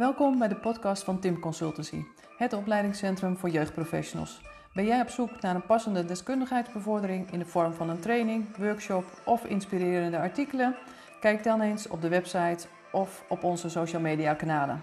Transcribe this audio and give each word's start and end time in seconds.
Welkom 0.00 0.38
bij 0.38 0.48
de 0.48 0.54
podcast 0.54 1.04
van 1.04 1.18
Tim 1.18 1.38
Consultancy, 1.38 2.04
het 2.36 2.52
opleidingscentrum 2.52 3.36
voor 3.36 3.48
jeugdprofessionals. 3.48 4.40
Ben 4.74 4.84
jij 4.84 5.00
op 5.00 5.08
zoek 5.08 5.30
naar 5.40 5.54
een 5.54 5.66
passende 5.66 6.04
deskundigheidsbevordering 6.04 7.32
in 7.32 7.38
de 7.38 7.44
vorm 7.44 7.72
van 7.72 7.90
een 7.90 8.00
training, 8.00 8.44
workshop 8.56 9.04
of 9.24 9.44
inspirerende 9.44 10.18
artikelen? 10.18 10.74
Kijk 11.20 11.44
dan 11.44 11.60
eens 11.60 11.88
op 11.88 12.02
de 12.02 12.08
website 12.08 12.66
of 12.92 13.24
op 13.28 13.44
onze 13.44 13.68
social 13.68 14.00
media 14.00 14.34
kanalen. 14.34 14.82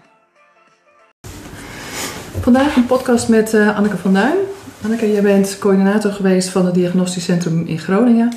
Vandaag 2.40 2.76
een 2.76 2.86
podcast 2.86 3.28
met 3.28 3.54
uh, 3.54 3.76
Anneke 3.76 3.96
van 3.96 4.12
Duin. 4.12 4.36
Anneke, 4.84 5.12
jij 5.12 5.22
bent 5.22 5.58
coördinator 5.58 6.12
geweest 6.12 6.48
van 6.48 6.64
het 6.66 6.74
Diagnostisch 6.74 7.24
Centrum 7.24 7.66
in 7.66 7.78
Groningen. 7.78 8.32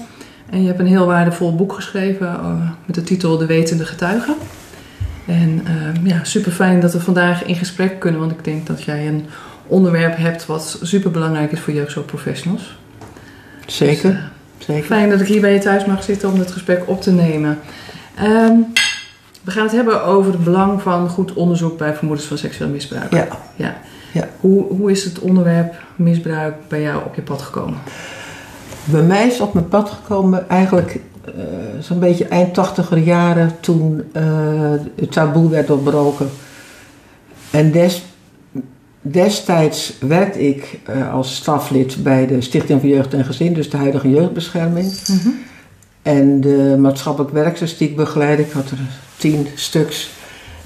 En 0.50 0.62
je 0.62 0.68
hebt 0.68 0.80
een 0.80 0.86
heel 0.86 1.06
waardevol 1.06 1.56
boek 1.56 1.74
geschreven 1.74 2.28
uh, 2.28 2.72
met 2.86 2.96
de 2.96 3.04
titel 3.04 3.38
De 3.38 3.46
Wetende 3.46 3.86
Getuigen. 3.86 4.36
En 5.26 5.66
uh, 5.68 6.06
ja, 6.06 6.24
super 6.24 6.52
fijn 6.52 6.80
dat 6.80 6.94
we 6.94 7.00
vandaag 7.00 7.44
in 7.46 7.56
gesprek 7.56 8.00
kunnen, 8.00 8.20
want 8.20 8.32
ik 8.32 8.44
denk 8.44 8.68
dat 8.68 8.84
jij 8.84 9.08
een 9.08 9.26
onderwerp 9.68 10.18
hebt 10.18 10.46
wat 10.46 10.80
super 10.82 11.12
belangrijk 11.12 11.52
is 11.52 11.60
voor 11.60 11.74
jeugdzorgprofessionals. 11.74 12.78
Zeker, 13.66 14.32
dus, 14.58 14.66
zeker. 14.66 14.84
Fijn 14.84 15.10
dat 15.10 15.22
ik 15.22 15.28
hier 15.28 15.42
bij 15.42 15.54
je 15.54 15.60
thuis 15.60 15.86
mag 15.86 16.04
zitten 16.04 16.32
om 16.32 16.40
het 16.40 16.52
gesprek 16.52 16.84
op 16.86 17.02
te 17.02 17.12
nemen. 17.12 17.60
Um, 18.24 18.66
we 19.42 19.52
gaan 19.52 19.64
het 19.64 19.72
hebben 19.72 20.04
over 20.04 20.32
het 20.32 20.44
belang 20.44 20.82
van 20.82 21.10
goed 21.10 21.34
onderzoek 21.34 21.78
bij 21.78 21.94
vermoedens 21.94 22.28
van 22.28 22.38
seksueel 22.38 22.70
misbruik. 22.70 23.14
Ja. 23.14 23.28
ja. 23.56 23.78
ja. 24.12 24.28
Hoe, 24.40 24.68
hoe 24.68 24.92
is 24.92 25.04
het 25.04 25.20
onderwerp 25.20 25.76
misbruik 25.96 26.56
bij 26.68 26.82
jou 26.82 27.06
op 27.06 27.16
je 27.16 27.22
pad 27.22 27.42
gekomen? 27.42 27.80
Bij 28.84 29.02
mij 29.02 29.28
is 29.28 29.40
op 29.40 29.54
mijn 29.54 29.68
pad 29.68 29.90
gekomen 29.90 30.50
eigenlijk 30.50 31.00
zo'n 31.80 32.00
beetje 32.00 32.28
eind 32.28 32.54
tachtiger 32.54 32.98
jaren 32.98 33.52
toen 33.60 34.04
uh, 34.18 34.24
het 34.96 35.12
taboe 35.12 35.50
werd 35.50 35.68
doorbroken. 35.68 36.30
En 37.52 37.72
des, 37.72 38.04
destijds 39.02 39.94
werkte 40.00 40.48
ik 40.48 40.80
uh, 40.90 41.14
als 41.14 41.36
staflid 41.36 42.04
bij 42.04 42.28
de 42.28 42.42
Stichting 42.42 42.80
voor 42.80 42.90
Jeugd 42.90 43.14
en 43.14 43.26
Gezin, 43.26 43.54
dus 43.54 43.70
de 43.70 43.78
huidige 43.78 44.10
jeugdbescherming. 44.10 44.86
Mm 44.86 45.18
-hmm. 45.18 45.40
En 46.02 46.42
de 46.42 46.76
maatschappelijk 46.80 47.34
werksters 47.34 47.78
die 47.78 47.90
ik 47.90 47.96
begeleid, 47.96 48.40
ik 48.40 48.52
had 48.52 48.70
er 48.70 48.80
tien 49.18 49.48
stuks, 49.56 50.12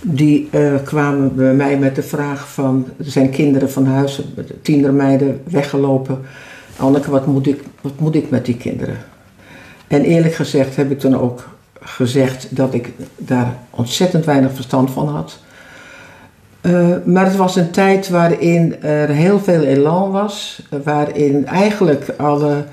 die 0.01 0.49
uh, 0.51 0.73
kwamen 0.83 1.35
bij 1.35 1.53
mij 1.53 1.77
met 1.77 1.95
de 1.95 2.03
vraag 2.03 2.53
van, 2.53 2.88
er 2.97 3.11
zijn 3.11 3.29
kinderen 3.29 3.72
van 3.72 3.85
huis, 3.85 4.22
tienermeiden 4.61 5.41
weggelopen. 5.49 6.19
Anneke, 6.77 7.11
wat 7.11 7.25
moet, 7.25 7.47
ik, 7.47 7.63
wat 7.81 7.99
moet 7.99 8.16
ik 8.16 8.29
met 8.29 8.45
die 8.45 8.57
kinderen? 8.57 8.97
En 9.88 10.03
eerlijk 10.03 10.33
gezegd 10.33 10.75
heb 10.75 10.91
ik 10.91 11.00
toen 11.00 11.19
ook 11.19 11.47
gezegd 11.81 12.55
dat 12.55 12.73
ik 12.73 12.91
daar 13.17 13.55
ontzettend 13.69 14.25
weinig 14.25 14.53
verstand 14.53 14.91
van 14.91 15.08
had. 15.08 15.39
Uh, 16.61 16.95
maar 17.05 17.25
het 17.25 17.36
was 17.36 17.55
een 17.55 17.72
tijd 17.72 18.09
waarin 18.09 18.81
er 18.81 19.09
heel 19.09 19.39
veel 19.39 19.63
elan 19.63 20.11
was, 20.11 20.61
waarin 20.83 21.45
eigenlijk 21.45 22.13
alle 22.17 22.63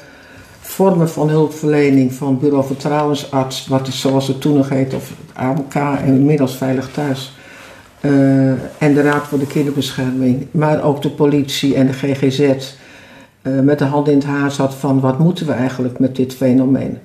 vormen 0.61 1.09
van 1.09 1.29
hulpverlening 1.29 2.15
van 2.15 2.39
Bureau 2.39 2.67
Vertrouwensarts, 2.67 3.67
wat 3.67 3.87
is, 3.87 4.01
zoals 4.01 4.29
het 4.29 4.41
toen 4.41 4.57
nog 4.57 4.69
heet, 4.69 4.95
of 4.95 5.13
AMK 5.33 5.75
en 5.75 6.15
inmiddels 6.15 6.57
Veilig 6.57 6.91
Thuis, 6.93 7.33
uh, 8.01 8.51
en 8.79 8.95
de 8.95 9.03
Raad 9.03 9.29
voor 9.29 9.39
de 9.39 9.47
Kinderbescherming, 9.47 10.47
maar 10.51 10.83
ook 10.83 11.03
de 11.03 11.11
politie 11.11 11.75
en 11.75 11.87
de 11.87 11.93
GGZ 11.93 12.51
uh, 13.43 13.61
met 13.61 13.79
de 13.79 13.85
hand 13.85 14.09
in 14.09 14.15
het 14.15 14.25
haar 14.25 14.51
zat 14.51 14.75
van 14.75 15.01
wat 15.01 15.19
moeten 15.19 15.47
we 15.47 15.53
eigenlijk 15.53 15.99
met 15.99 16.17
dit 16.17 16.35
fenomeen. 16.35 16.99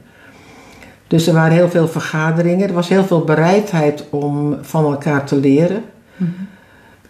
Dus 1.07 1.27
er 1.27 1.33
waren 1.33 1.55
heel 1.55 1.69
veel 1.69 1.87
vergaderingen, 1.87 2.67
er 2.67 2.73
was 2.73 2.89
heel 2.89 3.05
veel 3.05 3.23
bereidheid 3.23 4.05
om 4.09 4.57
van 4.61 4.85
elkaar 4.85 5.25
te 5.25 5.35
leren. 5.35 5.83
Mm 6.15 6.33
-hmm. 6.37 6.47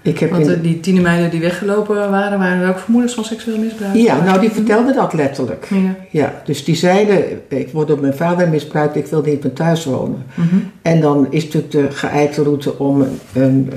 Ik 0.08 0.20
heb 0.20 0.30
Want 0.32 0.48
in... 0.48 0.62
die 0.62 0.80
tienermeiden 0.80 1.30
die 1.30 1.40
weggelopen 1.40 1.96
waren, 1.96 2.40
waren 2.40 2.62
er 2.62 2.70
ook 2.70 2.80
vermoedens 2.80 3.14
van 3.14 3.24
seksueel 3.24 3.58
misbruik? 3.58 3.96
Ja, 3.96 4.24
nou 4.24 4.40
die 4.40 4.50
vertelden 4.50 4.96
dat 4.96 5.14
letterlijk. 5.14 5.68
Ja. 5.70 5.96
ja 6.12 6.42
dus 6.46 6.64
die 6.64 6.76
zeiden, 6.76 7.42
ik 7.48 7.70
word 7.72 7.88
door 7.88 8.00
mijn 8.00 8.14
vader 8.14 8.50
misbruikt, 8.50 8.96
ik 8.96 9.06
wil 9.06 9.22
niet 9.22 9.44
meer 9.44 9.54
thuis 9.54 9.86
wonen. 9.86 10.26
Mm 10.34 10.48
-hmm. 10.50 10.72
En 10.82 11.02
dan 11.02 11.28
is 11.30 11.44
natuurlijk 11.44 11.72
de 11.72 11.92
geëikte 11.92 12.44
route 12.44 12.80
om 12.80 13.02
een, 13.02 13.20
een, 13.34 13.72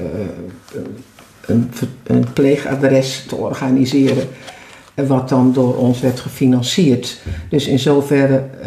een, 1.46 1.70
een 2.06 2.32
pleegadres 2.32 3.24
te 3.28 3.36
organiseren, 3.36 4.24
wat 5.06 5.28
dan 5.28 5.52
door 5.52 5.76
ons 5.76 6.00
werd 6.00 6.20
gefinancierd. 6.20 7.18
Dus 7.48 7.66
in 7.66 7.78
zoverre 7.78 8.44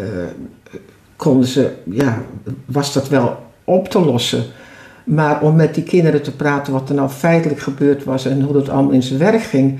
konden 1.16 1.48
ze, 1.48 1.70
ja, 1.84 2.22
was 2.64 2.92
dat 2.92 3.08
wel 3.08 3.38
op 3.64 3.88
te 3.88 4.00
lossen. 4.00 4.44
Maar 5.04 5.42
om 5.42 5.56
met 5.56 5.74
die 5.74 5.84
kinderen 5.84 6.22
te 6.22 6.36
praten 6.36 6.72
wat 6.72 6.88
er 6.88 6.94
nou 6.94 7.08
feitelijk 7.08 7.60
gebeurd 7.60 8.04
was 8.04 8.26
en 8.26 8.40
hoe 8.40 8.52
dat 8.52 8.68
allemaal 8.68 8.92
in 8.92 9.02
zijn 9.02 9.18
werk 9.18 9.42
ging, 9.42 9.78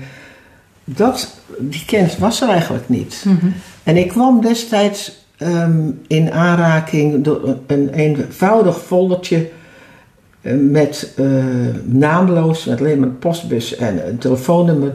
dat, 0.83 1.37
die 1.59 1.85
kennis 1.85 2.17
was 2.17 2.41
er 2.41 2.49
eigenlijk 2.49 2.89
niet. 2.89 3.23
Mm 3.25 3.37
-hmm. 3.39 3.53
En 3.83 3.97
ik 3.97 4.07
kwam 4.07 4.41
destijds 4.41 5.25
um, 5.37 6.01
in 6.07 6.31
aanraking 6.31 7.23
door 7.23 7.57
een 7.67 7.89
eenvoudig 7.89 8.81
foldertje 8.81 9.49
met 10.53 11.13
uh, 11.19 11.43
naamloos, 11.83 12.65
met 12.65 12.79
alleen 12.79 12.99
maar 12.99 13.07
een 13.07 13.19
postbus 13.19 13.75
en 13.75 14.07
een 14.07 14.17
telefoonnummer 14.17 14.93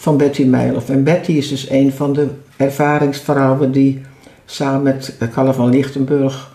van 0.00 0.16
Betty 0.16 0.44
Meilof. 0.44 0.90
En 0.90 1.04
Betty 1.04 1.32
is 1.32 1.48
dus 1.48 1.70
een 1.70 1.92
van 1.92 2.12
de 2.12 2.28
ervaringsvrouwen 2.56 3.72
die 3.72 4.00
samen 4.44 4.82
met 4.82 5.16
Carla 5.32 5.52
van 5.52 5.70
Lichtenburg 5.70 6.52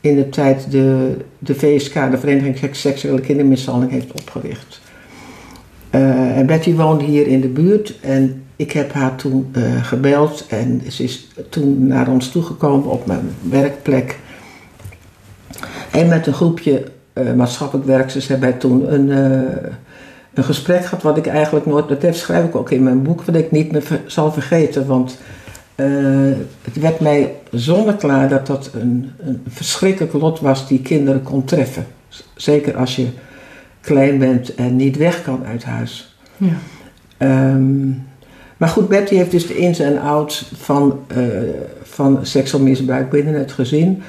in 0.00 0.16
de 0.16 0.28
tijd 0.28 0.70
de, 0.70 1.16
de 1.38 1.54
VSK, 1.54 1.94
de 2.10 2.18
Vereniging 2.18 2.76
Seksuele 2.76 3.20
Kindermishandeling, 3.20 3.92
heeft 3.92 4.12
opgericht. 4.12 4.80
Uh, 5.90 6.38
en 6.38 6.46
Betty 6.46 6.74
woonde 6.74 7.04
hier 7.04 7.26
in 7.26 7.40
de 7.40 7.48
buurt 7.48 8.00
en 8.00 8.42
ik 8.56 8.72
heb 8.72 8.92
haar 8.92 9.16
toen 9.16 9.52
uh, 9.56 9.84
gebeld 9.84 10.46
en 10.48 10.82
ze 10.90 11.02
is 11.02 11.28
toen 11.48 11.86
naar 11.86 12.08
ons 12.08 12.30
toegekomen 12.30 12.90
op 12.90 13.06
mijn 13.06 13.28
werkplek. 13.40 14.18
En 15.90 16.08
met 16.08 16.26
een 16.26 16.34
groepje 16.34 16.84
maatschappelijk 17.36 17.86
werksters 17.86 18.28
hebben 18.28 18.48
wij 18.48 18.58
toen 18.58 18.92
een, 18.92 19.10
een 20.34 20.44
gesprek 20.44 20.84
gehad 20.84 21.02
wat 21.02 21.16
ik 21.16 21.26
eigenlijk 21.26 21.66
nooit, 21.66 22.00
dat 22.00 22.16
schrijf 22.16 22.44
ik 22.44 22.56
ook 22.56 22.70
in 22.70 22.82
mijn 22.82 23.02
boek, 23.02 23.22
wat 23.22 23.34
ik 23.34 23.50
niet 23.50 23.72
meer 23.72 24.00
zal 24.06 24.32
vergeten, 24.32 24.86
want 24.86 25.18
uh, 25.76 26.32
het 26.62 26.76
werd 26.80 27.00
mij 27.00 27.34
zonneklaar 27.50 28.28
dat 28.28 28.46
dat 28.46 28.70
een, 28.74 29.10
een 29.18 29.42
verschrikkelijk 29.48 30.12
lot 30.12 30.40
was 30.40 30.68
die 30.68 30.82
kinderen 30.82 31.22
kon 31.22 31.44
treffen. 31.44 31.86
Zeker 32.34 32.76
als 32.76 32.96
je 32.96 33.06
klein 33.80 34.18
bent 34.18 34.54
en 34.54 34.76
niet 34.76 34.96
weg 34.96 35.22
kan 35.22 35.44
uit 35.46 35.64
huis. 35.64 36.16
Ja. 36.36 36.56
Um, 37.52 38.06
maar 38.56 38.68
goed, 38.68 38.88
Betty 38.88 39.14
heeft 39.14 39.30
dus 39.30 39.46
de 39.46 39.56
ins 39.56 39.78
en 39.78 40.00
outs 40.00 40.50
van, 40.56 41.00
uh, 41.16 41.26
van 41.82 42.18
seksueel 42.22 42.62
misbruik 42.62 43.10
binnen 43.10 43.34
het 43.34 43.52
gezin 43.52 44.02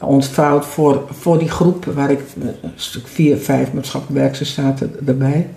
ontvouwd 0.00 0.66
voor, 0.66 1.02
voor 1.10 1.38
die 1.38 1.50
groep 1.50 1.84
waar 1.84 2.10
ik 2.10 2.20
een 2.40 2.72
stuk 2.74 3.06
vier, 3.06 3.36
vijf 3.36 3.72
maatschappelijk 3.72 4.20
werksters 4.20 4.54
zaten 4.54 4.96
erbij. 5.06 5.48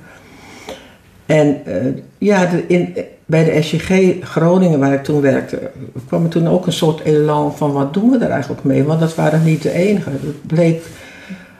En 1.26 1.62
uh, 1.68 1.76
ja, 2.18 2.50
in, 2.68 2.96
bij 3.26 3.44
de 3.44 3.62
SJG 3.62 4.16
Groningen, 4.22 4.80
waar 4.80 4.94
ik 4.94 5.04
toen 5.04 5.22
werkte, 5.22 5.72
kwam 6.08 6.24
er 6.24 6.30
toen 6.30 6.48
ook 6.48 6.66
een 6.66 6.74
soort 6.74 7.00
elan 7.00 7.58
van 7.58 7.72
wat 7.72 7.94
doen 7.94 8.10
we 8.10 8.18
daar 8.18 8.30
eigenlijk 8.30 8.64
mee? 8.64 8.84
Want 8.84 9.00
dat 9.00 9.16
waren 9.16 9.44
niet 9.44 9.62
de 9.62 9.72
enige. 9.72 10.10
Het 10.10 10.48
bleek, 10.48 10.82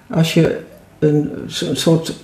als 0.10 0.34
je 0.34 0.60
een, 1.00 1.32
een 1.60 1.78
soort 1.78 2.16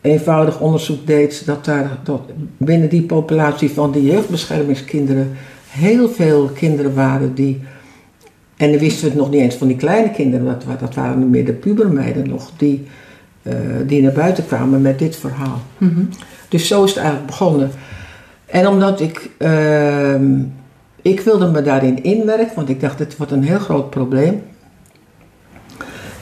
eenvoudig 0.00 0.60
onderzoek 0.60 1.06
deed, 1.06 1.46
dat 1.46 1.64
daar 1.64 1.98
dat 2.02 2.20
binnen 2.56 2.88
die 2.88 3.02
populatie 3.02 3.70
van 3.70 3.92
de 3.92 4.04
jeugdbeschermingskinderen 4.04 5.36
heel 5.68 6.08
veel 6.08 6.50
kinderen 6.54 6.94
waren 6.94 7.34
die. 7.34 7.60
En 8.60 8.70
dan 8.70 8.80
wisten 8.80 9.02
we 9.02 9.08
het 9.08 9.18
nog 9.18 9.30
niet 9.30 9.40
eens 9.40 9.54
van 9.54 9.66
die 9.66 9.76
kleine 9.76 10.10
kinderen, 10.10 10.46
dat, 10.46 10.80
dat 10.80 10.94
waren 10.94 11.30
meer 11.30 11.44
de 11.44 11.52
pubermeiden 11.52 12.28
nog, 12.28 12.50
die, 12.56 12.86
uh, 13.42 13.54
die 13.86 14.02
naar 14.02 14.12
buiten 14.12 14.46
kwamen 14.46 14.80
met 14.80 14.98
dit 14.98 15.16
verhaal. 15.16 15.60
Mm 15.78 15.92
-hmm. 15.94 16.08
Dus 16.48 16.66
zo 16.66 16.84
is 16.84 16.90
het 16.90 16.98
eigenlijk 16.98 17.26
begonnen. 17.26 17.70
En 18.46 18.66
omdat 18.66 19.00
ik, 19.00 19.30
uh, 19.38 20.14
ik 21.02 21.20
wilde 21.20 21.50
me 21.50 21.62
daarin 21.62 22.02
inwerken, 22.02 22.54
want 22.54 22.68
ik 22.68 22.80
dacht, 22.80 22.98
dit 22.98 23.16
wordt 23.16 23.32
een 23.32 23.44
heel 23.44 23.58
groot 23.58 23.90
probleem. 23.90 24.42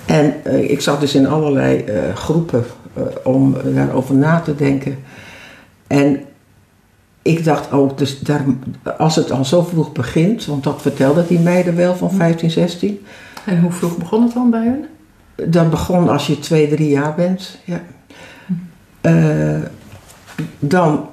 En 0.06 0.34
uh, 0.46 0.70
ik 0.70 0.80
zat 0.80 1.00
dus 1.00 1.14
in 1.14 1.26
allerlei 1.26 1.84
uh, 1.88 2.14
groepen 2.14 2.64
om 3.24 3.56
daarover 3.74 4.14
na 4.14 4.40
te 4.40 4.54
denken. 4.54 4.98
En 5.86 6.20
ik 7.28 7.44
dacht 7.44 7.72
ook, 7.72 7.98
dus 7.98 8.20
daar, 8.20 8.44
als 8.98 9.16
het 9.16 9.30
al 9.30 9.44
zo 9.44 9.62
vroeg 9.62 9.92
begint, 9.92 10.44
want 10.44 10.64
dat 10.64 10.82
vertelden 10.82 11.26
die 11.26 11.38
meiden 11.38 11.76
wel 11.76 11.96
van 11.96 12.10
15, 12.10 12.50
16. 12.50 13.00
En 13.46 13.60
hoe 13.60 13.72
vroeg 13.72 13.96
begon 13.96 14.22
het 14.22 14.32
dan 14.32 14.50
bij 14.50 14.64
hen? 14.64 14.84
Dat 15.50 15.70
begon 15.70 16.08
als 16.08 16.26
je 16.26 16.38
twee, 16.38 16.68
drie 16.68 16.88
jaar 16.88 17.14
bent, 17.14 17.58
ja. 17.64 17.80
dan 20.58 21.08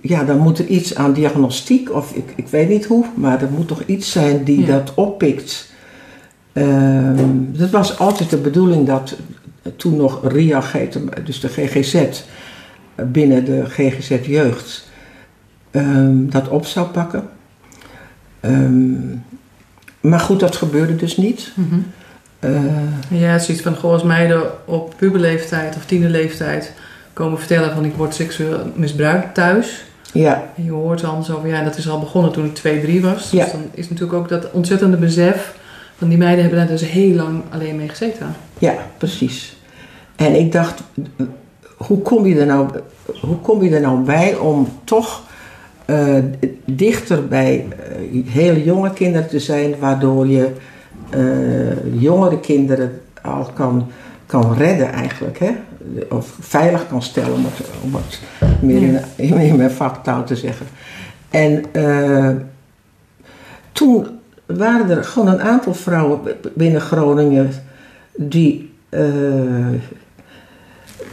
ja, 0.00 0.24
dan 0.24 0.38
moet 0.38 0.58
er 0.58 0.66
iets 0.66 0.94
aan 0.94 1.12
diagnostiek, 1.12 1.94
of 1.94 2.12
ik, 2.12 2.32
ik 2.36 2.48
weet 2.48 2.68
niet 2.68 2.84
hoe, 2.84 3.04
maar 3.14 3.42
er 3.42 3.50
moet 3.50 3.68
toch 3.68 3.82
iets 3.86 4.10
zijn 4.12 4.44
die 4.44 4.60
ja. 4.60 4.66
dat 4.66 4.94
oppikt. 4.94 5.72
Um, 6.52 7.50
dat 7.52 7.70
was 7.70 7.98
altijd 7.98 8.30
de 8.30 8.36
bedoeling 8.36 8.86
dat 8.86 9.16
toen 9.76 9.96
nog 9.96 10.20
heette, 10.72 11.00
dus 11.24 11.40
de 11.40 11.48
GGZ, 11.48 11.94
eh, 11.94 13.04
binnen 13.04 13.44
de 13.44 13.64
GGZ 13.66 14.26
Jeugd, 14.26 14.88
ehm, 15.70 16.28
dat 16.28 16.48
op 16.48 16.66
zou 16.66 16.86
pakken. 16.86 17.28
Ehm, 18.40 18.92
maar 20.00 20.20
goed, 20.20 20.40
dat 20.40 20.56
gebeurde 20.56 20.96
dus 20.96 21.16
niet. 21.16 21.52
Mhm. 21.54 21.78
Eh, 22.38 22.50
Ja, 23.08 23.28
het 23.28 23.42
is 23.42 23.48
iets 23.48 23.60
van, 23.60 23.76
goh, 23.76 23.92
als 23.92 24.02
meiden 24.02 24.42
op 24.64 24.94
puberleeftijd 24.96 25.76
of 25.76 25.84
tienerleeftijd 25.84 26.72
komen 27.12 27.38
vertellen 27.38 27.74
van 27.74 27.84
ik 27.84 27.94
word 27.94 28.14
seksueel 28.14 28.60
misbruikt 28.74 29.34
thuis. 29.34 29.84
ja, 30.12 30.44
En 30.56 30.64
je 30.64 30.70
hoort 30.70 31.00
dan 31.00 31.24
zo 31.24 31.38
van, 31.40 31.48
ja, 31.48 31.62
dat 31.64 31.76
is 31.76 31.88
al 31.88 31.98
begonnen 32.00 32.32
toen 32.32 32.44
ik 32.44 32.54
2, 32.54 32.80
3 32.80 33.02
was. 33.02 33.30
Ja. 33.30 33.42
Dus 33.44 33.52
dan 33.52 33.62
is 33.74 33.88
natuurlijk 33.88 34.18
ook 34.18 34.28
dat 34.28 34.50
ontzettende 34.50 34.96
besef 34.96 35.54
van 35.96 36.08
die 36.08 36.18
meiden 36.18 36.40
hebben 36.40 36.58
daar 36.60 36.68
dus 36.68 36.88
heel 36.90 37.14
lang 37.14 37.42
alleen 37.50 37.76
mee 37.76 37.88
gezeten. 37.88 38.26
ja, 38.58 38.74
precies. 38.98 39.56
En 40.16 40.34
ik 40.34 40.52
dacht, 40.52 40.82
hoe 41.76 41.98
kom 42.02 42.26
je 42.26 42.40
er 42.40 42.46
nou, 42.46 42.68
hoe 43.20 43.36
kom 43.36 43.62
je 43.62 43.74
er 43.74 43.80
nou 43.80 43.98
bij 44.04 44.36
om 44.36 44.68
toch 44.84 45.22
eh, 45.90 46.24
dichter 46.64 47.28
bij 47.28 47.66
eh, 47.68 48.26
hele 48.26 48.64
jonge 48.64 48.92
kinderen 48.92 49.28
te 49.28 49.38
zijn, 49.38 49.74
waardoor 49.78 50.26
je 50.26 50.50
eh, 51.10 52.00
jongere 52.00 52.40
kinderen 52.40 53.00
al 53.22 53.50
kan, 53.54 53.90
kan 54.26 54.54
redden 54.54 54.92
eigenlijk, 54.92 55.38
hè? 55.38 55.50
of 56.10 56.36
veilig 56.40 56.88
kan 56.88 57.02
stellen, 57.02 57.32
om 57.32 57.44
het, 57.44 57.68
om 57.82 57.94
het 57.94 58.20
meer 58.62 58.82
in, 59.16 59.38
in, 59.38 59.56
mijn 59.56 59.70
vaktaal 59.70 60.24
te 60.24 60.36
zeggen. 60.36 60.66
En 61.30 61.64
toen 63.72 64.06
waren 64.46 64.90
er 64.90 65.04
gewoon 65.04 65.28
een 65.28 65.42
aantal 65.42 65.74
vrouwen 65.74 66.20
binnen 66.54 66.80
Groningen 66.80 67.50
die, 68.16 68.72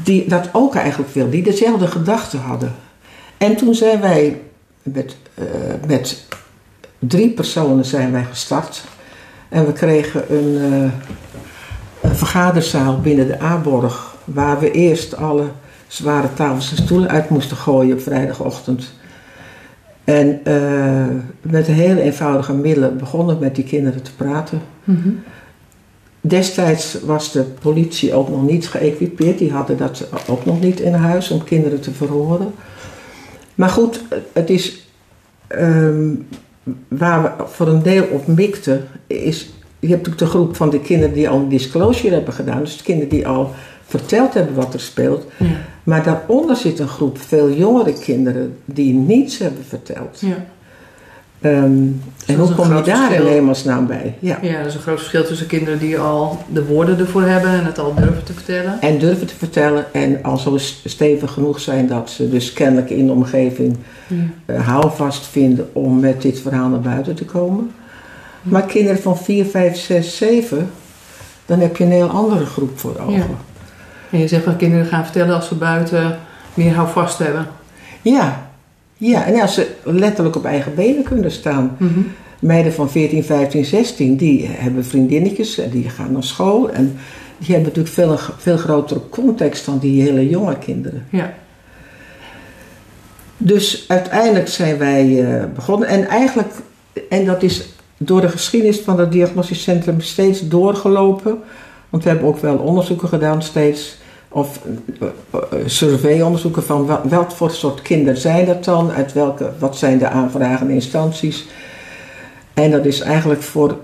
die 0.03 0.27
dat 0.29 0.49
ook 0.51 0.75
eigenlijk 0.75 1.13
wilden, 1.13 1.31
die 1.31 1.43
dezelfde 1.43 1.87
gedachten 1.87 2.39
hadden. 2.39 2.71
En 3.37 3.55
toen 3.55 3.75
zijn 3.75 4.01
wij 4.01 4.41
met, 4.93 5.15
eh, 5.33 5.45
met 5.87 6.25
drie 6.99 7.29
personen 7.29 7.85
zijn 7.85 8.11
wij 8.11 8.23
gestart. 8.23 8.83
En 9.49 9.65
we 9.65 9.73
kregen 9.73 10.35
een, 10.35 10.57
eh, 10.57 10.91
een 12.09 12.15
vergaderzaal 12.15 12.99
binnen 12.99 13.27
de 13.27 13.41
A-borg, 13.41 14.15
waar 14.25 14.59
we 14.59 14.71
eerst 14.71 15.15
alle 15.15 15.45
zware 15.87 16.33
tafels 16.33 16.71
en 16.71 16.83
stoelen 16.83 17.09
uit 17.09 17.29
moesten 17.29 17.57
gooien 17.57 17.95
op 17.95 18.01
vrijdagochtend. 18.01 18.93
En 20.03 20.39
eh, 20.43 21.05
met 21.41 21.67
hele 21.67 22.01
eenvoudige 22.01 22.53
middelen 22.53 22.97
begonnen 22.97 23.39
met 23.39 23.55
die 23.55 23.63
kinderen 23.63 24.03
te 24.03 24.15
praten. 24.15 24.61
Destijds 26.21 26.97
was 27.05 27.31
de 27.31 27.43
politie 27.43 28.13
ook 28.13 28.29
nog 28.29 28.43
niet 28.43 28.69
geëquipeerd. 28.69 29.37
Die 29.37 29.51
hadden 29.51 29.77
dat 29.77 30.07
ook 30.27 30.45
nog 30.45 30.61
niet 30.61 30.79
in 30.79 30.93
huis 30.93 31.31
om 31.31 31.43
kinderen 31.43 31.79
te 31.79 31.91
verhoren. 31.91 32.53
Maar 33.57 33.69
goed, 33.69 34.01
het 34.33 34.49
is 34.49 34.87
ehm, 35.47 36.13
waar 36.87 37.21
we 37.23 37.43
voor 37.45 37.67
een 37.67 37.83
deel 37.83 38.05
op 38.11 38.27
mikten. 38.27 38.87
Is, 39.07 39.49
je 39.79 39.87
hebt 39.87 40.07
natuurlijk 40.07 40.17
de 40.17 40.37
groep 40.37 40.55
van 40.55 40.69
de 40.69 40.79
kinderen 40.79 41.13
die 41.13 41.29
al 41.29 41.39
een 41.39 41.49
disclosure 41.49 42.13
hebben 42.13 42.33
gedaan. 42.33 42.59
Dus 42.59 42.77
de 42.77 42.83
kinderen 42.83 43.09
die 43.09 43.27
al 43.27 43.53
verteld 43.85 44.33
hebben 44.33 44.55
wat 44.55 44.73
er 44.73 44.79
speelt. 44.79 45.25
Ja. 45.37 45.45
Maar 45.83 46.03
daaronder 46.03 46.55
zit 46.55 46.79
een 46.79 46.87
groep 46.87 47.17
veel 47.17 47.51
jongere 47.51 47.93
kinderen 47.93 48.57
die 48.65 48.93
niets 48.93 49.37
hebben 49.37 49.63
verteld. 49.63 50.19
Ja. 50.19 50.45
Ehm, 51.41 51.55
en 52.25 52.35
hoe 52.35 52.55
kom 52.55 52.75
je 52.75 52.81
daar 52.81 52.97
in 53.01 53.07
verschil. 53.07 53.25
hemelsnaam 53.27 53.87
bij? 53.87 54.15
Ja. 54.19 54.37
ja, 54.41 54.49
er 54.53 54.65
is 54.65 54.73
een 54.75 54.81
groot 54.81 54.97
verschil 54.97 55.25
tussen 55.25 55.47
kinderen 55.47 55.79
die 55.79 55.99
al 55.99 56.43
de 56.49 56.65
woorden 56.65 56.99
ervoor 56.99 57.21
hebben 57.23 57.51
en 57.51 57.65
het 57.65 57.79
al 57.79 57.93
durven 57.93 58.23
te 58.23 58.33
vertellen. 58.33 58.81
En 58.81 58.97
durven 58.97 59.27
te 59.27 59.35
vertellen 59.35 59.93
en 59.93 60.19
al 60.23 60.37
zo 60.37 60.57
s- 60.57 60.81
stevig 60.85 61.31
genoeg 61.31 61.59
zijn 61.59 61.87
dat 61.87 62.09
ze 62.09 62.29
dus 62.29 62.53
kennelijk 62.53 62.89
in 62.89 63.05
de 63.05 63.11
omgeving 63.11 63.77
Ja. 64.07 64.15
eh, 64.45 64.67
houvast 64.67 65.25
vinden 65.25 65.69
om 65.73 65.99
met 65.99 66.21
dit 66.21 66.39
verhaal 66.39 66.69
naar 66.69 66.79
buiten 66.81 67.15
te 67.15 67.25
komen. 67.25 67.71
Maar 68.41 68.63
kinderen 68.65 69.01
van 69.01 69.17
4, 69.17 69.45
5, 69.45 69.77
6, 69.77 70.17
7, 70.17 70.69
dan 71.45 71.59
heb 71.59 71.77
je 71.77 71.83
een 71.83 71.91
heel 71.91 72.09
andere 72.09 72.45
groep 72.45 72.79
voor 72.79 72.95
ogen. 73.01 73.13
Ja. 73.13 73.25
En 74.09 74.19
je 74.19 74.27
zegt 74.27 74.45
dat 74.45 74.55
kinderen 74.55 74.85
gaan 74.85 75.03
vertellen 75.03 75.35
als 75.35 75.47
ze 75.47 75.55
buiten 75.55 76.17
meer 76.53 76.73
houvast 76.73 77.17
hebben. 77.17 77.47
Ja, 78.01 78.46
ja. 78.97 79.25
en 79.25 79.41
als 79.41 79.53
ze 79.53 79.67
letterlijk 79.83 80.35
op 80.35 80.45
eigen 80.45 80.75
benen 80.75 81.03
kunnen 81.03 81.31
staan. 81.31 81.77
Meiden 82.39 82.73
van 82.73 82.89
14, 82.89 83.23
15, 83.23 83.65
16, 83.65 84.17
die 84.17 84.47
hebben 84.47 84.85
vriendinnetjes 84.85 85.57
en 85.57 85.69
die 85.69 85.89
gaan 85.89 86.11
naar 86.11 86.23
school. 86.23 86.71
En 86.71 86.97
die 87.37 87.55
hebben 87.55 87.67
natuurlijk 87.67 87.93
veel, 87.93 88.17
veel 88.37 88.57
grotere 88.57 89.01
context 89.09 89.65
dan 89.65 89.79
die 89.79 90.01
hele 90.01 90.29
jonge 90.29 90.57
kinderen. 90.57 91.05
Ja. 91.09 91.33
Dus 93.37 93.85
uiteindelijk 93.87 94.47
zijn 94.47 94.77
wij 94.77 95.23
eh, 95.23 95.43
begonnen. 95.55 95.87
En 95.87 96.07
eigenlijk, 96.07 96.53
en 97.09 97.25
dat 97.25 97.43
is 97.43 97.69
door 97.97 98.21
de 98.21 98.29
geschiedenis 98.29 98.79
van 98.79 98.99
het 98.99 99.11
diagnostisch 99.11 99.63
centrum 99.63 100.01
steeds 100.01 100.47
doorgelopen. 100.47 101.37
Want 101.89 102.03
we 102.03 102.09
hebben 102.09 102.27
ook 102.27 102.39
wel 102.39 102.57
onderzoeken 102.57 103.07
gedaan 103.07 103.41
steeds. 103.41 103.97
Of 104.29 104.59
eh, 104.99 105.07
eh, 105.31 105.59
surveyonderzoeken 105.65 106.63
van 106.63 106.85
wat, 106.85 106.99
welk 107.09 107.31
voor 107.31 107.51
soort 107.51 107.81
kinderen 107.81 108.21
zijn 108.21 108.45
dat 108.45 108.63
dan? 108.63 108.91
Uit 108.91 109.13
welke, 109.13 109.51
wat 109.59 109.77
zijn 109.77 109.97
de 109.97 110.07
aanvragende 110.09 110.73
instanties? 110.73 111.45
En 112.53 112.71
dat 112.71 112.85
is 112.85 112.99
eigenlijk 112.99 113.41
voor, 113.41 113.77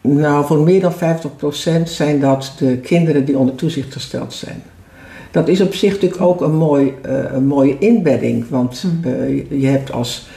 nou, 0.00 0.46
voor 0.46 0.58
meer 0.58 0.80
dan 0.80 0.92
50% 0.92 1.82
zijn 1.84 2.20
dat 2.20 2.52
de 2.58 2.76
kinderen 2.76 3.24
die 3.24 3.38
onder 3.38 3.54
toezicht 3.54 3.92
gesteld 3.92 4.32
zijn. 4.32 4.62
Dat 5.30 5.48
is 5.48 5.60
op 5.60 5.74
zich 5.74 5.92
natuurlijk 5.92 6.22
ook 6.22 6.40
een, 6.40 6.54
mooi, 6.54 6.94
eh, 7.02 7.32
een 7.32 7.46
mooie 7.46 7.78
inbedding. 7.78 8.48
Want 8.48 8.84
eh, 9.02 9.60
je- 9.60 9.66
hebt 9.66 9.92
als 9.92 10.28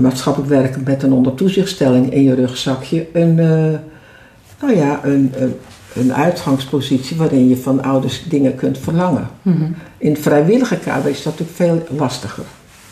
maatschappelijk 0.00 0.50
werker 0.52 0.80
met 0.84 1.02
een 1.02 1.12
ondertoezichtstelling 1.12 2.12
in 2.12 2.22
je 2.22 2.34
rugzakje 2.34 3.06
een, 3.12 3.34
nou 4.60 4.76
ja, 4.76 5.00
een, 5.04 5.32
een, 5.36 5.54
een 5.96 6.14
uitgangspositie 6.14 7.16
waarin 7.16 7.48
je 7.48 7.56
van 7.56 7.82
ouders 7.82 8.24
dingen 8.28 8.54
kunt 8.54 8.78
verlangen. 8.78 9.28
Mhm. 9.42 9.64
In 9.98 10.12
het 10.12 10.20
vrijwillige 10.20 10.76
kader 10.76 11.10
is 11.10 11.22
dat 11.22 11.38
natuurlijk 11.38 11.86
veel 11.88 11.96
lastiger. 11.98 12.44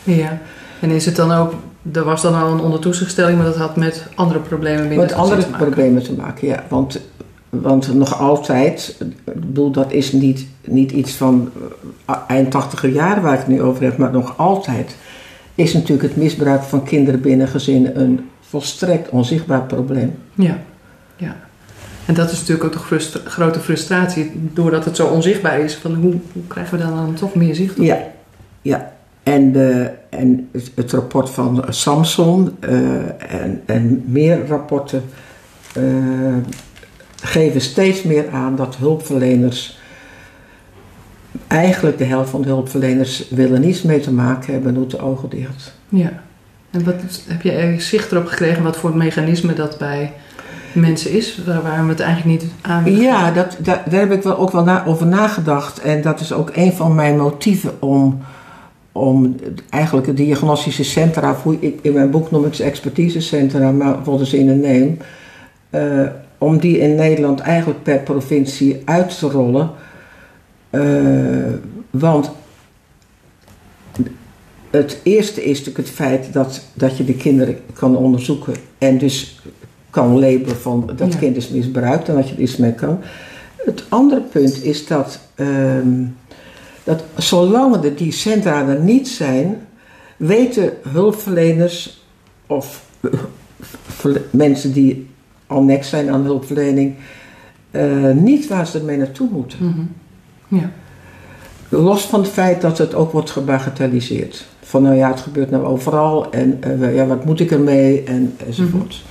Ja. 0.03 0.41
En 0.79 0.89
is 0.89 1.05
het 1.05 1.15
dan 1.15 1.31
ook, 1.31 1.53
er 1.91 2.03
was 2.03 2.21
dan 2.21 2.41
al 2.41 2.51
een 2.51 2.59
ondertoezichtstelling, 2.59 3.37
maar 3.37 3.45
dat 3.45 3.55
had 3.55 3.75
met 3.75 4.07
andere 4.15 4.39
problemen 4.39 4.87
binnen 4.87 5.05
Met 5.05 5.15
andere 5.15 5.41
te 5.41 5.49
problemen 5.49 6.03
te 6.03 6.13
maken, 6.13 6.47
ja. 6.47 6.63
Want, 6.69 6.99
want 7.49 7.93
nog 7.93 8.19
altijd, 8.19 8.95
ik 9.25 9.39
bedoel, 9.39 9.71
dat 9.71 9.91
is 9.91 10.11
niet, 10.11 10.47
niet 10.65 10.91
iets 10.91 11.11
van 11.11 11.51
eh, 12.05 12.15
eind 12.27 12.51
tachtiger 12.51 12.89
jaren 12.89 13.23
waar 13.23 13.33
ik 13.33 13.39
het 13.39 13.47
nu 13.47 13.61
over 13.61 13.83
heb, 13.83 13.97
maar 13.97 14.11
nog 14.11 14.37
altijd 14.37 14.95
is 15.55 15.73
natuurlijk 15.73 16.07
het 16.07 16.17
misbruik 16.17 16.61
van 16.61 16.83
kinderen 16.83 17.21
binnen 17.21 17.47
gezinnen 17.47 17.99
een 17.99 18.29
volstrekt 18.41 19.09
onzichtbaar 19.09 19.63
probleem. 19.63 20.15
Ja. 20.33 20.57
ja. 21.15 21.35
En 22.05 22.13
dat 22.13 22.31
is 22.31 22.39
natuurlijk 22.39 22.63
ook 22.65 22.71
de 22.71 22.79
frustra- 22.79 23.19
grote 23.25 23.59
frustratie, 23.59 24.31
doordat 24.53 24.85
het 24.85 24.95
zo 24.95 25.07
onzichtbaar 25.07 25.59
is. 25.59 25.75
Van 25.75 25.93
hoe, 25.95 26.13
hoe 26.33 26.47
krijgen 26.47 26.77
we 26.77 26.83
daar 26.83 26.93
dan 26.93 27.13
toch 27.13 27.35
meer 27.35 27.55
zicht 27.55 27.79
op? 27.79 27.85
Ja, 27.85 28.03
ja. 28.61 28.93
En, 29.23 29.51
de, 29.51 29.91
en 30.09 30.49
het, 30.75 30.91
rapport 30.91 31.29
van 31.29 31.65
Samson 31.69 32.55
eh, 32.59 32.73
en, 33.41 33.61
en 33.65 34.03
meer 34.05 34.47
rapporten 34.47 35.03
eh, 35.73 35.83
geven 37.23 37.61
steeds 37.61 38.03
meer 38.03 38.29
aan 38.29 38.55
dat 38.55 38.75
hulpverleners, 38.75 39.79
eigenlijk 41.47 41.97
de 41.97 42.03
helft 42.03 42.29
van 42.29 42.41
de 42.41 42.47
hulpverleners, 42.47 43.29
willen 43.29 43.61
niets 43.61 43.81
mee 43.81 43.99
te 43.99 44.11
maken 44.11 44.53
hebben 44.53 44.69
en 44.69 44.79
doen 44.79 44.87
de 44.87 44.99
ogen 44.99 45.29
dicht. 45.29 45.73
Ja. 45.89 46.23
En 46.71 46.83
wat, 46.83 46.95
heb 47.27 47.41
je 47.41 47.51
er 47.51 47.81
zicht 47.81 48.11
erop 48.11 48.25
gekregen 48.25 48.63
wat 48.63 48.77
voor 48.77 48.97
mechanisme 48.97 49.53
dat 49.53 49.77
bij 49.77 50.13
mensen 50.75 51.11
is, 51.11 51.41
waar, 51.45 51.61
waar 51.61 51.83
we 51.83 51.89
het 51.89 51.99
eigenlijk 51.99 52.41
niet 52.41 52.51
aan 52.61 52.95
Ja, 52.95 53.31
dat, 53.31 53.57
daar, 53.59 53.83
heb 53.89 54.11
ik 54.11 54.23
wel 54.23 54.37
ook 54.37 54.51
wel 54.51 54.63
na- 54.63 54.85
over 54.85 55.07
nagedacht. 55.07 55.79
En 55.79 56.01
dat 56.01 56.19
is 56.19 56.33
ook 56.33 56.51
een 56.53 56.73
van 56.73 56.95
mijn 56.95 57.17
motieven 57.17 57.81
om, 57.81 58.19
om 58.91 59.35
eigenlijk 59.69 60.07
het 60.07 60.17
diagnostische 60.17 60.83
centra, 60.83 61.31
of 61.31 61.43
hoe 61.43 61.57
ik, 61.59 61.79
in 61.81 61.93
mijn 61.93 62.11
boek 62.11 62.31
noem 62.31 62.45
ik 62.45 62.53
ze 62.53 62.63
expertisecentra, 62.63 63.71
maar 63.71 64.03
what 64.03 64.21
is 64.21 64.33
in 64.33 64.49
een 64.49 64.59
name, 64.59 64.95
eh, 65.69 66.11
om 66.37 66.57
die 66.59 66.77
in 66.77 66.95
Nederland 66.95 67.39
eigenlijk 67.39 67.83
per 67.83 67.99
provincie 67.99 68.81
uit 68.85 69.19
te 69.19 69.27
rollen. 69.27 69.69
Eh, 70.69 70.81
want 71.89 72.31
het 74.69 74.99
eerste 75.03 75.43
is 75.43 75.57
natuurlijk 75.57 75.87
het 75.87 75.95
feit 75.95 76.33
dat, 76.33 76.61
dat 76.73 76.97
je 76.97 77.03
de 77.03 77.13
kinderen 77.15 77.57
kan 77.73 77.97
onderzoeken 77.97 78.53
en 78.77 78.97
dus 78.97 79.41
kan 79.95 80.19
labelen 80.19 80.55
van 80.57 80.91
dat 80.95 81.13
Ja. 81.13 81.19
kind 81.19 81.35
is 81.35 81.49
misbruikt 81.49 82.09
en 82.09 82.15
dat 82.15 82.29
je 82.29 82.35
er 82.35 82.41
iets 82.41 82.57
mee 82.57 82.73
kan. 82.73 82.99
Het 83.65 83.83
andere 83.89 84.21
punt 84.21 84.63
is 84.63 84.87
dat, 84.87 85.19
ehm, 85.35 86.03
dat 86.83 87.03
zolang 87.17 87.83
er 87.83 87.95
die 87.95 88.11
centra 88.11 88.67
er 88.67 88.79
niet 88.79 89.07
zijn, 89.07 89.57
weten 90.17 90.73
hulpverleners 90.89 92.03
of 92.47 92.85
mensen 94.31 94.73
die 94.73 95.07
al 95.47 95.61
nek 95.63 95.83
zijn 95.83 96.09
aan 96.09 96.23
hulpverlening, 96.23 96.95
eh, 97.71 98.11
niet 98.11 98.47
waar 98.47 98.67
ze 98.67 98.79
ermee 98.79 98.97
naartoe 98.97 99.29
moeten. 99.31 99.57
Mhm. 99.61 100.59
Ja. 100.59 100.71
Los 101.69 102.03
van 102.03 102.19
het 102.21 102.29
feit 102.29 102.61
dat 102.61 102.77
het 102.77 102.95
ook 102.95 103.11
wordt 103.11 103.31
gebagatelliseerd. 103.31 104.45
Van 104.61 104.81
nou 104.81 104.95
ja, 104.95 105.09
het 105.09 105.19
gebeurt 105.19 105.51
nou 105.51 105.65
overal 105.65 106.31
en 106.31 106.57
eh, 106.61 106.95
ja, 106.95 107.05
wat 107.05 107.25
moet 107.25 107.39
ik 107.39 107.51
ermee 107.51 108.03
en, 108.03 108.35
enzovoort. 108.47 109.03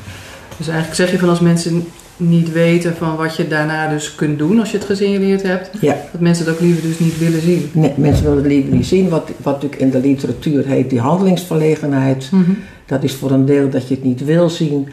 Dus 0.57 0.67
eigenlijk 0.69 0.97
zeg 0.97 1.11
je 1.11 1.19
van 1.19 1.29
als 1.29 1.41
mensen 1.41 1.85
niet 2.17 2.53
weten 2.53 2.97
van 2.97 3.17
wat 3.17 3.37
je 3.37 3.49
daarna 3.49 3.89
dus 3.89 4.15
kunt 4.15 4.39
doen 4.39 4.61
als 4.61 4.71
je 4.71 4.77
het 4.77 4.87
gesignaleerd 4.87 5.43
hebt, 5.43 5.71
Ja. 5.81 5.97
dat 6.13 6.21
mensen 6.21 6.45
het 6.45 6.55
ook 6.55 6.61
liever 6.61 6.83
dus 6.83 6.99
niet 6.99 7.19
willen 7.19 7.41
zien. 7.41 7.71
Nee, 7.73 7.93
mensen 7.97 8.23
willen 8.25 8.39
het 8.39 8.47
liever 8.47 8.73
niet 8.73 8.87
zien. 8.87 9.09
Wat, 9.09 9.31
wat 9.43 9.55
natuurlijk 9.55 9.81
in 9.83 9.91
de 9.91 10.01
literatuur 10.01 10.67
heet 10.67 10.91
die 10.91 11.01
handelingsverlegenheid. 11.01 12.29
Mhm. 12.31 12.51
Dat 12.87 13.03
is 13.03 13.15
voor 13.15 13.31
een 13.31 13.47
deel 13.47 13.71
dat 13.71 13.89
je 13.89 13.95
het 13.95 14.05
niet 14.05 14.25
wil 14.25 14.51
zien. 14.51 14.89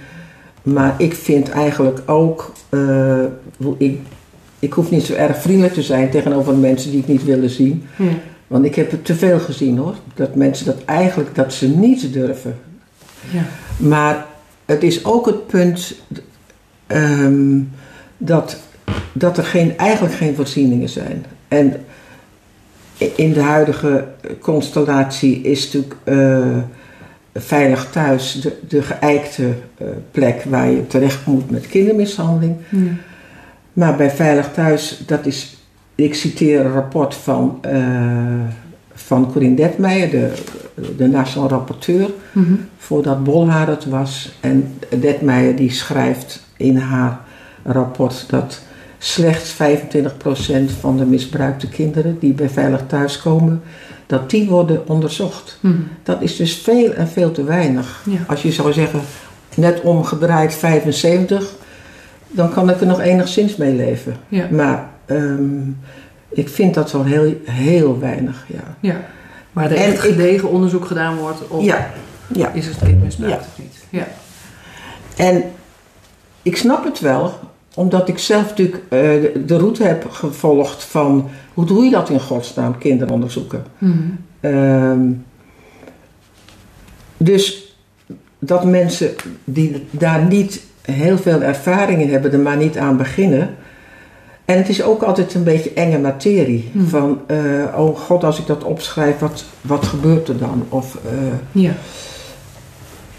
Maar 0.64 0.96
ik 0.98 1.14
vind 1.14 1.50
eigenlijk 1.50 2.02
ook, 2.06 2.54
eh, 2.70 3.24
ik, 3.78 4.00
ik 4.60 4.74
hoef 4.74 4.92
niet 4.92 5.04
zo 5.04 5.14
erg 5.14 5.38
vriendelijk 5.42 5.74
te 5.74 5.82
zijn 5.82 6.10
tegenover 6.10 6.56
mensen 6.56 6.90
die 6.92 7.00
het 7.00 7.10
niet 7.10 7.24
willen 7.26 7.50
zien. 7.50 7.84
Ja. 7.96 8.06
Want 8.48 8.66
ik 8.66 8.76
heb 8.76 8.92
het 8.92 9.06
te 9.06 9.16
veel 9.16 9.40
gezien 9.40 9.78
hoor. 9.78 9.96
Dat 10.14 10.36
mensen 10.36 10.66
dat 10.66 10.84
eigenlijk, 10.86 11.36
dat 11.36 11.54
ze 11.54 11.68
niet 11.68 12.14
durven. 12.14 12.56
Ja. 13.32 13.46
Maar 13.78 14.26
het 14.72 14.84
is 14.84 15.06
ook 15.06 15.26
het 15.26 15.48
punt 15.48 15.96
ehm, 16.88 17.60
dat, 18.18 18.58
dat 19.12 19.38
er 19.38 19.44
geen, 19.44 19.78
eigenlijk 19.78 20.16
geen 20.16 20.36
voorzieningen 20.36 20.90
zijn. 20.90 21.26
En 21.48 21.86
in 23.16 23.34
de 23.34 23.42
huidige 23.42 24.08
constellatie 24.40 25.42
is 25.42 25.66
natuurlijk 25.66 25.96
eh, 26.04 26.58
veilig 27.34 27.90
thuis 27.92 28.42
de, 28.42 28.58
de 28.68 28.82
geëikte 28.82 29.54
eh, 29.78 29.88
plek 30.12 30.44
waar 30.44 30.70
je 30.70 30.88
terecht 30.88 31.26
moet 31.26 31.50
met 31.50 31.68
kindermishandeling. 31.68 32.56
Maar 33.74 33.96
bij 33.96 34.12
Veilig 34.12 34.52
Thuis, 34.54 35.04
dat 35.06 35.26
is, 35.26 35.58
ik 35.96 36.16
citeer 36.16 36.66
een 36.66 36.72
rapport 36.72 37.16
van, 37.16 37.58
eh 37.62 37.74
van 38.94 39.32
Corine 39.32 39.56
Detmeijer, 39.56 40.10
de, 40.10 40.32
de 40.98 41.08
nationaal 41.08 41.50
rapporteur, 41.50 42.10
Mhm. 42.32 42.54
voordat 42.78 43.24
Bolhaar 43.24 43.68
het 43.68 43.86
was. 43.86 44.32
En 44.40 44.74
Detmeijer 45.00 45.56
die 45.56 45.72
schrijft 45.72 46.44
in 46.58 46.78
haar 46.78 47.20
rapport 47.64 48.26
dat 48.30 48.62
slechts 48.98 49.50
25% 49.52 50.72
van 50.80 50.98
de 50.98 51.06
misbruikte 51.06 51.68
kinderen 51.70 52.18
die 52.20 52.34
bij 52.34 52.50
Veilig 52.50 52.82
Thuis 52.88 53.22
komen, 53.22 53.62
dat 54.06 54.30
die 54.30 54.50
worden 54.50 54.88
onderzocht. 54.88 55.58
Mhm. 55.62 55.74
Dat 56.04 56.22
is 56.22 56.36
dus 56.36 56.54
veel 56.56 56.94
en 56.94 57.08
veel 57.08 57.32
te 57.32 57.44
weinig. 57.44 58.04
Ja. 58.10 58.20
Als 58.28 58.42
je 58.42 58.52
zou 58.52 58.74
zeggen, 58.74 59.00
net 59.56 59.82
omgedraaid 59.82 60.54
75, 60.56 61.56
dan 62.28 62.52
kan 62.54 62.70
ik 62.70 62.80
er 62.82 62.88
nog 62.88 63.02
enigszins 63.02 63.56
mee 63.56 63.76
leven. 63.76 64.16
Ja. 64.28 64.48
Maar 64.52 64.90
ehm, 65.06 65.70
ik 66.30 66.50
vind 66.50 66.74
dat 66.74 66.92
wel 66.92 67.04
heel, 67.04 67.36
heel 67.44 68.00
weinig, 68.00 68.46
ja. 68.48 68.76
ja. 68.80 69.02
Waar 69.54 69.72
er 69.72 69.78
En 69.78 69.84
echt 69.84 69.94
ik- 70.04 70.12
gedegen 70.12 70.50
onderzoek 70.50 70.86
gedaan 70.86 71.18
wordt 71.18 71.48
op 71.48 71.62
Ja, 71.62 71.90
ja. 72.34 72.52
is 72.52 72.66
het 72.66 73.02
misbruikt 73.04 73.36
Ja. 73.44 73.48
of 73.52 73.58
niet. 73.58 73.86
Ja. 73.90 74.08
En 75.26 75.44
ik 76.42 76.58
snap 76.58 76.84
het 76.84 77.00
wel, 77.00 77.34
omdat 77.76 78.08
ik 78.08 78.18
zelf 78.18 78.50
natuurlijk 78.50 78.76
eh, 78.76 79.00
de, 79.00 79.44
de 79.46 79.58
route 79.58 79.84
heb 79.84 80.10
gevolgd 80.10 80.84
van... 80.84 81.30
hoe 81.54 81.66
doe 81.66 81.84
je 81.84 81.92
dat 81.92 82.10
in 82.10 82.20
godsnaam, 82.20 82.78
kinderonderzoeken? 82.78 83.64
Mhm. 83.78 83.98
Ehm, 84.40 85.10
dus 87.18 87.76
dat 88.40 88.64
mensen 88.66 89.16
die 89.44 89.88
daar 89.92 90.26
niet 90.26 90.62
heel 90.82 91.18
veel 91.18 91.42
ervaring 91.42 92.02
in 92.02 92.10
hebben, 92.12 92.32
er 92.32 92.40
maar 92.40 92.58
niet 92.58 92.78
aan 92.78 92.98
beginnen. 92.98 93.56
En 94.52 94.58
het 94.58 94.70
is 94.70 94.84
ook 94.84 95.04
altijd 95.04 95.34
een 95.34 95.44
beetje 95.44 95.74
enge 95.74 95.98
materie. 96.00 96.70
Hmm. 96.72 96.88
Van, 96.88 97.22
eh, 97.28 97.38
oh 97.78 97.98
god, 97.98 98.24
als 98.24 98.40
ik 98.40 98.48
dat 98.48 98.64
opschrijf, 98.64 99.20
wat, 99.20 99.44
wat 99.62 99.86
gebeurt 99.86 100.28
er 100.28 100.38
dan? 100.38 100.66
Of, 100.70 100.98
eh, 101.06 101.62
Ja. 101.62 101.72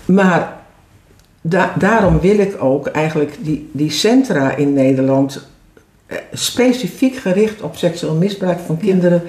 maar 0.04 0.56
da- 1.40 1.72
daarom 1.78 2.20
wil 2.20 2.38
ik 2.38 2.56
ook 2.62 2.86
eigenlijk 2.86 3.36
die, 3.40 3.68
die 3.72 3.90
centra 3.90 4.56
in 4.56 4.72
Nederland 4.72 5.46
eh, 6.06 6.16
specifiek 6.32 7.16
gericht 7.16 7.60
op 7.62 7.76
seksueel 7.76 8.14
misbruik 8.14 8.58
van 8.66 8.76
kinderen. 8.76 9.22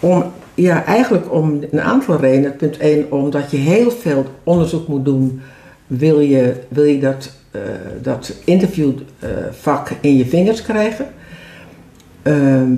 Om, 0.00 0.24
ja, 0.54 0.84
eigenlijk 0.84 1.32
om 1.32 1.60
een 1.70 1.80
aantal 1.80 2.16
redenen. 2.20 2.56
Punt 2.56 2.76
1, 2.76 3.12
omdat 3.12 3.50
je 3.50 3.56
heel 3.56 3.90
veel 3.90 4.24
onderzoek 4.44 4.88
moet 4.88 5.04
doen. 5.04 5.40
Wil 5.86 6.20
je, 6.20 6.54
wil 6.68 6.84
je 6.84 6.98
dat, 7.00 7.30
eh, 7.50 7.60
dat 8.02 8.32
interviewvak 8.44 9.90
in 10.00 10.16
je 10.16 10.26
vingers 10.26 10.62
krijgen? 10.62 11.06
Ehm, 12.22 12.70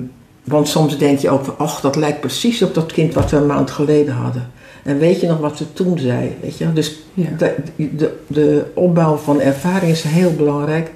want 0.43 0.67
soms 0.67 0.97
denk 0.97 1.19
je 1.19 1.29
ook 1.29 1.45
van, 1.45 1.57
ach, 1.57 1.81
dat 1.81 1.95
lijkt 1.95 2.19
precies 2.19 2.61
op 2.61 2.73
dat 2.73 2.91
kind 2.91 3.13
wat 3.13 3.31
we 3.31 3.37
een 3.37 3.45
maand 3.45 3.71
geleden 3.71 4.13
hadden. 4.13 4.49
En 4.83 4.97
weet 4.97 5.19
je 5.21 5.27
nog 5.27 5.39
wat 5.39 5.57
ze 5.57 5.73
toen 5.73 5.99
zei? 5.99 6.35
Weet 6.41 6.57
je? 6.57 6.73
Dus 6.73 6.99
Ja. 7.13 7.29
de, 7.37 7.55
de, 7.75 8.17
de 8.27 8.65
opbouw 8.73 9.15
van 9.15 9.41
ervaring 9.41 9.91
is 9.91 10.03
heel 10.03 10.33
belangrijk. 10.35 10.91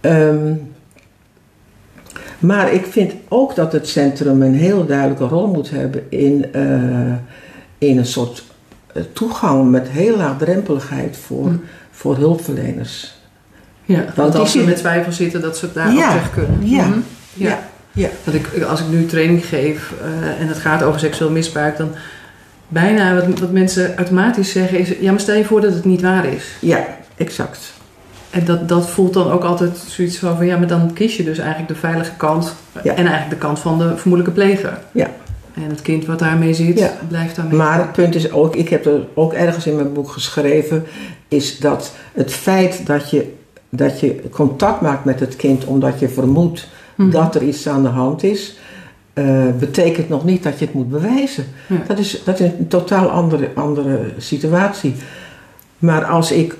Ehm, 0.00 0.52
maar 2.38 2.72
ik 2.72 2.86
vind 2.86 3.12
ook 3.28 3.54
dat 3.54 3.72
het 3.72 3.88
centrum 3.88 4.42
een 4.42 4.54
heel 4.54 4.86
duidelijke 4.86 5.24
rol 5.24 5.46
moet 5.46 5.70
hebben 5.70 6.02
in, 6.10 6.52
eh, 6.52 7.14
in 7.78 7.98
een 7.98 8.06
soort 8.06 8.44
eh, 8.94 9.02
toegang 9.12 9.70
met 9.70 9.88
heel 9.88 10.16
laagdrempeligheid 10.16 11.16
voor, 11.16 11.46
Hm. 11.46 11.56
Voor 11.94 12.16
hulpverleners. 12.16 13.14
Ja, 13.84 14.04
want 14.14 14.34
als 14.34 14.52
ze 14.52 14.64
met 14.64 14.76
twijfel 14.76 15.12
zitten, 15.12 15.40
dat 15.40 15.56
ze 15.58 15.72
daar 15.72 15.92
Ja, 15.94 16.04
ook 16.04 16.10
terecht 16.10 16.30
kunnen. 16.32 16.68
ja, 16.70 16.86
Mhm. 16.86 16.98
ja, 17.34 17.48
ja. 17.48 17.58
ja. 17.92 18.08
Dat 18.24 18.34
ik, 18.34 18.62
als 18.62 18.80
ik 18.80 18.86
nu 18.88 19.06
training 19.06 19.46
geef 19.46 19.92
eh, 20.02 20.40
en 20.40 20.48
het 20.48 20.58
gaat 20.58 20.82
over 20.82 21.00
seksueel 21.00 21.30
misbruik, 21.30 21.76
dan 21.76 21.90
bijna 22.68 23.14
wat, 23.14 23.38
wat 23.40 23.50
mensen 23.52 23.96
automatisch 23.96 24.52
zeggen 24.52 24.78
is: 24.78 24.88
ja, 25.00 25.10
maar 25.10 25.20
stel 25.20 25.34
je 25.36 25.44
voor 25.44 25.60
dat 25.60 25.74
het 25.74 25.84
niet 25.84 26.00
waar 26.02 26.24
is. 26.26 26.44
Ja, 26.60 26.86
exact. 27.16 27.72
En 28.30 28.44
dat, 28.44 28.68
dat 28.68 28.90
voelt 28.90 29.12
dan 29.14 29.30
ook 29.30 29.44
altijd 29.44 29.78
zoiets 29.86 30.18
van: 30.18 30.36
van 30.36 30.46
ja, 30.46 30.56
maar 30.58 30.66
dan 30.68 30.92
kies 30.92 31.16
je 31.16 31.24
dus 31.24 31.38
eigenlijk 31.38 31.68
de 31.68 31.74
veilige 31.78 32.12
kant 32.16 32.54
Ja. 32.82 32.90
en 32.94 33.06
eigenlijk 33.06 33.30
de 33.30 33.46
kant 33.46 33.58
van 33.58 33.78
de 33.78 33.96
vermoedelijke 33.96 34.40
pleger. 34.40 34.78
Ja. 34.92 35.10
En 35.54 35.70
het 35.70 35.82
kind 35.82 36.06
wat 36.06 36.18
daarmee 36.18 36.54
zit, 36.54 36.78
Ja. 36.78 36.90
blijft 37.08 37.36
daarmee. 37.36 37.56
Maar 37.56 37.78
het 37.78 37.92
punt 37.92 38.14
is 38.14 38.30
ook, 38.32 38.56
ik 38.56 38.68
heb 38.68 38.86
er 38.86 39.00
ook 39.14 39.32
ergens 39.32 39.66
in 39.66 39.74
mijn 39.76 39.92
boek 39.92 40.10
geschreven, 40.10 40.84
is 41.34 41.58
dat 41.58 41.92
het 42.12 42.32
feit 42.32 42.86
dat 42.86 43.10
je, 43.10 43.32
dat 43.68 44.00
je 44.00 44.22
contact 44.30 44.80
maakt 44.80 45.04
met 45.04 45.20
het 45.20 45.36
kind 45.36 45.64
omdat 45.64 45.98
je 45.98 46.08
vermoedt 46.08 46.68
Mhm. 46.94 47.10
dat 47.10 47.34
er 47.34 47.42
iets 47.42 47.68
aan 47.68 47.82
de 47.82 47.88
hand 47.88 48.22
is, 48.22 48.56
eh, 49.12 49.44
betekent 49.58 50.08
nog 50.08 50.24
niet 50.24 50.42
dat 50.42 50.58
je 50.58 50.64
het 50.64 50.74
moet 50.74 50.90
bewijzen. 50.90 51.44
Ja. 51.68 51.82
Dat, 51.86 51.98
is, 51.98 52.22
dat 52.24 52.40
is 52.40 52.50
een 52.58 52.68
totaal 52.68 53.08
andere, 53.08 53.50
andere 53.54 54.12
situatie. 54.18 54.94
Maar 55.78 56.04
als 56.04 56.32
ik 56.32 56.56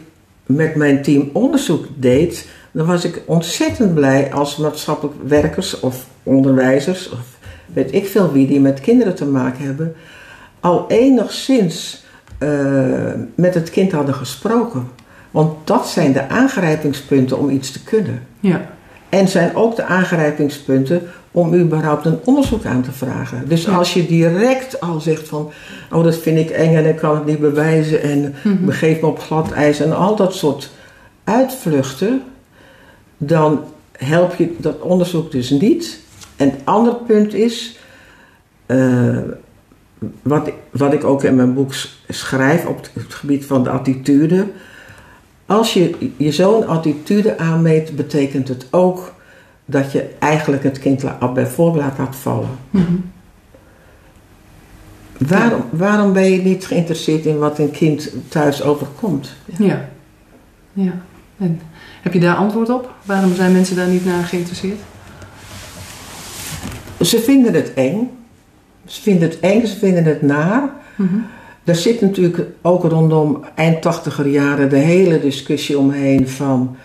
met 0.46 0.74
mijn 0.74 1.02
team 1.02 1.30
onderzoek 1.32 1.86
deed, 1.96 2.48
dan 2.72 2.86
was 2.86 3.04
ik 3.04 3.22
ontzettend 3.26 3.94
blij 3.94 4.32
als 4.32 4.56
maatschappelijk 4.56 5.16
werkers 5.26 5.80
of 5.80 6.06
onderwijzers, 6.22 7.10
of 7.10 7.38
weet 7.66 7.94
ik 7.94 8.06
veel 8.06 8.32
wie 8.32 8.46
die 8.46 8.60
met 8.60 8.80
kinderen 8.80 9.14
te 9.14 9.26
maken 9.26 9.64
hebben, 9.64 9.94
al 10.60 10.84
enigszins 10.88 12.03
eh, 12.38 12.48
met 13.34 13.54
het 13.54 13.70
kind 13.70 13.92
hadden 13.92 14.14
gesproken. 14.14 14.88
Want 15.30 15.66
dat 15.66 15.88
zijn 15.88 16.12
de 16.12 16.28
aangrijpingspunten 16.28 17.38
om 17.38 17.50
iets 17.50 17.70
te 17.70 17.82
kunnen. 17.84 18.22
Ja. 18.40 18.70
En 19.08 19.28
zijn 19.28 19.54
ook 19.56 19.76
de 19.76 19.84
aangrijpingspunten 19.84 21.02
om 21.30 21.54
überhaupt 21.54 22.04
een 22.06 22.18
onderzoek 22.24 22.64
aan 22.64 22.82
te 22.82 22.92
vragen. 22.92 23.48
Dus 23.48 23.64
Ja. 23.64 23.72
als 23.76 23.94
je 23.94 24.06
direct 24.06 24.80
al 24.80 25.00
zegt 25.00 25.28
van, 25.28 25.50
oh 25.92 26.04
dat 26.04 26.16
vind 26.16 26.38
ik 26.38 26.50
eng 26.50 26.74
en 26.76 26.86
ik 26.86 26.96
kan 26.96 27.14
het 27.14 27.26
niet 27.26 27.38
bewijzen 27.40 28.02
en 28.02 28.34
Mhm. 28.42 28.64
begeef 28.64 29.00
me 29.00 29.06
op 29.06 29.18
glad 29.20 29.52
ijs 29.52 29.80
en 29.80 29.96
al 29.96 30.16
dat 30.16 30.34
soort 30.34 30.70
uitvluchten, 31.24 32.22
dan 33.18 33.60
help 33.98 34.34
je 34.34 34.54
dat 34.58 34.80
onderzoek 34.80 35.30
dus 35.32 35.50
niet. 35.50 35.98
En 36.36 36.50
het 36.50 36.60
andere 36.64 36.96
punt 37.06 37.34
is, 37.34 37.78
eh, 38.66 39.16
wat, 40.22 40.50
wat 40.70 40.92
ik 40.92 41.04
ook 41.04 41.22
in 41.22 41.34
mijn 41.34 41.54
boek 41.54 41.72
schrijf 42.08 42.66
op 42.66 42.88
het 42.92 43.14
gebied 43.14 43.44
van 43.44 43.62
de 43.64 43.70
attitude. 43.70 44.46
Als 45.46 45.72
je 45.74 46.12
je 46.16 46.32
zo'n 46.32 46.66
attitude 46.66 47.38
aanmeet, 47.38 47.96
betekent 47.96 48.48
het 48.48 48.66
ook 48.70 49.12
dat 49.64 49.92
je 49.92 50.10
eigenlijk 50.18 50.62
het 50.62 50.78
kind 50.78 51.02
la- 51.02 51.32
bij 51.32 51.46
voorbaat 51.46 51.98
laat 51.98 52.16
vallen. 52.16 52.48
Mhm. 52.70 52.92
Waarom, 55.18 55.64
waarom 55.70 56.12
ben 56.12 56.30
je 56.30 56.42
niet 56.42 56.66
geïnteresseerd 56.66 57.26
in 57.26 57.38
wat 57.38 57.58
een 57.58 57.70
kind 57.70 58.10
thuis 58.28 58.62
overkomt? 58.62 59.32
Ja. 59.58 59.88
ja. 60.72 60.92
En 61.38 61.60
heb 62.02 62.12
je 62.12 62.20
daar 62.20 62.36
antwoord 62.36 62.68
op? 62.70 62.92
Waarom 63.04 63.34
zijn 63.34 63.52
mensen 63.52 63.76
daar 63.76 63.88
niet 63.88 64.04
naar 64.04 64.24
geïnteresseerd? 64.24 64.78
Ze 67.00 67.20
vinden 67.20 67.54
het 67.54 67.74
eng. 67.74 68.10
Ze 68.84 69.00
vinden 69.02 69.28
het 69.28 69.40
eng, 69.40 69.66
ze 69.66 69.76
vinden 69.76 70.04
het 70.04 70.22
naar. 70.22 70.70
Mhm. 70.96 71.14
Er 71.64 71.74
zit 71.74 72.00
natuurlijk 72.00 72.42
ook 72.62 72.84
rondom 72.84 73.44
eind 73.54 73.82
tachtiger 73.82 74.26
jaren 74.26 74.68
de 74.68 74.76
hele 74.76 75.20
discussie 75.20 75.78
omheen 75.78 76.28
van... 76.28 76.76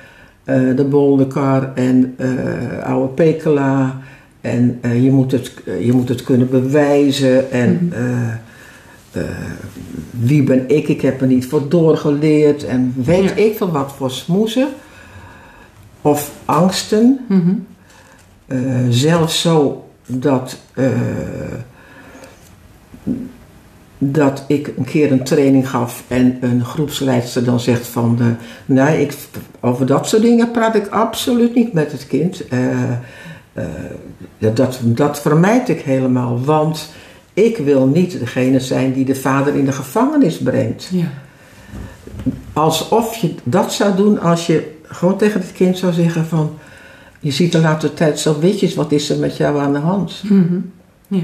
eh, 0.44 0.76
de 0.76 0.84
Boldekar 0.84 1.72
en 1.76 2.16
uh, 2.18 2.84
Oude 2.84 3.14
Pekela. 3.14 3.98
En 4.42 4.80
je, 4.82 5.12
moet 5.12 5.32
het, 5.32 5.54
je 5.80 5.94
moet 5.94 6.10
het 6.10 6.24
kunnen 6.24 6.50
bewijzen. 6.50 7.52
En 7.52 7.92
mhm. 7.94 9.24
wie 10.10 10.44
ben 10.44 10.70
ik? 10.70 10.88
Ik 10.88 11.02
heb 11.02 11.22
er 11.22 11.28
niet 11.28 11.46
voor 11.46 11.70
doorgeleerd. 11.70 12.66
En 12.66 12.94
weet 12.96 13.38
ik 13.38 13.58
veel 13.58 13.72
wat 13.72 13.92
voor 13.92 14.12
smoezen. 14.12 14.68
Of 16.02 16.32
angsten. 16.46 17.20
Mhm. 17.28 17.54
zelfs 18.90 19.42
zo 19.42 19.86
dat 20.06 20.58
dat 24.02 24.44
ik 24.48 24.74
een 24.78 24.86
keer 24.86 25.12
een 25.12 25.24
training 25.24 25.70
gaf 25.70 26.04
en 26.08 26.38
een 26.42 26.66
groepsleidster 26.66 27.44
dan 27.44 27.60
zegt 27.60 27.88
van, 27.88 28.16
de, 28.16 28.34
nee, 28.66 29.02
ik, 29.02 29.14
over 29.60 29.86
dat 29.86 30.08
soort 30.08 30.22
dingen 30.22 30.52
praat 30.52 30.76
ik 30.76 30.88
absoluut 30.88 31.56
niet 31.56 31.74
met 31.74 31.92
het 31.92 32.08
kind. 32.08 32.54
Uh, 32.54 32.70
uh, 33.54 33.66
dat, 34.54 34.80
dat 34.84 35.22
vermijd 35.22 35.70
ik 35.70 35.82
helemaal, 35.82 36.44
want 36.44 36.90
ik 37.34 37.58
wil 37.58 37.88
niet 37.88 38.20
degene 38.20 38.60
zijn 38.60 38.94
die 38.94 39.06
de 39.06 39.16
vader 39.16 39.56
in 39.56 39.66
de 39.66 39.72
gevangenis 39.72 40.38
brengt. 40.38 40.90
Ja. 40.92 41.08
Alsof 42.54 43.16
je 43.16 43.34
dat 43.44 43.74
zou 43.74 43.96
doen 43.96 44.20
als 44.20 44.48
je 44.48 44.78
gewoon 44.84 45.18
tegen 45.18 45.42
het 45.42 45.52
kind 45.52 45.78
zou 45.78 45.94
zeggen 45.94 46.26
van, 46.26 46.58
je 47.20 47.32
ziet 47.32 47.52
de 47.52 47.60
laatste 47.60 47.94
tijd 47.94 48.20
zo 48.20 48.40
witjes, 48.40 48.76
wat 48.76 48.92
is 48.92 49.10
er 49.10 49.20
met 49.20 49.38
jou 49.38 49.60
aan 49.60 49.74
de 49.74 49.80
hand? 49.80 50.22
Mm 50.24 50.72
Ja. 51.08 51.24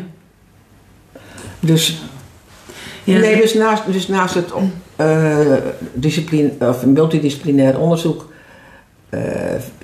Dus 1.60 2.02
Nee, 3.06 3.42
dus 3.42 3.54
naast, 3.54 3.84
dus 3.92 4.08
naast 4.08 4.36
het 4.36 4.52
uh, 5.02 5.54
discipline, 5.94 6.52
of 6.60 6.86
multidisciplinair 6.86 7.80
onderzoek 7.80 8.34
uh, 9.10 9.22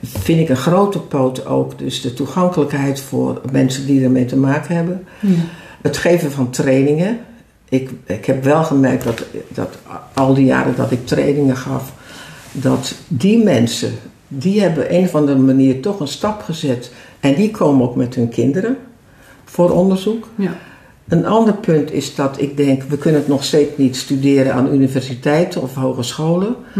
vind 0.01 0.39
ik 0.39 0.49
een 0.49 0.55
grote 0.55 0.99
poot 0.99 1.45
ook 1.45 1.79
dus 1.79 2.01
de 2.01 2.13
toegankelijkheid 2.13 3.01
voor 3.01 3.41
mensen 3.51 3.85
die 3.85 4.03
ermee 4.03 4.25
te 4.25 4.37
maken 4.37 4.75
hebben. 4.75 5.03
Ja. 5.19 5.35
Het 5.81 5.97
geven 5.97 6.31
van 6.31 6.49
trainingen. 6.49 7.19
Ik, 7.69 7.89
ik 8.05 8.25
heb 8.25 8.43
wel 8.43 8.63
gemerkt 8.63 9.03
dat, 9.03 9.23
dat 9.49 9.77
al 10.13 10.33
die 10.33 10.45
jaren 10.45 10.75
dat 10.75 10.91
ik 10.91 11.07
trainingen 11.07 11.57
gaf, 11.57 11.93
dat 12.51 12.95
die 13.07 13.43
mensen, 13.43 13.91
die 14.27 14.61
hebben 14.61 14.95
een 14.95 15.03
of 15.03 15.15
andere 15.15 15.39
manier 15.39 15.81
toch 15.81 15.99
een 15.99 16.07
stap 16.07 16.41
gezet. 16.41 16.91
En 17.19 17.35
die 17.35 17.51
komen 17.51 17.87
ook 17.87 17.95
met 17.95 18.15
hun 18.15 18.29
kinderen 18.29 18.77
voor 19.45 19.71
onderzoek. 19.71 20.27
Ja. 20.35 20.57
Een 21.11 21.25
ander 21.25 21.53
punt 21.53 21.91
is 21.91 22.15
dat 22.15 22.41
ik 22.41 22.57
denk, 22.57 22.83
we 22.83 22.97
kunnen 22.97 23.19
het 23.19 23.29
nog 23.29 23.43
steeds 23.43 23.77
niet 23.77 23.95
studeren 23.95 24.53
aan 24.53 24.73
universiteiten 24.73 25.61
of 25.61 25.75
hogescholen. 25.75 26.55
Hm. 26.73 26.79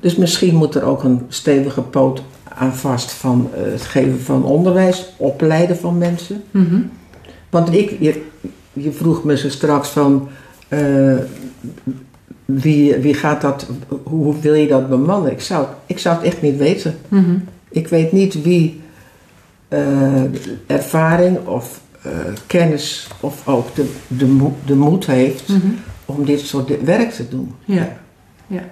Dus 0.00 0.16
misschien 0.16 0.54
moet 0.54 0.74
er 0.74 0.84
ook 0.84 1.02
een 1.04 1.20
stevige 1.28 1.80
poot 1.80 2.22
aan 2.54 2.74
vast 2.74 3.12
van 3.12 3.50
uh, 3.56 3.72
het 3.72 3.82
geven 3.82 4.20
van 4.20 4.44
onderwijs, 4.44 5.12
opleiden 5.16 5.76
van 5.76 5.98
mensen. 5.98 6.42
Mhm. 6.50 6.80
Want 7.50 7.74
ik, 7.74 7.96
je, 8.00 8.22
je, 8.72 8.92
vroeg 8.92 9.24
me 9.24 9.36
zo 9.36 9.48
straks 9.48 9.88
van 9.88 10.28
uh, 10.68 11.16
wie, 12.44 12.96
wie 12.96 13.14
gaat 13.14 13.40
dat, 13.40 13.66
hoe 14.02 14.34
wil 14.40 14.54
je 14.54 14.66
dat 14.66 14.88
bemannen? 14.88 15.32
Ik 15.32 15.40
zou, 15.40 15.66
ik 15.86 15.98
zou 15.98 16.16
het 16.16 16.24
echt 16.24 16.42
niet 16.42 16.56
weten. 16.56 16.94
Mhm. 17.08 17.36
Ik 17.70 17.88
weet 17.88 18.12
niet 18.12 18.42
wie 18.42 18.80
uh, 19.68 20.22
ervaring 20.66 21.46
of 21.46 21.80
uh, 22.06 22.12
kennis 22.46 23.08
of 23.20 23.48
ook 23.48 23.74
de, 23.74 23.94
de, 24.06 24.48
de 24.66 24.74
moed 24.74 25.06
heeft 25.06 25.48
mhm. 25.48 25.66
om 26.04 26.24
dit 26.24 26.40
soort 26.40 26.84
werk 26.84 27.10
te 27.10 27.28
doen. 27.28 27.54
Ja. 27.64 27.96
ja. 28.46 28.62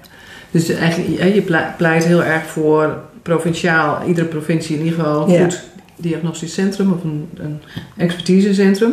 Dus 0.50 0.68
eigenlijk, 0.68 1.34
je 1.34 1.72
pleit 1.76 2.04
heel 2.04 2.24
erg 2.24 2.46
voor 2.46 2.98
provinciaal, 3.22 4.02
iedere 4.06 4.26
provincie 4.26 4.78
in 4.78 4.84
ieder 4.84 4.98
geval 4.98 5.28
een 5.28 5.40
goed 5.40 5.62
diagnostisch 5.96 6.52
centrum 6.52 6.92
of 6.92 7.04
een, 7.04 7.28
een 7.34 7.60
expertisecentrum. 7.96 8.92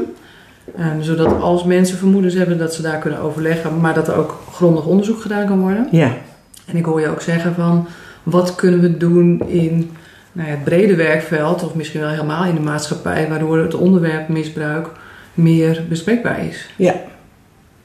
Um, 0.80 1.04
zodat 1.04 1.42
als 1.42 1.64
mensen 1.64 1.98
vermoedens 1.98 2.34
hebben 2.34 2.58
dat 2.58 2.74
ze 2.74 2.82
daar 2.82 3.00
kunnen 3.00 3.20
overleggen, 3.20 3.80
maar 3.80 3.94
dat 3.94 4.08
er 4.08 4.16
ook 4.16 4.42
grondig 4.52 4.86
onderzoek 4.86 5.22
gedaan 5.22 5.46
kan 5.46 5.60
worden. 5.60 5.88
Ja. 5.92 6.18
En 6.66 6.78
ik 6.78 6.86
hoor 6.86 7.02
je 7.02 7.10
ook 7.10 7.22
zeggen 7.22 7.56
van 7.56 7.88
wat 8.24 8.56
kunnen 8.56 8.80
we 8.80 8.98
doen 8.98 9.42
in 9.48 9.92
nou 10.38 10.50
ja, 10.50 10.56
het 10.56 10.64
brede 10.64 10.96
werkveld, 10.96 11.64
of 11.64 11.76
misschien 11.76 12.00
wel 12.00 12.10
helemaal 12.10 12.46
in 12.46 12.56
de 12.56 12.62
maatschappij, 12.62 13.30
waardoor 13.30 13.58
het 13.58 13.74
onderwerp 13.74 14.28
misbruik 14.28 14.88
meer 15.34 15.84
bespreekbaar 15.90 16.46
is. 16.46 16.70
Ja, 16.76 16.94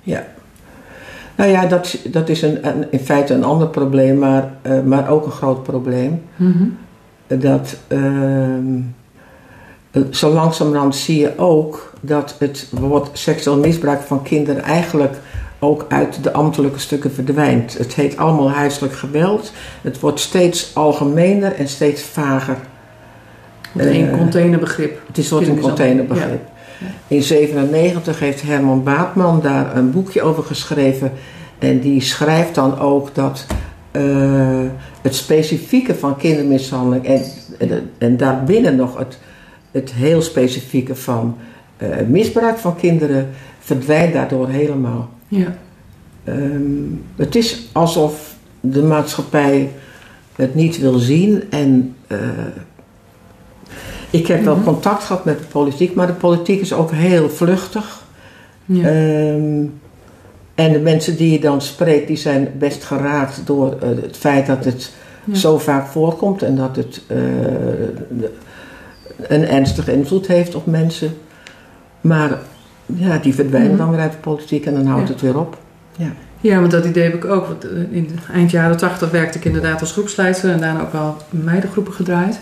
ja. 0.03 0.25
Nou 1.37 1.51
ja, 1.51 1.67
dat, 1.67 1.99
dat 2.05 2.29
is 2.29 2.43
een, 2.43 2.87
in 2.91 2.99
feite 2.99 3.35
een 3.35 3.45
ander 3.45 3.69
probleem, 3.69 4.19
maar, 4.19 4.51
uh, 4.63 4.81
maar 4.83 5.09
ook 5.09 5.27
een 5.27 5.33
groot 5.33 5.63
probleem. 5.63 6.23
Mm 6.37 6.77
Dat 7.27 7.77
uh, 7.89 8.55
zo 10.11 10.33
langzamerhand 10.33 10.97
zie 10.97 11.19
je 11.19 11.39
ook 11.39 11.93
dat 12.01 12.37
het 12.39 12.69
woord 12.71 13.09
seksueel 13.13 13.59
misbruik 13.59 14.01
van 14.01 14.23
kinderen 14.23 14.63
eigenlijk 14.63 15.17
ook 15.65 15.87
uit 15.89 16.23
de 16.23 16.33
ambtelijke 16.33 16.79
stukken 16.79 17.13
verdwijnt. 17.13 17.79
Het 17.79 17.95
heet 17.95 18.17
allemaal 18.17 18.51
huiselijk 18.51 18.95
geweld. 18.95 19.53
Het 19.83 20.01
wordt 20.01 20.21
steeds 20.21 20.75
algemener 20.75 21.55
en 21.55 21.69
steeds 21.69 22.03
vager. 22.03 22.57
Een 23.77 24.05
uh, 24.05 24.19
containerbegrip. 24.19 25.01
Het 25.07 25.19
is 25.19 25.31
een 25.31 25.61
containerbegrip. 25.61 26.41
In 27.09 27.23
1997 27.29 28.19
heeft 28.19 28.43
Herman 28.43 28.83
Baatman 28.83 29.41
daar 29.41 29.77
een 29.77 29.91
boekje 29.91 30.23
over 30.23 30.43
geschreven. 30.43 31.13
En 31.59 31.81
die 31.81 32.01
schrijft 32.01 32.55
dan 32.55 32.79
ook 32.79 33.15
dat 33.15 33.47
uh, 33.93 34.61
het 35.03 35.15
specifieke 35.15 35.95
van 35.95 36.17
kindermishandeling 36.17 37.07
en, 37.07 37.23
en, 37.59 37.91
en, 37.99 38.17
daarbinnen 38.17 38.77
nog 38.77 38.99
het, 38.99 39.19
het 39.71 39.93
heel 39.93 40.23
specifieke 40.23 40.95
van 40.95 41.37
uh, 41.79 41.89
misbruik 42.09 42.59
van 42.59 42.77
kinderen 42.77 43.29
verdwijnt 43.59 44.13
daardoor 44.13 44.49
helemaal. 44.49 45.09
Ja. 45.33 45.57
Um, 46.25 47.05
het 47.17 47.35
is 47.35 47.69
alsof 47.73 48.35
de 48.61 48.83
maatschappij 48.83 49.73
het 50.37 50.55
niet 50.55 50.79
wil 50.79 50.99
zien. 50.99 51.45
En 51.51 51.97
uh, 52.09 52.19
ik 54.11 54.27
heb 54.27 54.45
wel 54.45 54.55
mhm. 54.55 54.65
contact 54.65 55.05
gehad 55.05 55.25
met 55.25 55.39
de 55.39 55.45
politiek, 55.45 55.95
maar 55.95 56.07
de 56.07 56.13
politiek 56.13 56.61
is 56.61 56.73
ook 56.73 56.91
heel 56.91 57.31
vluchtig. 57.31 58.05
Ja. 58.65 58.89
Um, 59.33 59.81
en 60.55 60.73
de 60.73 60.81
mensen 60.81 61.17
die 61.17 61.33
je 61.33 61.41
dan 61.41 61.61
spreekt, 61.61 62.07
die 62.07 62.17
zijn 62.17 62.53
best 62.59 62.85
geraakt 62.85 63.47
door 63.47 63.77
uh, 63.83 64.03
het 64.03 64.17
feit 64.17 64.47
dat 64.47 64.65
het 64.65 64.93
ja. 65.25 65.35
zo 65.35 65.59
vaak 65.59 65.87
voorkomt 65.87 66.43
en 66.43 66.57
dat 66.57 66.77
het 66.77 67.03
uh, 67.09 67.19
een 69.17 69.49
ernstige 69.49 69.93
invloed 69.93 70.27
heeft 70.27 70.55
op 70.55 70.67
mensen. 70.67 71.15
Maar 72.01 72.39
ja, 72.95 73.19
die 73.19 73.35
verdwijnen 73.35 73.77
dan 73.77 73.91
weer 73.91 74.01
uit 74.01 74.13
de 74.13 74.19
politiek 74.19 74.67
en 74.67 74.75
dan 74.75 74.87
houdt 74.87 75.09
het 75.09 75.21
weer 75.21 75.39
op. 75.39 75.59
Ja. 75.97 76.13
ja, 76.41 76.61
want 76.61 76.71
dat 76.71 76.85
idee 76.85 77.03
heb 77.03 77.15
ik 77.15 77.25
ook. 77.25 77.47
Want 77.47 77.65
eh, 77.65 77.71
in 77.91 78.07
de 78.07 78.33
eind 78.33 78.51
jaren 78.51 78.77
tachtig 78.77 79.11
werkte 79.11 79.39
ik 79.39 79.45
inderdaad 79.45 79.81
als 79.81 79.93
groepsleider 79.93 80.51
en 80.51 80.61
daarna 80.61 80.81
ook 80.81 80.93
wel 80.93 81.17
meidengroepen 81.31 81.93
gedraaid. 81.93 82.39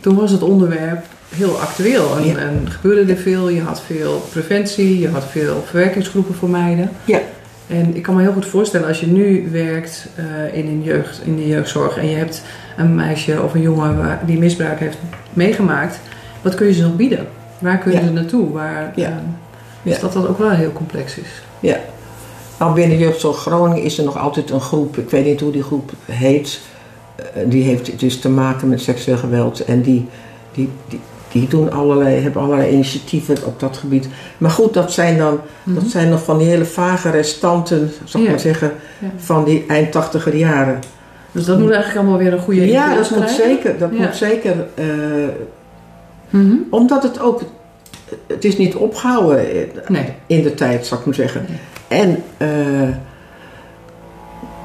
Toen 0.00 0.16
was 0.16 0.30
het 0.30 0.42
onderwerp 0.42 1.04
heel 1.28 1.60
actueel 1.60 2.16
en, 2.16 2.38
en 2.38 2.70
gebeurde 2.70 3.12
er 3.12 3.18
veel. 3.18 3.48
Je 3.48 3.62
had 3.62 3.80
veel 3.80 4.26
preventie, 4.30 4.98
je 4.98 5.08
had 5.08 5.24
veel 5.24 5.62
verwerkingsgroepen 5.66 6.34
voor 6.34 6.50
meiden. 6.50 6.90
Ja. 7.04 7.20
En 7.66 7.96
ik 7.96 8.02
kan 8.02 8.14
me 8.14 8.22
heel 8.22 8.32
goed 8.32 8.46
voorstellen 8.46 8.88
als 8.88 9.00
je 9.00 9.06
nu 9.06 9.48
werkt 9.50 10.08
uh, 10.18 10.58
in, 10.58 10.66
een 10.66 10.82
jeugd, 10.82 11.20
in 11.24 11.36
de 11.36 11.46
jeugdzorg 11.46 11.96
en 11.96 12.08
je 12.08 12.16
hebt 12.16 12.42
een 12.76 12.94
meisje 12.94 13.42
of 13.42 13.54
een 13.54 13.60
jongen 13.60 14.18
die 14.26 14.38
misbruik 14.38 14.78
heeft 14.78 14.98
meegemaakt, 15.32 16.00
wat 16.42 16.54
kun 16.54 16.66
je 16.66 16.72
ze 16.72 16.82
nog 16.82 16.96
bieden? 16.96 17.26
Waar 17.58 17.78
kun 17.78 17.92
je 17.92 17.98
ze 17.98 18.12
naartoe? 18.12 18.52
Waar, 18.52 18.92
ja. 18.94 19.06
Ehm, 19.06 19.14
dus 19.90 20.00
dat 20.00 20.12
dat 20.12 20.28
ook 20.28 20.38
wel 20.38 20.50
heel 20.50 20.72
complex 20.72 21.16
is. 21.16 21.42
Ja. 21.60 21.76
Nou, 22.58 22.74
binnen 22.74 22.98
Jeugdzorg 22.98 23.38
Groningen 23.38 23.82
is 23.82 23.98
er 23.98 24.04
nog 24.04 24.18
altijd 24.18 24.50
een 24.50 24.60
groep, 24.60 24.96
ik 24.96 25.10
weet 25.10 25.24
niet 25.24 25.40
hoe 25.40 25.52
die 25.52 25.62
groep 25.62 25.92
heet, 26.04 26.60
eh, 27.16 27.24
die 27.46 27.64
heeft 27.64 28.00
dus 28.00 28.20
te 28.20 28.28
maken 28.28 28.68
met 28.68 28.80
seksueel 28.80 29.16
geweld 29.16 29.64
en 29.64 29.82
die, 29.82 30.08
die, 30.52 30.70
die, 30.88 31.00
die 31.32 31.48
doen 31.48 31.72
allerlei, 31.72 32.20
hebben 32.20 32.42
allerlei 32.42 32.72
initiatieven 32.72 33.36
op 33.44 33.60
dat 33.60 33.76
gebied. 33.76 34.08
Maar 34.38 34.50
goed, 34.50 34.74
dat 34.74 34.92
zijn 34.92 35.18
dan 35.18 35.40
dat 35.64 35.82
mhm. 35.82 35.90
zijn 35.90 36.08
nog 36.08 36.24
van 36.24 36.38
die 36.38 36.46
hele 36.46 36.64
vage 36.64 37.10
restanten, 37.10 37.90
zal 38.04 38.20
ik 38.20 38.28
maar 38.28 38.40
zeggen, 38.40 38.72
van 39.16 39.44
die 39.44 39.64
eind 39.68 39.92
tachtiger 39.92 40.36
jaren. 40.36 40.80
Dus 41.32 41.44
dat 41.44 41.58
moet 41.58 41.70
eigenlijk 41.70 42.00
allemaal 42.00 42.18
weer 42.18 42.32
een 42.32 42.38
goede 42.38 42.66
Ja, 42.66 42.94
dat 42.94 43.10
moet 43.10 43.30
zeker. 43.30 43.78
Dat 43.78 43.92
moet 43.92 44.16
zeker 44.16 44.66
uh, 46.30 46.44
Omdat 46.70 47.02
het 47.02 47.20
ook 47.20 47.42
het 48.26 48.44
is 48.44 48.56
niet 48.56 48.74
opgehouden 48.74 49.46
in 50.26 50.42
de 50.42 50.54
tijd, 50.54 50.86
zou 50.86 51.00
ik 51.00 51.06
maar 51.06 51.14
zeggen. 51.14 51.46
En 51.88 52.22
uh, 52.38 52.88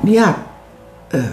ja, 0.04 0.43
uh, 1.15 1.23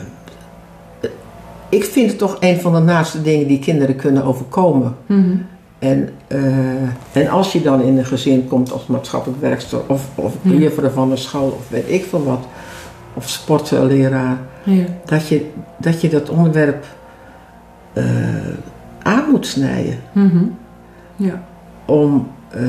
ik 1.68 1.84
vind 1.84 2.08
het 2.08 2.18
toch 2.18 2.36
een 2.40 2.60
van 2.60 2.72
de 2.72 2.78
naaste 2.78 3.22
dingen 3.22 3.46
die 3.46 3.58
kinderen 3.58 3.96
kunnen 3.96 4.24
overkomen. 4.24 4.96
Mm 5.06 5.46
en, 5.78 6.08
uh, 6.28 6.82
en 7.12 7.28
als 7.30 7.52
je 7.52 7.62
dan 7.62 7.82
in 7.82 7.98
een 7.98 8.04
gezin 8.04 8.48
komt 8.48 8.72
als 8.72 8.86
maatschappelijk 8.86 9.40
werkster 9.40 9.80
of, 9.86 10.08
of 10.14 10.34
van 10.92 11.10
de 11.10 11.16
school 11.16 11.48
of 11.48 11.68
weet 11.68 11.88
ik 11.88 12.04
veel 12.04 12.24
wat, 12.24 12.46
of 13.14 13.28
sportleraar, 13.28 14.38
ja. 14.62 14.84
dat, 15.04 15.28
je, 15.28 15.50
dat 15.78 16.00
je 16.00 16.08
dat 16.08 16.28
onderwerp 16.28 16.86
eh, 17.92 18.04
aan 19.02 19.30
moet 19.30 19.46
snijden. 19.46 19.98
Mhm. 20.12 20.44
Ja. 21.16 21.42
Om, 21.88 22.28
eh, 22.50 22.60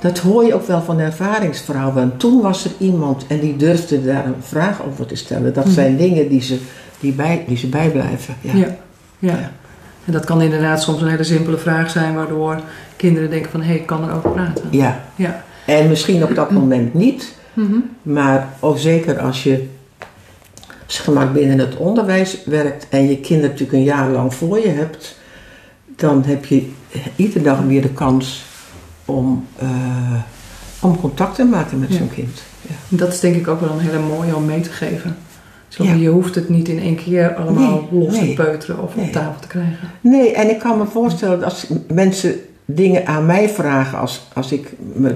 dat 0.00 0.18
hoor 0.18 0.44
je 0.44 0.54
ook 0.54 0.66
wel 0.66 0.82
van 0.82 0.98
ervaringsvrouwen. 0.98 2.02
En 2.02 2.16
toen 2.16 2.40
was 2.42 2.64
er 2.64 2.70
iemand 2.78 3.24
en 3.26 3.40
die 3.40 3.56
durfde 3.56 4.04
daar 4.04 4.26
een 4.26 4.34
vraag 4.40 4.82
over 4.86 5.06
te 5.06 5.14
stellen. 5.16 5.54
Dat 5.54 5.64
Mhm. 5.64 5.74
zijn 5.74 5.96
dingen 5.96 6.28
die 6.28 6.42
ze, 6.42 6.58
die 7.00 7.12
bij, 7.12 7.44
die 7.46 7.56
ze 7.56 7.66
bijblijven. 7.68 8.34
Ja. 8.40 8.52
Ja. 8.54 8.66
Ja. 9.18 9.30
Ja. 9.32 9.50
En 10.04 10.12
dat 10.12 10.24
kan 10.24 10.42
inderdaad 10.42 10.82
soms 10.82 11.00
een 11.02 11.08
hele 11.08 11.24
simpele 11.24 11.56
vraag 11.58 11.90
zijn, 11.90 12.14
waardoor 12.14 12.60
kinderen 12.96 13.30
denken 13.30 13.50
van 13.50 13.62
hé, 13.62 13.74
ik 13.74 13.86
kan 13.86 14.08
erover 14.08 14.30
praten. 14.30 14.64
ja. 14.70 15.00
Ja. 15.16 15.42
En 15.66 15.88
misschien 15.88 16.22
op 16.24 16.34
dat 16.34 16.50
moment 16.50 16.94
niet. 16.94 17.34
Mhm. 17.54 17.76
Maar 18.02 18.48
ook 18.60 18.78
zeker 18.78 19.18
als 19.18 19.42
je 19.42 19.66
zeg 20.86 21.06
maar, 21.14 21.32
binnen 21.32 21.58
het 21.58 21.76
onderwijs 21.76 22.38
werkt 22.44 22.86
en 22.88 23.08
je 23.08 23.18
kind 23.20 23.42
natuurlijk 23.42 23.72
een 23.72 23.82
jaar 23.82 24.08
lang 24.08 24.34
voor 24.34 24.58
je 24.58 24.68
hebt, 24.68 25.18
dan 26.00 26.24
heb 26.26 26.44
je 26.44 26.68
iedere 27.16 27.42
dag 27.44 27.60
weer 27.60 27.82
de 27.82 27.88
kans 27.92 28.44
om, 29.04 29.46
eh, 29.58 29.68
om 30.80 31.00
contact 31.00 31.34
te 31.34 31.44
maken 31.44 31.78
met 31.78 31.88
Ja. 31.92 31.96
zo'n 31.98 32.10
kind. 32.14 32.42
Ja. 32.62 32.74
Dat 32.88 33.08
is 33.12 33.20
denk 33.20 33.36
ik 33.36 33.48
ook 33.48 33.60
wel 33.60 33.70
een 33.70 33.78
hele 33.80 33.98
mooie 33.98 34.36
om 34.36 34.44
mee 34.44 34.60
te 34.60 34.70
geven. 34.70 35.16
Zo, 35.68 35.84
Ja. 35.84 35.92
Je 35.92 36.08
hoeft 36.08 36.34
het 36.34 36.48
niet 36.48 36.68
in 36.68 36.78
één 36.80 36.96
keer 36.96 37.34
allemaal 37.34 37.86
Nee, 37.90 38.00
los 38.00 38.12
nee. 38.20 38.28
te 38.34 38.42
peuteren 38.42 38.82
of 38.82 38.96
Nee. 38.96 39.06
op 39.06 39.12
tafel 39.12 39.40
te 39.40 39.46
krijgen. 39.48 39.90
Nee, 40.00 40.32
en 40.34 40.50
ik 40.50 40.58
kan 40.58 40.78
me 40.78 40.84
voorstellen 40.86 41.40
dat 41.40 41.44
als 41.50 41.66
mensen 41.92 42.34
dingen 42.64 43.06
aan 43.06 43.26
mij 43.26 43.48
vragen 43.48 43.98
als, 43.98 44.26
als 44.34 44.52
ik 44.52 44.72
me 44.92 45.14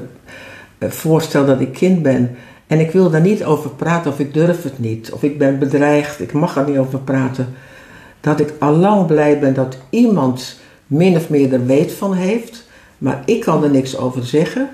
eh, 0.79 0.91
voorstel 0.91 1.47
dat 1.47 1.61
ik 1.61 1.73
kind 1.73 2.03
ben 2.03 2.31
en 2.67 2.81
ik 2.81 2.91
wil 2.91 3.11
daar 3.11 3.21
niet 3.21 3.45
over 3.45 3.71
praten 3.71 4.11
of 4.11 4.19
ik 4.19 4.35
durf 4.35 4.63
het 4.63 4.79
niet 4.79 5.13
of 5.13 5.23
ik 5.23 5.39
ben 5.39 5.59
bedreigd, 5.59 6.21
ik 6.21 6.33
mag 6.33 6.57
er 6.57 6.69
niet 6.69 6.79
over 6.79 6.99
praten, 6.99 7.49
dat 8.21 8.41
ik 8.41 8.53
al 8.59 8.73
lang 8.77 9.07
blij 9.07 9.39
ben 9.39 9.55
dat 9.55 9.77
iemand 9.91 10.59
min 10.87 11.17
of 11.17 11.29
meer 11.29 11.53
er 11.53 11.67
weet 11.67 11.93
van 11.93 12.15
heeft, 12.15 12.65
maar 12.99 13.23
ik 13.25 13.41
kan 13.41 13.65
er 13.65 13.71
niks 13.71 13.97
over 13.97 14.25
zeggen. 14.27 14.69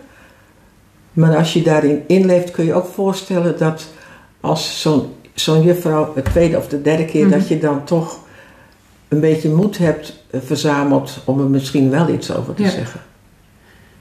Maar 1.13 1.37
als 1.37 1.53
je 1.53 1.63
daarin 1.63 2.03
inleeft 2.07 2.51
kun 2.51 2.65
je 2.65 2.75
ook 2.75 2.87
voorstellen 2.95 3.59
dat 3.59 3.87
als 4.41 4.81
zo'n 4.81 5.13
zo'n 5.35 5.63
juffrouw 5.63 6.13
de 6.15 6.23
tweede 6.23 6.57
of 6.57 6.69
de 6.69 6.83
derde 6.83 7.05
keer 7.05 7.27
Mhm. 7.27 7.39
dat 7.39 7.49
je 7.49 7.59
dan 7.59 7.85
toch 7.85 8.19
een 9.09 9.21
beetje 9.21 9.49
moed 9.49 9.79
hebt 9.79 10.23
eh, 10.31 10.41
verzameld 10.45 11.19
om 11.25 11.41
er 11.41 11.47
misschien 11.51 11.91
wel 11.91 12.09
iets 12.09 12.35
over 12.35 12.55
te 12.55 12.63
Ja. 12.63 12.69
zeggen. 12.71 13.01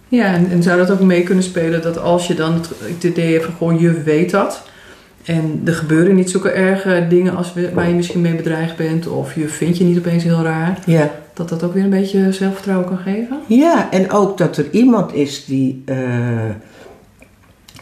Ja, 0.07 0.25
en, 0.33 0.49
en 0.51 0.63
zou 0.63 0.77
dat 0.77 0.91
ook 0.91 0.99
mee 0.99 1.23
kunnen 1.23 1.43
spelen 1.43 1.81
dat 1.81 1.97
als 1.97 2.27
je 2.27 2.33
dan 2.33 2.53
het, 2.53 2.69
het 2.83 3.03
idee 3.03 3.31
hebt 3.33 3.45
van 3.45 3.53
gewoon 3.57 3.79
je 3.79 4.01
weet 4.03 4.29
dat. 4.31 4.61
En 5.25 5.61
er 5.65 5.73
gebeuren 5.73 6.15
niet 6.15 6.29
zulke 6.29 6.49
erge 6.49 7.05
dingen 7.09 7.35
als 7.35 7.53
we, 7.53 7.69
waar 7.73 7.87
je 7.89 7.93
misschien 7.95 8.21
mee 8.21 8.35
bedreigd 8.35 8.75
bent. 8.75 9.07
Of 9.07 9.35
je 9.35 9.47
vindt 9.47 9.77
je 9.77 9.83
niet 9.83 9.97
opeens 9.97 10.23
heel 10.23 10.41
raar. 10.41 10.79
Ja. 10.85 11.11
Dat 11.33 11.49
dat 11.49 11.63
ook 11.63 11.73
weer 11.73 11.83
een 11.83 11.89
beetje 11.89 12.31
zelfvertrouwen 12.31 12.87
kan 12.87 12.97
geven. 12.97 13.39
ja, 13.47 13.91
en 13.91 14.11
ook 14.11 14.37
dat 14.37 14.57
er 14.57 14.65
iemand 14.71 15.13
is 15.13 15.45
die, 15.45 15.81
eh, 15.85 15.95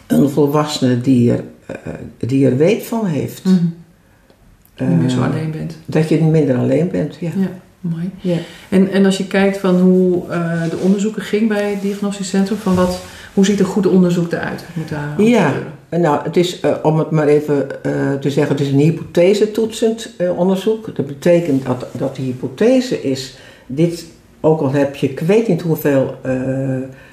een 0.06 0.28
volwassene 0.30 1.00
die 1.00 1.32
er, 1.32 1.44
eh, 1.66 1.76
die 2.18 2.46
er 2.46 2.56
weet 2.56 2.82
van 2.86 3.06
heeft. 3.06 3.44
Niet 3.44 5.00
meer 5.00 5.08
zo 5.10 5.18
Eh, 5.22 5.30
alleen 5.30 5.50
bent. 5.50 5.76
Dat 5.86 6.08
je 6.08 6.22
minder 6.24 6.56
alleen 6.56 6.88
bent, 6.90 7.16
ja. 7.20 7.30
Ja, 7.36 7.48
mooi. 7.80 8.10
Ja. 8.20 8.36
En, 8.68 8.90
en 8.90 9.04
als 9.04 9.16
je 9.18 9.26
kijkt 9.26 9.58
van 9.58 9.76
hoe 9.80 10.28
eh, 10.28 10.62
de 10.70 10.76
onderzoeken 10.76 11.22
ging 11.22 11.48
bij 11.48 11.70
het 11.70 11.82
diagnostisch 11.82 12.28
centrum, 12.28 12.58
van 12.58 12.74
wat, 12.74 13.00
hoe 13.34 13.44
ziet 13.44 13.60
een 13.60 13.66
goed 13.66 13.86
onderzoek 13.86 14.32
eruit? 14.32 14.64
Moet 14.74 14.88
daar 14.88 15.22
Ja. 15.22 15.46
gebeuren? 15.48 15.72
Nou, 15.90 16.22
het 16.22 16.36
is, 16.36 16.60
eh, 16.60 16.72
om 16.82 16.98
het 16.98 17.10
maar 17.10 17.26
even 17.26 17.84
eh, 17.84 18.14
te 18.20 18.30
zeggen, 18.30 18.56
het 18.56 18.66
is 18.66 18.72
een 18.72 18.78
hypothese-toetsend 18.78 20.10
eh, 20.16 20.38
onderzoek. 20.38 20.96
Dat 20.96 21.06
betekent 21.06 21.66
dat, 21.66 21.86
dat 21.92 22.16
de 22.16 22.22
hypothese 22.22 23.02
is, 23.02 23.38
dit, 23.66 24.06
ook 24.40 24.60
al 24.60 24.72
heb 24.72 24.94
je, 24.96 25.10
ik 25.10 25.20
weet 25.20 25.48
niet 25.48 25.62
hoeveel 25.62 26.14
eh, 26.22 26.32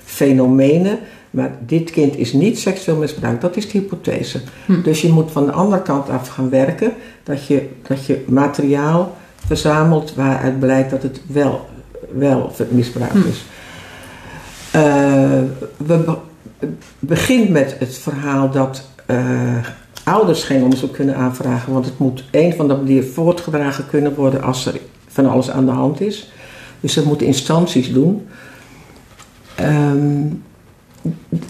fenomenen, 0.03 0.99
maar 1.31 1.57
dit 1.65 1.91
kind 1.91 2.17
is 2.17 2.33
niet 2.33 2.59
seksueel 2.59 2.97
misbruikt. 2.97 3.41
Dat 3.41 3.55
is 3.55 3.71
de 3.71 3.77
hypothese. 3.77 4.39
Hm. 4.65 4.81
Dus 4.81 5.01
je 5.01 5.09
moet 5.11 5.31
van 5.31 5.45
de 5.45 5.51
andere 5.51 5.81
kant 5.81 6.09
af 6.09 6.27
gaan 6.27 6.49
werken, 6.49 6.93
dat 7.23 7.45
je, 7.47 7.69
dat 7.87 8.05
je 8.05 8.23
materiaal 8.27 9.15
verzamelt 9.45 10.15
waaruit 10.15 10.59
blijkt 10.59 10.89
dat 10.89 11.03
het 11.03 11.21
wel, 11.27 11.65
wel 12.11 12.51
misbruik 12.69 13.11
Hm. 13.11 13.27
is. 13.27 13.45
Eh, 14.71 15.41
we 15.77 16.15
begint 16.99 17.49
met 17.49 17.75
het 17.79 17.97
verhaal 17.97 18.51
dat 18.51 18.89
eh, 19.05 19.57
ouders 20.03 20.43
geen 20.43 20.63
onderzoek 20.63 20.93
kunnen 20.93 21.15
aanvragen, 21.15 21.73
want 21.73 21.85
het 21.85 21.99
moet 21.99 22.23
een 22.31 22.53
van 22.53 22.67
de 22.67 22.75
manieren 22.75 23.09
voortgedragen 23.09 23.87
kunnen 23.87 24.15
worden 24.15 24.43
als 24.43 24.65
er 24.65 24.79
van 25.07 25.29
alles 25.29 25.51
aan 25.51 25.65
de 25.65 25.71
hand 25.71 26.01
is. 26.01 26.31
Dus 26.79 26.93
dat 26.93 27.05
moeten 27.05 27.27
instanties 27.27 27.93
doen. 27.93 28.27
Ehm, 29.55 30.27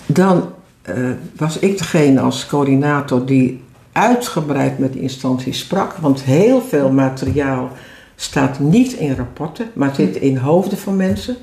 dan 0.05 0.53
eh, 0.81 0.95
was 1.35 1.59
ik 1.59 1.77
degene 1.77 2.19
als 2.19 2.45
coördinator 2.45 3.25
die 3.25 3.63
uitgebreid 3.91 4.79
met 4.79 4.95
instanties 4.95 5.59
sprak, 5.59 5.93
want 5.93 6.23
heel 6.23 6.61
veel 6.61 6.91
materiaal 6.91 7.71
staat 8.15 8.59
niet 8.59 8.93
in 8.93 9.15
rapporten, 9.15 9.69
maar 9.73 9.95
zit 9.95 10.15
in 10.15 10.37
hoofden 10.37 10.77
van 10.77 10.95
mensen. 10.95 11.35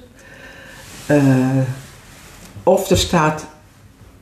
Eh, 1.07 1.59
of 2.63 2.91
er 2.91 2.99
staat, 2.99 3.47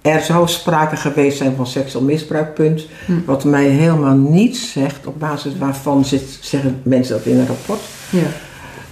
er 0.02 0.20
zou 0.20 0.48
sprake 0.48 0.96
geweest 0.96 1.38
zijn 1.38 1.56
van 1.56 1.66
seksueel 1.66 2.04
misbruik, 2.04 2.54
punt. 2.54 2.86
Hm. 3.06 3.12
Wat 3.24 3.44
mij 3.44 3.64
helemaal 3.64 4.16
niets 4.16 4.72
zegt, 4.72 5.06
op 5.06 5.18
basis 5.18 5.58
waarvan 5.58 6.04
zit, 6.04 6.38
zeggen 6.40 6.80
mensen 6.82 7.16
dat 7.16 7.26
in 7.26 7.38
een 7.38 7.46
rapport. 7.46 7.80
Ja. 8.10 8.26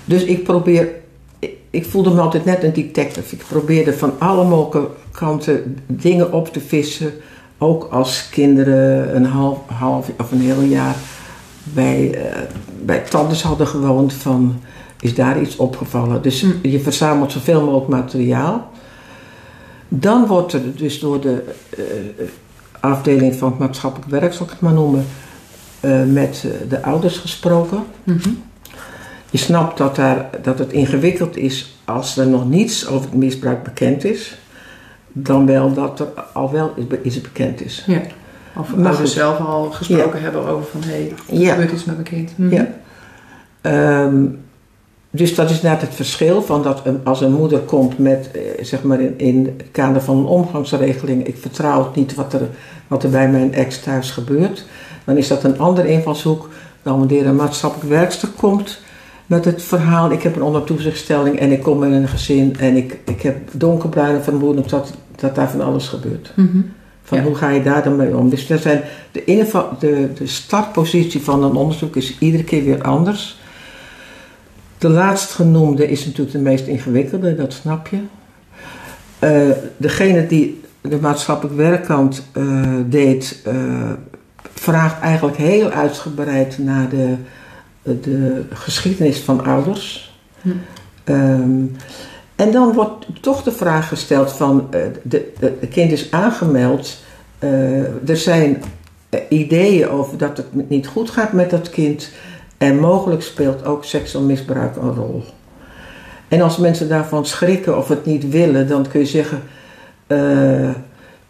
Dus 0.04 0.24
ik 0.24 0.44
probeer, 0.44 0.88
ik, 1.38 1.50
ik 1.70 1.86
voelde 1.86 2.10
me 2.10 2.20
altijd 2.20 2.44
net 2.44 2.62
een 2.62 2.72
detective. 2.72 3.34
Ik 3.34 3.44
probeerde 3.48 3.92
van 3.92 4.12
alle 4.18 4.44
mogelijke 4.44 4.88
kanten 5.10 5.76
dingen 5.86 6.32
op 6.32 6.52
te 6.52 6.60
vissen. 6.60 7.12
Ook 7.58 7.88
als 7.90 8.28
kinderen 8.30 9.16
een 9.16 9.24
half, 9.24 9.58
half 9.66 10.10
of 10.18 10.32
een 10.32 10.40
heel 10.40 10.62
jaar 10.62 10.94
bij, 11.62 12.14
eh, 12.14 12.40
bij 12.82 13.02
hadden 13.42 13.66
gewoond 13.66 14.12
van... 14.12 14.60
Is 15.00 15.14
daar 15.14 15.40
iets 15.40 15.56
opgevallen? 15.56 16.22
Dus 16.22 16.40
Hm. 16.40 16.68
je 16.68 16.80
verzamelt 16.80 17.32
zoveel 17.32 17.64
mogelijk 17.64 17.88
materiaal. 17.88 18.70
Dan 19.88 20.26
wordt 20.26 20.52
er 20.52 20.76
dus 20.76 21.00
door 21.00 21.20
de 21.20 21.42
eh, 21.76 21.82
afdeling 22.80 23.34
van 23.34 23.50
het 23.50 23.58
maatschappelijk 23.58 24.10
werk, 24.10 24.32
zal 24.32 24.44
ik 24.46 24.52
het 24.52 24.60
maar 24.60 24.72
noemen, 24.72 25.06
eh, 25.80 26.04
met 26.04 26.44
eh, 26.46 26.68
de 26.68 26.82
ouders 26.82 27.16
gesproken. 27.18 27.84
Mhm. 28.04 28.28
Je 29.30 29.38
snapt 29.38 29.78
dat, 29.78 29.96
daar, 29.96 30.30
dat 30.42 30.58
het 30.58 30.72
ingewikkeld 30.72 31.36
is 31.36 31.78
als 31.84 32.16
er 32.16 32.26
nog 32.26 32.48
niets 32.48 32.86
over 32.86 33.10
het 33.10 33.18
misbruik 33.18 33.62
bekend 33.62 34.04
is, 34.04 34.38
dan 35.12 35.46
wel 35.46 35.72
dat 35.74 36.00
er 36.00 36.06
al 36.32 36.50
wel 36.52 36.74
iets 37.02 37.20
bekend 37.20 37.60
is. 37.64 37.84
ja. 37.86 38.00
Of 38.56 38.74
Maar 38.76 38.94
goed. 38.94 39.08
zelf 39.08 39.38
al 39.38 39.70
gesproken 39.70 40.22
hebben 40.22 40.46
over 40.46 40.64
van 40.70 40.80
hé, 40.82 40.88
hey, 40.90 41.12
er 41.28 41.38
Ja. 41.38 41.50
gebeurt 41.50 41.72
iets 41.72 41.84
met 41.84 41.94
mijn 41.94 42.08
kind. 42.08 42.32
Mhm. 42.38 42.54
Ja. 42.54 42.68
Ehm, 43.60 44.24
dus 45.10 45.34
dat 45.34 45.50
is 45.50 45.62
net 45.62 45.80
het 45.80 45.94
verschil 45.94 46.42
van 46.42 46.62
dat 46.62 46.80
een, 46.84 47.00
als 47.04 47.20
een 47.20 47.32
moeder 47.32 47.58
komt 47.58 47.98
met, 47.98 48.30
eh, 48.30 48.40
zeg 48.64 48.82
maar 48.82 49.00
in, 49.00 49.14
in 49.18 49.54
het 49.56 49.66
kader 49.70 50.02
van 50.02 50.16
een 50.16 50.24
omgangsregeling, 50.24 51.26
ik 51.26 51.36
vertrouw 51.36 51.84
het 51.84 51.94
niet 51.94 52.14
wat 52.14 52.32
er, 52.32 52.48
wat 52.86 53.02
er 53.02 53.10
bij 53.10 53.28
mijn 53.30 53.54
ex 53.54 53.80
thuis 53.80 54.10
gebeurt, 54.10 54.64
dan 55.04 55.16
is 55.16 55.28
dat 55.28 55.44
een 55.44 55.58
andere 55.58 55.88
invalshoek 55.88 56.48
dan 56.82 56.98
wanneer 56.98 57.26
een 57.26 57.36
maatschappelijk 57.36 57.90
werkster 57.90 58.28
komt 58.36 58.80
met 59.28 59.44
het 59.44 59.62
verhaal, 59.62 60.10
ik 60.10 60.22
heb 60.22 60.36
een 60.36 60.42
ondertoezichtstelling 60.42 61.38
en 61.38 61.52
ik 61.52 61.62
kom 61.62 61.84
in 61.84 61.92
een 61.92 62.08
gezin 62.08 62.56
en 62.58 62.76
ik, 62.76 62.98
ik 63.04 63.22
heb 63.22 63.36
donkerbruine 63.52 64.20
vermoedens 64.20 64.68
dat, 64.68 64.92
dat 65.16 65.34
daar 65.34 65.50
van 65.50 65.60
alles 65.60 65.88
gebeurt. 65.88 66.32
Mhm. 66.36 66.58
Van 67.02 67.18
Ja. 67.18 67.24
hoe 67.24 67.34
ga 67.34 67.50
je 67.50 67.62
daar 67.62 67.82
dan 67.82 67.96
mee 67.96 68.16
om? 68.16 68.28
Dus 68.28 68.46
dat 68.46 68.60
zijn 68.60 68.82
de, 69.12 69.24
de, 69.78 70.10
de 70.14 70.26
startpositie 70.26 71.22
van 71.22 71.42
een 71.42 71.54
onderzoek 71.54 71.96
is 71.96 72.18
iedere 72.18 72.44
keer 72.44 72.64
weer 72.64 72.82
anders. 72.82 73.38
De 74.78 74.88
laatstgenoemde 74.88 75.90
is 75.90 76.04
natuurlijk 76.04 76.32
de 76.32 76.42
meest 76.42 76.66
ingewikkelde, 76.66 77.34
dat 77.34 77.52
snap 77.52 77.86
je. 77.86 78.00
Eh, 79.18 79.56
degene 79.76 80.26
die 80.26 80.60
de 80.80 80.98
maatschappelijk 81.00 81.56
werkkant 81.56 82.22
eh, 82.32 82.62
deed, 82.86 83.40
eh, 83.44 83.54
vraagt 84.54 85.00
eigenlijk 85.00 85.36
heel 85.36 85.70
uitgebreid 85.70 86.58
naar 86.58 86.88
de, 86.88 87.14
de 87.82 88.44
geschiedenis 88.52 89.18
van 89.18 89.44
ouders. 89.44 90.16
Hm. 90.40 90.48
Ehm, 91.04 91.64
en 92.36 92.52
dan 92.52 92.72
wordt 92.72 93.06
toch 93.20 93.42
de 93.42 93.52
vraag 93.52 93.88
gesteld 93.88 94.32
van, 94.32 94.66
eh, 94.70 94.80
de, 95.02 95.32
de, 95.38 95.56
het 95.60 95.70
kind 95.70 95.92
is 95.92 96.10
aangemeld, 96.10 97.06
er 98.06 98.16
zijn 98.16 98.62
ideeën 99.28 99.88
over 99.88 100.18
dat 100.18 100.36
het 100.36 100.68
niet 100.68 100.86
goed 100.86 101.10
gaat 101.10 101.32
met 101.32 101.50
dat 101.50 101.70
kind 101.70 102.10
en 102.58 102.78
mogelijk 102.78 103.22
speelt 103.22 103.64
ook 103.64 103.84
seksueel 103.84 104.24
misbruik 104.24 104.76
een 104.76 104.94
rol. 104.94 105.22
En 106.28 106.40
als 106.40 106.56
mensen 106.56 106.88
daarvan 106.88 107.26
schrikken 107.26 107.78
of 107.78 107.88
het 107.88 108.04
niet 108.06 108.28
willen, 108.28 108.68
dan 108.68 108.88
kun 108.88 109.00
je 109.00 109.06
zeggen, 109.06 109.42
eh, 110.06 110.70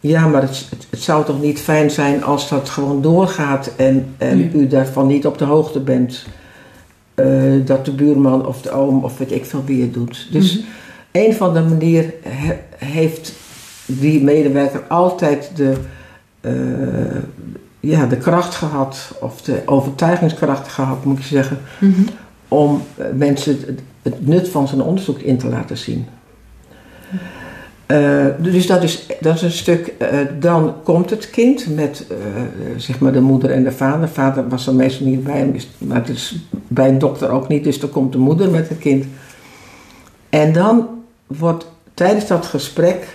ja, 0.01 0.27
maar 0.27 0.43
het, 0.43 0.67
het, 0.91 1.03
zou 1.03 1.25
toch 1.25 1.41
niet 1.41 1.61
fijn 1.61 1.91
zijn 1.91 2.25
als 2.25 2.49
dat 2.49 2.69
gewoon 2.69 3.03
doorgaat 3.03 3.71
en, 3.77 4.15
en 4.19 4.39
Ja. 4.39 4.49
u 4.53 4.67
daarvan 4.67 5.07
niet 5.07 5.27
op 5.27 5.39
de 5.39 5.45
hoogte 5.45 5.81
bent. 5.81 6.27
eh, 7.15 7.27
dat 7.65 7.85
de 7.85 7.93
buurman 7.93 8.47
of 8.47 8.63
de 8.63 8.71
oom 8.71 9.05
of 9.05 9.19
weet 9.19 9.33
ik 9.33 9.45
veel 9.45 9.63
wie 9.65 9.83
het 9.83 9.95
doet. 9.95 10.29
Dus 10.33 10.57
Mhm. 10.59 10.67
een 11.13 11.35
van 11.35 11.55
de 11.55 11.61
manieren 11.61 12.13
he- 12.23 12.59
heeft 12.77 13.33
die 13.87 14.23
medewerker 14.25 14.81
altijd 14.89 15.51
de, 15.55 15.73
eh, 16.41 16.53
ja, 17.81 18.07
de 18.07 18.17
kracht 18.17 18.55
gehad, 18.55 19.13
of 19.21 19.43
de 19.43 19.63
overtuigingskracht 19.67 20.69
gehad, 20.69 21.05
moet 21.05 21.19
ik 21.19 21.25
zeggen, 21.25 21.59
Mhm. 21.81 22.01
om 22.49 22.83
eh, 22.97 23.07
mensen 23.15 23.59
het, 23.67 23.81
het 24.03 24.27
nut 24.27 24.49
van 24.49 24.69
zijn 24.69 24.81
onderzoek 24.83 25.19
in 25.19 25.39
te 25.39 25.49
laten 25.49 25.79
zien. 25.79 26.07
Eh, 27.87 28.27
dus 28.39 28.67
dat 28.67 28.83
is, 28.83 29.07
dat 29.21 29.35
is 29.35 29.43
een 29.43 29.51
stuk. 29.51 29.87
eh, 29.99 30.19
dan 30.41 30.75
komt 30.85 31.11
het 31.11 31.31
kind 31.31 31.75
met 31.75 32.07
zeg 32.77 32.99
maar 32.99 33.13
de 33.13 33.21
moeder 33.21 33.51
en 33.51 33.65
de 33.65 33.73
vader. 33.73 34.09
Vader 34.09 34.49
was 34.49 34.67
er 34.67 34.75
meestal 34.75 35.07
niet 35.07 35.25
bij 35.25 35.39
hem, 35.39 35.55
maar 35.79 35.97
het 35.97 36.09
is 36.09 36.37
bij 36.69 36.89
een 36.89 36.99
dokter 36.99 37.31
ook 37.31 37.49
niet. 37.49 37.65
Dus 37.65 37.81
dan 37.81 37.91
komt 37.91 38.13
de 38.13 38.19
moeder 38.19 38.51
met 38.51 38.69
het 38.69 38.79
kind. 38.79 39.05
En 40.29 40.53
dan 40.53 40.89
wordt 41.27 41.67
tijdens 41.95 42.27
dat 42.27 42.47
gesprek 42.47 43.07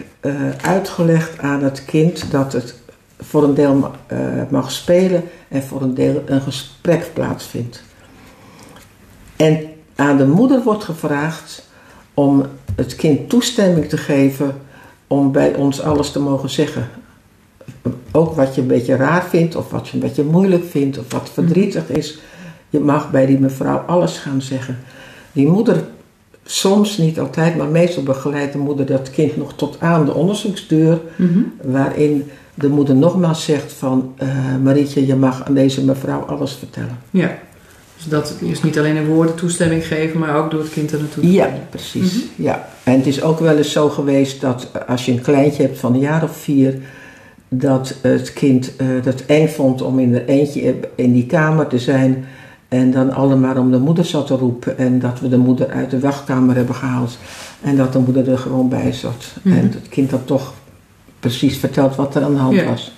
uitgelegd 0.62 1.39
aan 1.39 1.63
het 1.63 1.86
kind 1.86 2.32
dat 2.32 2.54
het 2.54 2.76
voor 3.19 3.43
een 3.43 3.54
deel 3.54 3.91
eh, 4.08 4.17
mag 4.49 4.71
spelen 4.71 5.23
en 5.47 5.63
voor 5.63 5.82
een 5.82 5.93
deel 5.93 6.23
een 6.26 6.41
gesprek 6.41 7.10
plaatsvindt. 7.13 7.84
En 9.36 9.60
aan 9.95 10.17
de 10.17 10.28
moeder 10.28 10.63
wordt 10.63 10.84
gevraagd 10.84 11.67
om 12.13 12.45
het 12.76 12.95
kind 12.95 13.30
toestemming 13.30 13.89
te 13.89 13.97
geven 13.97 14.56
om 15.08 15.32
bij 15.32 15.56
ons 15.56 15.82
alles 15.82 16.12
te 16.12 16.19
mogen 16.19 16.49
zeggen. 16.49 16.89
Ook 18.12 18.36
wat 18.36 18.56
je 18.56 18.62
een 18.62 18.67
beetje 18.67 18.95
raar 18.95 19.23
vindt, 19.23 19.56
of 19.56 19.69
wat 19.71 19.88
je 19.88 19.93
een 19.93 19.99
beetje 19.99 20.23
moeilijk 20.23 20.65
vindt, 20.65 20.97
of 20.99 21.12
wat 21.12 21.30
verdrietig 21.34 21.89
is. 21.89 22.19
Je 22.69 22.80
mag 22.80 23.12
bij 23.12 23.26
die 23.26 23.39
mevrouw 23.39 23.78
alles 23.78 24.17
gaan 24.17 24.41
zeggen. 24.41 24.78
Die 25.32 25.47
moeder, 25.47 25.84
soms 26.45 26.97
niet 26.97 27.19
altijd, 27.19 27.56
maar 27.58 27.67
meestal 27.67 28.04
begeleidt 28.04 28.52
de 28.54 28.58
moeder 28.58 28.86
dat 28.86 29.10
kind 29.10 29.38
nog 29.38 29.54
tot 29.56 29.78
aan 29.80 30.06
de 30.06 30.13
onderzoeksdeur, 30.13 31.02
Mhm. 31.15 31.39
waarin 31.62 32.30
de 32.54 32.70
moeder 32.70 32.96
nogmaals 32.96 33.44
zegt 33.44 33.74
van 33.74 34.13
eh, 34.18 34.28
Marietje, 34.63 35.06
je 35.06 35.16
mag 35.16 35.46
aan 35.46 35.54
deze 35.54 35.84
mevrouw 35.84 36.20
alles 36.20 36.54
vertellen. 36.54 36.98
Ja. 37.12 37.38
Dus 37.96 38.06
dat 38.08 38.36
is 38.39 38.63
niet 38.63 38.78
alleen 38.78 38.96
in 38.96 39.06
woorden 39.06 39.36
toestemming 39.36 39.88
geven, 39.88 40.20
maar 40.20 40.36
ook 40.36 40.52
door 40.52 40.60
het 40.60 40.70
kind 40.70 40.92
er 40.92 41.00
naartoe 41.00 41.24
te 41.24 41.32
Ja, 41.32 41.50
precies. 41.70 42.13
Mhm. 42.13 42.44
ja. 42.44 42.68
En 42.84 42.98
het 42.98 43.08
is 43.08 43.22
ook 43.22 43.39
wel 43.39 43.58
eens 43.58 43.72
zo 43.72 43.89
geweest 43.89 44.42
dat 44.42 44.68
eh, 44.74 44.82
als 44.88 45.06
je 45.06 45.12
een 45.12 45.22
kleintje 45.22 45.63
hebt 45.63 45.80
van 45.80 45.94
een 45.94 46.00
jaar 46.00 46.24
of 46.24 46.38
vier, 46.38 46.80
dat 47.50 47.96
het 48.02 48.34
kind 48.34 48.76
eh, 48.76 48.88
dat 49.04 49.24
eng 49.26 49.48
vond 49.48 49.82
om 49.82 50.00
in 50.00 50.16
er 50.16 50.26
eentje 50.26 50.76
in 50.96 51.13
die 51.13 51.26
kamer 51.26 51.68
te 51.68 51.80
zijn. 51.80 52.26
En 52.68 52.92
dan 52.92 53.12
allemaal 53.12 53.58
om 53.58 53.72
de 53.72 53.80
moeder 53.80 54.06
zat 54.06 54.28
te 54.28 54.36
roepen. 54.36 54.78
En 54.78 55.00
dat 55.00 55.20
we 55.20 55.30
de 55.30 55.38
moeder 55.38 55.70
uit 55.70 55.89
de 55.89 56.00
wachtkamer 56.00 56.56
hebben 56.56 56.76
gehaald. 56.76 57.18
En 57.62 57.76
dat 57.76 57.94
de 57.94 58.00
moeder 58.00 58.30
er 58.30 58.38
gewoon 58.38 58.70
bij 58.70 58.92
zat. 58.92 59.26
Mhm. 59.42 59.58
En 59.58 59.72
het 59.74 59.89
kind 59.89 60.10
dan 60.10 60.26
toch 60.26 60.54
precies 61.24 61.58
vertelt 61.58 61.96
wat 61.96 62.16
er 62.16 62.24
aan 62.24 62.34
de 62.34 62.40
hand 62.40 62.56
Ja. 62.56 62.66
was. 62.66 62.92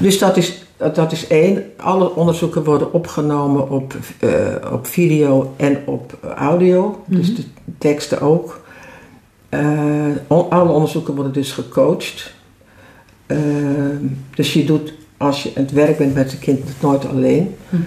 Dus 0.00 0.18
dat 0.18 0.36
is, 0.36 0.62
dat 0.76 1.12
is 1.12 1.26
één. 1.26 1.62
Alle 1.76 2.14
onderzoeken 2.14 2.64
worden 2.64 2.92
opgenomen 2.92 3.70
op, 3.70 3.96
eh, 4.20 4.28
op 4.72 4.86
video 4.86 5.54
en 5.56 5.78
op 5.86 6.18
audio. 6.36 7.02
Dus 7.06 7.26
Mhm. 7.30 7.36
de 7.36 7.44
teksten 7.78 8.20
ook. 8.20 8.60
Eh, 9.48 10.06
alle 10.28 10.70
onderzoeken 10.70 11.14
worden 11.14 11.32
dus 11.32 11.52
gecoacht. 11.52 12.34
Eh, 13.26 13.38
dus 14.34 14.52
je 14.52 14.64
doet, 14.64 14.92
als 15.16 15.42
je 15.42 15.52
aan 15.56 15.62
het 15.62 15.72
werk 15.72 15.98
bent 15.98 16.14
met 16.14 16.30
het 16.30 16.40
kind, 16.40 16.58
het 16.58 16.80
nooit 16.80 17.06
alleen. 17.08 17.54
Mhm. 17.68 17.82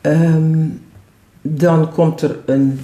Ehm, 0.00 0.66
dan 1.42 1.92
komt 1.92 2.22
er 2.22 2.36
een, 2.46 2.80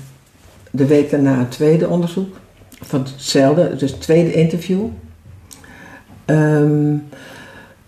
de 0.70 0.86
week 0.86 1.10
daarna 1.10 1.38
een 1.38 1.48
tweede 1.48 1.88
onderzoek. 1.88 2.36
Van 2.84 3.00
hetzelfde, 3.00 3.76
dus 3.76 3.90
het 3.90 4.00
tweede 4.00 4.32
interview. 4.32 4.84
Ehm, 6.24 6.94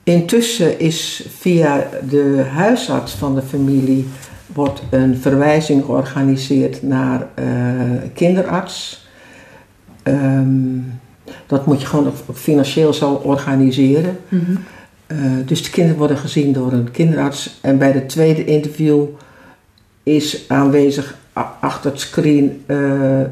intussen 0.02 0.78
is 0.78 1.26
via 1.38 1.88
de 2.08 2.44
huisarts 2.52 3.12
van 3.12 3.34
de 3.34 3.42
familie 3.42 4.06
wordt 4.46 4.82
een 4.90 5.16
verwijzing 5.16 5.84
georganiseerd 5.84 6.82
naar 6.82 7.26
eh, 7.34 7.44
kinderarts. 8.14 9.06
Ehm, 10.02 10.78
dat 11.46 11.66
moet 11.66 11.80
je 11.80 11.86
gewoon 11.86 12.12
financieel 12.32 12.92
zo 12.92 13.12
organiseren. 13.12 14.18
Mhm. 14.28 14.42
Eh, 15.06 15.18
dus 15.44 15.62
de 15.62 15.70
kinderen 15.70 15.98
worden 15.98 16.16
gezien 16.16 16.52
door 16.52 16.72
een 16.72 16.90
kinderarts. 16.90 17.58
En 17.60 17.78
bij 17.78 17.90
het 17.90 18.08
tweede 18.08 18.44
interview 18.44 19.04
is 20.02 20.44
aanwezig 20.48 21.16
achter 21.60 21.90
het 21.90 22.00
screen 22.00 22.62
eh, 22.66 22.76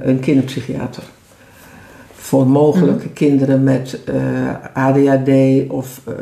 een 0.00 0.20
kinderpsychiater. 0.20 1.02
Voor 2.32 2.46
mogelijke 2.46 3.08
kinderen 3.08 3.62
met 3.62 3.98
eh, 4.04 4.14
ADHD 4.74 5.30
of 5.68 6.00
eh, 6.06 6.14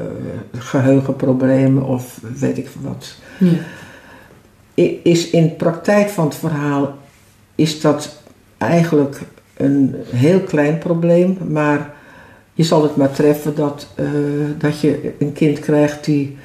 geheugenproblemen 0.59 1.83
of 1.85 2.21
weet 2.39 2.59
ik 2.59 2.69
wat. 2.81 3.15
Ja. 3.39 3.53
Is 5.03 5.31
in 5.31 5.43
de 5.43 5.49
praktijk 5.51 6.09
van 6.09 6.25
het 6.25 6.35
verhaal 6.35 6.99
is 7.55 7.81
dat 7.81 8.23
eigenlijk 8.59 9.21
een 9.57 9.95
heel 10.15 10.41
klein 10.41 10.79
probleem, 10.79 11.39
maar 11.49 11.93
je 12.53 12.63
zal 12.65 12.83
het 12.83 12.97
maar 12.97 13.13
treffen 13.13 13.55
dat, 13.55 13.87
eh, 13.95 14.05
dat 14.59 14.81
je 14.81 15.13
een 15.19 15.33
kind 15.33 15.59
krijgt 15.59 16.05
die, 16.05 16.37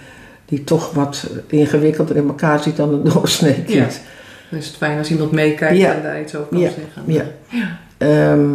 die 0.45 0.63
toch 0.63 0.91
wat 0.93 1.29
ingewikkelder 1.47 2.15
in 2.15 2.27
elkaar 2.27 2.59
zit 2.59 2.75
dan 2.75 2.93
een 2.93 3.03
doorsnee 3.13 3.63
kind. 3.63 4.01
Dan 4.49 4.59
is 4.59 4.67
het 4.67 4.75
fijn 4.75 4.97
als 4.97 5.11
iemand 5.11 5.31
meekijkt 5.31 5.77
Ja. 5.77 5.93
en 5.95 6.01
daar 6.03 6.21
iets 6.21 6.35
over 6.35 6.49
kan 6.49 6.59
Ja. 6.59 6.69
zeggen. 6.69 7.03
Ja. 7.13 7.25
Ehm, 7.97 8.49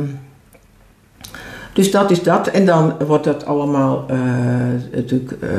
dus 1.81 1.91
dat 1.91 2.11
is 2.11 2.23
dat. 2.23 2.47
En 2.47 2.67
dan 2.67 2.95
wordt 3.07 3.25
dat 3.25 3.45
allemaal 3.45 4.05
eh, 4.09 4.19
natuurlijk 4.95 5.33
eh, 5.41 5.51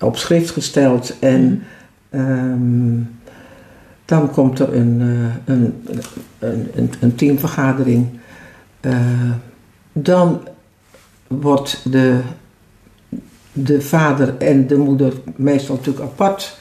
op 0.00 0.16
schrift 0.16 0.50
gesteld. 0.50 1.18
En 1.18 1.62
ehm, 2.10 3.00
dan 4.04 4.30
komt 4.30 4.58
er 4.58 4.74
een, 4.74 5.00
eh, 5.00 5.54
een, 5.54 5.82
een, 6.38 6.68
een, 6.74 6.90
een 7.00 7.14
teamvergadering. 7.14 8.06
Dan 9.92 10.40
wordt 11.26 11.92
de, 11.92 12.20
de 13.52 13.80
vader 13.80 14.36
en 14.38 14.66
de 14.66 14.76
moeder 14.76 15.12
meestal 15.36 15.74
natuurlijk 15.74 16.04
apart 16.04 16.58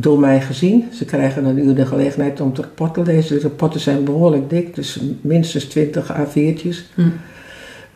door 0.00 0.18
mij 0.18 0.40
gezien. 0.40 0.84
Ze 0.92 1.04
krijgen 1.04 1.44
een 1.44 1.58
uur 1.58 1.74
de 1.74 1.86
gelegenheid 1.86 2.40
om 2.40 2.52
te 2.52 3.02
lezen. 3.04 3.36
De 3.36 3.42
rapporten 3.42 3.80
zijn 3.80 4.04
behoorlijk 4.04 4.50
dik, 4.50 4.74
dus 4.74 5.00
minstens 5.20 5.64
20 5.64 6.12
A4'tjes. 6.12 6.90
Mhm. 6.94 7.08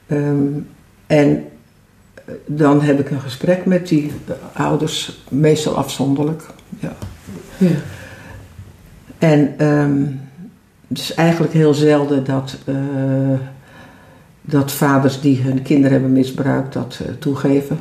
Ehm, 0.07 0.47
en 1.07 1.45
dan 2.47 2.83
heb 2.83 3.01
ik 3.01 3.11
een 3.11 3.21
gesprek 3.21 3.67
met 3.67 3.89
die 3.89 4.13
eh, 4.27 4.35
ouders, 4.53 5.25
meestal 5.29 5.77
afzonderlijk. 5.77 6.43
Ja. 6.79 6.93
Ja. 7.57 7.69
En 9.19 9.55
ehm, 9.59 10.03
het 10.89 10.99
is 10.99 11.15
eigenlijk 11.15 11.53
heel 11.53 11.75
zelden 11.75 12.25
dat, 12.25 12.57
eh, 12.65 12.77
dat 14.41 14.73
vaders 14.73 15.21
die 15.21 15.43
hun 15.43 15.63
kinderen 15.63 15.93
hebben 15.93 16.13
misbruikt 16.13 16.73
dat 16.73 17.01
eh, 17.07 17.13
toegeven. 17.19 17.79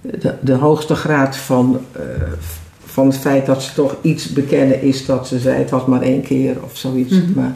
De, 0.00 0.34
de 0.40 0.54
hoogste 0.54 0.94
graad 0.94 1.36
van, 1.36 1.80
eh, 1.92 2.02
van 2.90 3.06
het 3.06 3.16
feit 3.16 3.46
dat 3.46 3.62
ze 3.62 3.74
toch 3.74 3.96
iets 4.02 4.32
bekennen 4.32 4.82
is 4.82 5.06
dat 5.06 5.28
ze 5.28 5.38
zei 5.38 5.58
het 5.58 5.70
was 5.70 5.86
maar 5.86 6.02
één 6.02 6.22
keer 6.22 6.56
of 6.64 6.76
zoiets. 6.76 7.12
Mhm. 7.12 7.32
Maar, 7.34 7.52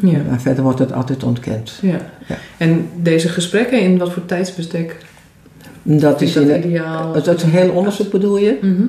Ja. 0.00 0.18
maar 0.28 0.40
verder 0.40 0.62
wordt 0.62 0.78
het 0.78 0.92
altijd 0.92 1.22
ontkend. 1.24 1.78
Ja. 1.82 1.98
Ja. 2.28 2.36
En 2.56 2.88
deze 2.96 3.28
gesprekken, 3.28 3.80
in 3.80 3.98
wat 3.98 4.12
voor 4.12 4.24
tijdsbestek 4.24 4.96
Dat 5.82 6.20
is 6.20 6.28
is, 6.28 6.34
dat 6.34 6.44
in, 6.44 6.66
ideaal? 6.66 7.12
dat 7.12 7.26
is 7.36 7.42
een 7.42 7.50
heel 7.50 7.70
onderzoek 7.70 8.10
bedoel 8.10 8.38
je? 8.38 8.58
Mhm. 8.60 8.82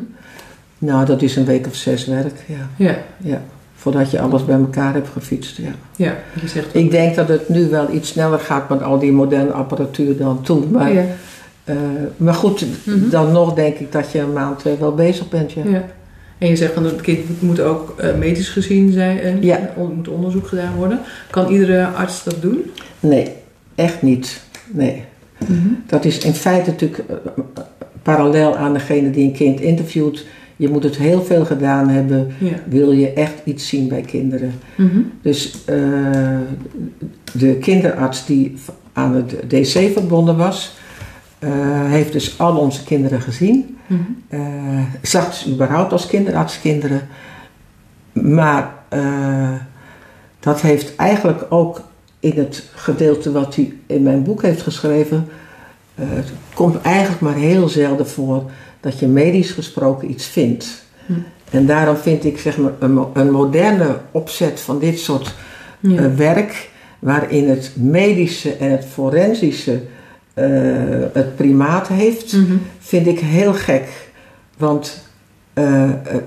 Nou, 0.78 1.06
dat 1.06 1.22
is 1.22 1.36
een 1.36 1.46
week 1.46 1.68
of 1.68 1.76
zes 1.76 2.06
werk, 2.06 2.44
ja. 2.48 2.70
Ja. 2.86 2.98
ja. 3.18 3.42
Voordat 3.76 4.12
je 4.12 4.20
alles 4.20 4.46
bij 4.46 4.56
elkaar 4.56 4.94
hebt 4.94 5.10
gefietst, 5.14 5.58
ja. 5.58 5.72
Ja, 5.96 6.16
je 6.42 6.48
zegt 6.48 6.68
Ik 6.72 6.92
denk 6.92 7.16
dat 7.16 7.28
het 7.28 7.50
nu 7.50 7.70
wel 7.70 7.94
iets 7.94 8.10
sneller 8.10 8.40
gaat 8.40 8.70
met 8.70 8.82
al 8.84 9.00
die 9.00 9.12
moderne 9.12 9.52
apparatuur 9.52 10.18
dan 10.18 10.42
toen. 10.42 10.68
Maar, 10.72 10.94
ja. 10.94 11.04
Eh, 11.66 11.76
maar 12.18 12.34
goed, 12.34 12.66
Mhm. 12.84 13.10
dan 13.10 13.32
nog 13.32 13.54
denk 13.54 13.78
ik 13.78 13.92
dat 13.92 14.12
je 14.12 14.20
een 14.20 14.34
maand 14.34 14.60
twee 14.60 14.76
wel 14.80 14.94
bezig 14.96 15.30
bent. 15.30 15.52
Ja. 15.52 15.62
Ja. 15.66 15.86
En 16.38 16.48
je 16.48 16.56
zegt 16.56 16.74
van 16.74 16.86
het 16.86 17.02
kind 17.02 17.42
moet 17.42 17.60
ook 17.60 17.94
eh, 17.98 18.16
medisch 18.18 18.50
gezien 18.50 18.92
zijn 18.92 19.20
en 19.20 19.42
Ja. 19.42 19.70
moet 19.78 20.08
onderzoek 20.08 20.48
gedaan 20.48 20.76
worden. 20.76 21.00
Kan 21.30 21.52
iedere 21.52 21.86
arts 21.88 22.24
dat 22.24 22.42
doen? 22.42 22.72
Nee, 23.00 23.32
echt 23.76 24.02
niet. 24.02 24.42
Nee. 24.72 25.04
Dat 25.86 26.06
is 26.06 26.18
in 26.18 26.34
feite 26.34 26.70
natuurlijk 26.70 27.04
eh, 27.10 27.16
parallel 28.04 28.56
aan 28.56 28.74
degene 28.74 29.10
die 29.12 29.24
een 29.26 29.34
kind 29.34 29.60
interviewt. 29.62 30.26
Je 30.56 30.70
moet 30.70 30.84
het 30.84 30.98
heel 30.98 31.22
veel 31.24 31.46
gedaan 31.46 31.90
hebben. 31.90 32.28
Ja. 32.38 32.54
Wil 32.70 32.92
je 32.92 33.14
echt 33.14 33.34
iets 33.44 33.68
zien 33.68 33.88
bij 33.88 34.02
kinderen? 34.02 34.52
Mhm. 34.76 35.00
Dus 35.22 35.56
de 37.34 37.56
kinderarts 37.62 38.26
die 38.26 38.56
aan 38.94 39.16
het 39.16 39.36
DC 39.50 39.94
verbonden 39.94 40.38
was, 40.38 40.76
heeft 41.86 42.12
dus 42.12 42.40
al 42.40 42.58
onze 42.58 42.84
kinderen 42.84 43.22
gezien. 43.22 43.78
Mm 43.88 44.24
zag 45.02 45.26
dus 45.26 45.48
überhaupt 45.48 45.92
als 45.92 46.08
kinderarts 46.08 46.62
kinderen. 46.62 47.08
Maar 48.12 48.74
uh, 48.94 49.54
dat 50.40 50.62
heeft 50.62 50.96
eigenlijk 50.96 51.46
ook 51.50 51.82
in 52.20 52.38
het 52.38 52.64
gedeelte 52.76 53.32
wat 53.32 53.56
hij 53.56 53.74
in 53.86 54.04
mijn 54.04 54.24
boek 54.24 54.42
heeft 54.42 54.62
geschreven, 54.62 55.28
uh, 55.96 56.06
het 56.10 56.32
komt 56.54 56.82
eigenlijk 56.82 57.22
maar 57.22 57.36
heel 57.36 57.68
zelden 57.68 58.08
voor 58.08 58.52
dat 58.80 59.00
je 59.00 59.08
medisch 59.08 59.52
gesproken 59.52 60.10
iets 60.10 60.26
vindt. 60.26 60.84
Hm. 61.06 61.14
En 61.50 61.66
daarom 61.66 61.96
vind 61.96 62.26
ik 62.26 62.38
zeg 62.38 62.58
maar, 62.58 62.72
een, 62.80 63.06
een 63.14 63.32
moderne 63.32 63.98
opzet 64.12 64.60
van 64.60 64.80
dit 64.80 65.00
soort 65.00 65.36
ja. 65.80 66.02
uh, 66.02 66.16
werk, 66.16 66.70
waarin 67.00 67.50
het 67.50 67.72
medische 67.76 68.54
en 68.56 68.72
het 68.72 68.86
forensische 68.86 69.82
uh, 70.36 70.46
het 71.14 71.36
primaat 71.36 71.88
heeft, 71.88 72.34
mm 72.34 72.46
-hmm. 72.46 72.62
vind 72.80 73.08
ik 73.08 73.20
heel 73.20 73.54
gek. 73.54 73.88
Want 74.58 75.04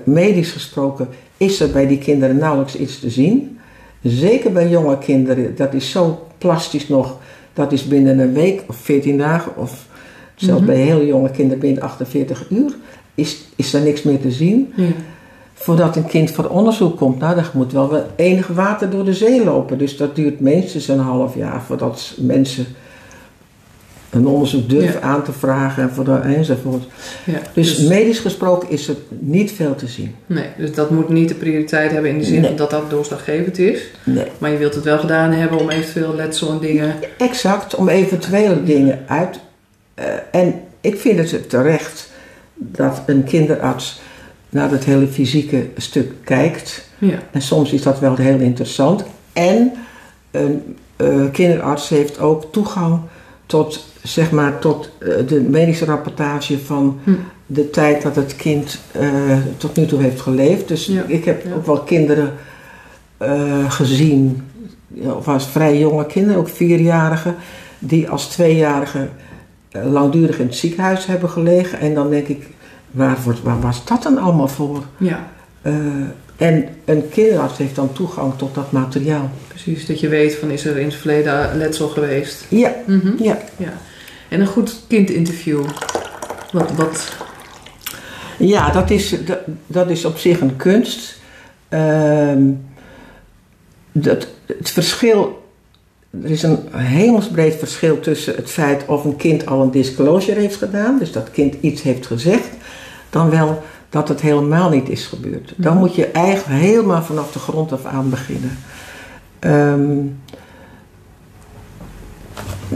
medisch 0.03 0.51
gesproken 0.51 1.07
is 1.37 1.59
er 1.59 1.69
bij 1.71 1.87
die 1.87 1.97
kinderen 1.97 2.37
nauwelijks 2.37 2.75
iets 2.75 2.99
te 2.99 3.09
zien. 3.09 3.59
Zeker 4.01 4.51
bij 4.51 4.69
jonge 4.69 4.97
kinderen, 4.97 5.55
dat 5.55 5.73
is 5.73 5.91
zo 5.91 6.27
plastisch 6.37 6.87
nog. 6.87 7.17
Dat 7.53 7.71
is 7.71 7.87
binnen 7.87 8.19
een 8.19 8.33
week 8.33 8.63
of 8.67 8.75
14 8.75 9.17
dagen 9.17 9.57
of 9.57 9.87
zelfs 10.35 10.63
bij 10.63 10.75
heel 10.75 11.05
jonge 11.05 11.31
kinderen 11.31 11.59
binnen 11.59 11.83
48 11.83 12.49
uur 12.49 12.75
is, 13.15 13.37
is 13.55 13.73
er 13.73 13.81
niks 13.81 14.03
meer 14.03 14.19
te 14.19 14.31
zien. 14.31 14.73
Ja. 14.75 14.85
Voordat 15.53 15.95
een 15.95 16.05
kind 16.05 16.31
voor 16.31 16.45
onderzoek 16.45 16.97
komt, 16.97 17.19
nou, 17.19 17.35
dan 17.35 17.43
moet 17.53 17.71
wel 17.71 18.05
enig 18.15 18.47
water 18.47 18.89
door 18.89 19.05
de 19.05 19.13
zee 19.13 19.43
lopen. 19.43 19.77
Dus 19.77 19.97
dat 19.97 20.15
duurt 20.15 20.39
minstens 20.39 20.87
een 20.87 20.99
half 20.99 21.35
jaar 21.35 21.61
voordat 21.61 22.13
mensen 22.17 22.65
een 24.09 24.27
onderzoek 24.27 24.71
ja. 24.71 24.99
aan 25.01 25.23
te 25.23 25.31
vragen 25.31 25.83
en 25.83 25.89
voor 25.89 26.03
de, 26.03 26.15
enzovoort. 26.15 26.83
Ja, 27.25 27.39
dus, 27.53 27.75
dus, 27.77 27.87
medisch 27.87 28.19
gesproken 28.19 28.69
is 28.69 28.87
er 28.87 28.95
niet 29.09 29.51
veel 29.51 29.75
te 29.75 29.87
zien. 29.87 30.15
Nee, 30.25 30.47
dus 30.57 30.73
dat 30.73 30.89
moet 30.89 31.09
niet 31.09 31.27
de 31.29 31.35
prioriteit 31.35 31.91
hebben 31.91 32.11
in 32.11 32.17
de 32.17 32.25
zin 32.25 32.41
Nee. 32.41 32.55
dat 32.55 32.69
dat 32.69 32.89
doorslaggevend 32.89 33.57
is. 33.57 33.81
Nee. 34.03 34.25
Maar 34.37 34.51
je 34.51 34.57
wilt 34.57 34.75
het 34.75 34.83
wel 34.83 34.97
gedaan 34.99 35.31
hebben 35.31 35.59
om 35.59 35.69
eventueel 35.69 36.15
letsel 36.15 36.51
en 36.51 36.59
dingen. 36.59 36.93
Exact, 37.17 37.75
om 37.75 37.89
eventuele 37.89 38.63
dingen 38.63 38.99
uit. 39.07 39.39
eh, 39.93 40.05
en 40.31 40.53
ik 40.81 40.99
vind 40.99 41.31
het 41.31 41.49
terecht 41.49 42.09
dat 42.55 43.01
een 43.05 43.23
kinderarts 43.23 44.01
naar 44.49 44.71
het 44.71 44.83
hele 44.83 45.07
fysieke 45.07 45.65
stuk 45.77 46.11
kijkt. 46.23 46.87
Ja. 46.97 47.19
En 47.31 47.41
soms 47.41 47.71
is 47.71 47.81
dat 47.81 47.99
wel 47.99 48.15
heel 48.15 48.39
interessant. 48.39 49.03
En 49.33 49.71
een 50.31 50.77
eh, 50.95 51.07
kinderarts 51.31 51.89
heeft 51.89 52.19
ook 52.19 52.51
toegang 52.51 52.99
tot, 53.49 53.85
zeg 54.03 54.31
maar, 54.31 54.59
tot 54.59 54.89
eh, 54.97 55.27
de 55.27 55.41
medische 55.41 55.85
rapportage 55.85 56.59
van 56.59 56.99
Hm. 57.03 57.11
de 57.45 57.69
tijd 57.69 58.01
dat 58.01 58.15
het 58.15 58.35
kind 58.35 58.79
eh, 58.91 59.11
tot 59.57 59.75
nu 59.75 59.85
toe 59.85 60.01
heeft 60.01 60.21
geleefd. 60.21 60.67
Dus 60.67 60.85
Ja, 60.85 61.03
ik 61.07 61.25
heb 61.25 61.45
ja. 61.45 61.53
ook 61.53 61.65
wel 61.65 61.79
kinderen 61.79 62.33
eh, 63.17 63.71
gezien, 63.71 64.43
of 64.95 65.27
als 65.27 65.47
vrij 65.47 65.77
jonge 65.79 66.05
kinderen, 66.05 66.39
ook 66.39 66.49
vierjarigen, 66.49 67.35
die 67.79 68.09
als 68.09 68.27
tweejarige 68.27 69.07
eh, 69.71 69.91
langdurig 69.91 70.39
in 70.39 70.45
het 70.45 70.55
ziekenhuis 70.55 71.05
hebben 71.05 71.29
gelegen. 71.29 71.79
En 71.79 71.93
dan 71.93 72.09
denk 72.09 72.27
ik, 72.27 72.47
waar, 72.91 73.17
wordt, 73.23 73.41
waar 73.41 73.59
was 73.61 73.85
dat 73.85 74.03
dan 74.03 74.17
allemaal 74.17 74.47
voor? 74.47 74.83
ja, 74.97 75.27
en 76.39 76.67
een 76.85 77.09
kinderarts 77.09 77.57
heeft 77.57 77.75
dan 77.75 77.93
toegang 77.93 78.33
tot 78.37 78.55
dat 78.55 78.71
materiaal. 78.71 79.29
precies. 79.47 79.85
Dat 79.85 79.99
je 79.99 80.07
weet 80.07 80.35
van 80.35 80.49
is 80.51 80.65
er 80.65 80.77
in 80.77 80.85
het 80.85 80.95
verleden 80.95 81.57
letsel 81.57 81.87
geweest. 81.87 82.45
Ja, 82.49 82.75
Mhm. 82.85 83.23
ja. 83.23 83.37
ja. 83.57 83.73
En 84.29 84.39
een 84.41 84.47
goed 84.47 84.75
kindinterview. 84.87 85.63
Wat, 86.51 86.71
wat, 86.71 87.15
Ja, 88.37 88.71
dat 88.71 88.89
is, 88.89 89.15
dat, 89.25 89.39
dat 89.67 89.89
is 89.89 90.05
op 90.05 90.17
zich 90.17 90.39
een 90.41 90.55
kunst. 90.55 91.17
Ehm, 91.69 92.43
dat, 93.91 94.27
het 94.45 94.69
verschil, 94.69 95.43
er 96.23 96.29
is 96.29 96.43
een 96.43 96.59
hemelsbreed 96.71 97.55
verschil 97.55 97.99
tussen 97.99 98.35
het 98.35 98.49
feit 98.49 98.85
of 98.87 99.03
een 99.03 99.15
kind 99.15 99.45
al 99.45 99.61
een 99.61 99.71
disclosure 99.71 100.39
heeft 100.39 100.55
gedaan, 100.55 100.99
dus 100.99 101.11
dat 101.11 101.31
kind 101.31 101.55
iets 101.61 101.81
heeft 101.81 102.05
gezegd, 102.07 102.47
dan 103.09 103.29
wel 103.29 103.63
dat 103.89 104.07
het 104.07 104.21
helemaal 104.21 104.69
niet 104.69 104.89
is 104.89 105.05
gebeurd. 105.05 105.53
Dan 105.57 105.71
Mhm. 105.73 105.81
moet 105.81 105.95
je 105.95 106.05
eigenlijk 106.07 106.61
helemaal 106.61 107.01
vanaf 107.01 107.31
de 107.31 107.39
grond 107.39 107.71
af 107.71 107.85
aan 107.85 108.09
beginnen. 108.09 108.57
Ehm, 109.39 109.97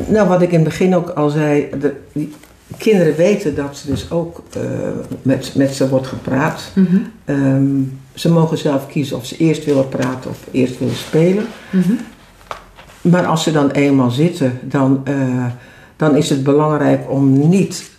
nou, 0.07 0.27
wat 0.27 0.41
ik 0.41 0.49
in 0.49 0.59
het 0.59 0.63
begin 0.69 0.95
ook 0.95 1.09
al 1.09 1.29
zei, 1.29 1.69
de, 1.79 1.95
die 2.11 2.33
kinderen 2.77 3.15
weten 3.15 3.55
dat 3.55 3.77
ze 3.77 3.87
dus 3.87 4.11
ook 4.11 4.41
eh, 4.53 4.61
met, 5.21 5.55
met 5.55 5.75
ze 5.75 5.89
wordt 5.89 6.07
gepraat. 6.07 6.71
Mhm. 6.73 6.97
Ehm, 7.25 7.65
ze 8.13 8.31
mogen 8.31 8.57
zelf 8.57 8.87
kiezen 8.87 9.17
of 9.17 9.25
ze 9.25 9.37
eerst 9.37 9.65
willen 9.65 9.89
praten 9.89 10.29
of 10.29 10.37
eerst 10.51 10.79
willen 10.79 10.95
spelen. 10.95 11.45
Mhm. 11.69 11.93
Maar 13.01 13.25
als 13.25 13.43
ze 13.43 13.51
dan 13.51 13.71
eenmaal 13.71 14.11
zitten, 14.11 14.59
dan, 14.61 15.01
eh, 15.03 15.45
dan 15.95 16.15
is 16.15 16.29
het 16.29 16.43
belangrijk 16.43 17.11
om 17.11 17.49
niet 17.49 17.91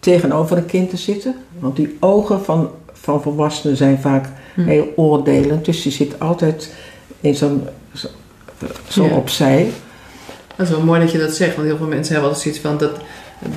tegenover 0.00 0.56
een 0.56 0.66
kind 0.66 0.90
te 0.90 0.96
zitten. 0.96 1.34
Want 1.58 1.76
die 1.76 1.96
ogen 2.00 2.44
van, 2.44 2.70
van 2.92 3.22
volwassenen 3.22 3.76
zijn 3.76 3.98
vaak 4.00 4.28
Mhm. 4.54 4.68
heel 4.68 4.92
oordelend. 4.96 5.64
Dus 5.64 5.82
je 5.84 5.90
zit 5.90 6.20
altijd 6.20 6.74
in 7.20 7.34
zo'n 7.34 7.62
zo, 7.94 8.08
zo 8.88 9.04
Ja. 9.04 9.16
opzij. 9.16 9.70
Dat 10.56 10.66
is 10.66 10.72
wel 10.72 10.84
mooi 10.84 11.00
dat 11.00 11.12
je 11.12 11.18
dat 11.18 11.34
zegt, 11.34 11.56
want 11.56 11.68
heel 11.68 11.76
veel 11.76 11.86
mensen 11.86 12.12
hebben 12.14 12.32
altijd 12.32 12.42
zoiets 12.42 12.60
van 12.60 12.78
dat, 12.78 13.00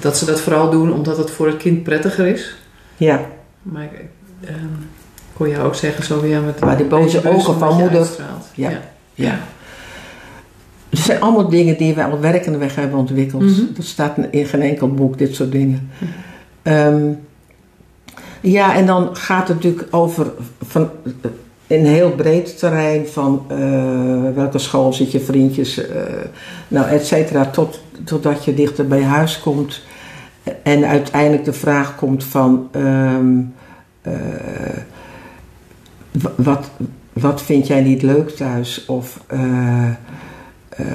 dat 0.01 0.17
ze 0.17 0.25
dat 0.25 0.39
vooral 0.41 0.69
doen 0.69 0.93
omdat 0.93 1.17
het 1.17 1.31
voor 1.31 1.47
het 1.47 1.57
kind 1.57 1.83
prettiger 1.83 2.27
is. 2.27 2.55
Ja, 2.97 3.21
Maar 3.61 3.83
ik 3.83 3.89
ehm, 4.49 4.55
hoor 5.37 5.49
jou 5.49 5.65
ook 5.65 5.75
zeggen 5.75 6.03
zo 6.03 6.21
weer 6.21 6.41
met 6.41 6.59
Maar 6.59 6.77
die 6.77 6.85
boze 6.85 7.29
ogen 7.29 7.59
van 7.59 7.75
je 7.75 7.81
moeder. 7.83 8.07
Ja. 8.53 8.69
ja. 8.69 8.79
ja. 9.13 9.39
Het 10.89 10.99
zijn 10.99 11.21
allemaal 11.21 11.49
dingen 11.49 11.77
die 11.77 11.93
we 11.95 12.03
al 12.03 12.19
werkende 12.19 12.57
weg 12.57 12.75
hebben 12.75 12.99
ontwikkeld. 12.99 13.41
Mhm. 13.43 13.61
Dat 13.75 13.85
staat 13.85 14.17
in 14.31 14.45
geen 14.45 14.61
enkel 14.61 14.93
boek, 14.93 15.17
dit 15.17 15.35
soort 15.35 15.51
dingen. 15.51 15.89
Ehm, 16.61 17.01
ja, 18.41 18.75
en 18.75 18.85
dan 18.85 19.15
gaat 19.15 19.47
het 19.47 19.57
natuurlijk 19.57 19.87
over 19.91 20.31
van, 20.61 20.89
een 21.67 21.85
heel 21.85 22.11
breed 22.11 22.57
terrein 22.59 23.07
van 23.07 23.45
eh, 23.47 24.33
welke 24.35 24.57
school 24.57 24.93
zit 24.93 25.11
je 25.11 25.19
vriendjes, 25.19 25.87
eh, 25.87 26.03
nou, 26.67 26.87
et 26.87 27.05
cetera, 27.05 27.45
tot, 27.45 27.81
totdat 28.03 28.45
je 28.45 28.53
dichter 28.53 28.87
bij 28.87 29.03
huis 29.03 29.39
komt. 29.39 29.81
En 30.63 30.85
uiteindelijk 30.85 31.45
de 31.45 31.53
vraag 31.53 31.95
komt 31.95 32.23
van 32.23 32.67
ehm, 32.71 33.37
eh, 34.01 34.13
wa- 36.11 36.33
wat, 36.35 36.69
wat 37.13 37.41
vind 37.41 37.67
jij 37.67 37.81
niet 37.81 38.01
leuk 38.01 38.29
thuis? 38.29 38.85
Of 38.85 39.23
eh, 39.27 39.87
eh, 40.69 40.85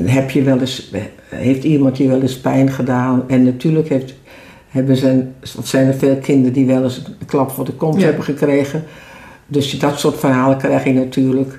heb 0.00 0.30
je 0.30 0.42
wel 0.42 0.58
eens, 0.60 0.92
heeft 1.28 1.64
iemand 1.64 1.96
je 1.96 2.08
wel 2.08 2.20
eens 2.20 2.40
pijn 2.40 2.70
gedaan? 2.70 3.24
En 3.28 3.42
natuurlijk 3.44 3.88
heeft, 3.88 4.14
hebben 4.74 4.96
zijn, 4.96 5.34
of 5.58 5.66
zijn 5.66 5.86
er 5.86 5.94
veel 5.94 6.16
kinderen 6.16 6.52
die 6.52 6.66
wel 6.66 6.82
eens 6.82 6.96
een 6.96 7.26
klap 7.26 7.50
voor 7.50 7.64
de 7.64 7.72
kont 7.72 8.00
Ja. 8.00 8.04
hebben 8.06 8.24
gekregen. 8.24 8.84
Dus 9.46 9.78
dat 9.78 9.98
soort 9.98 10.18
verhalen 10.18 10.58
krijg 10.58 10.84
je 10.84 10.92
natuurlijk. 10.92 11.58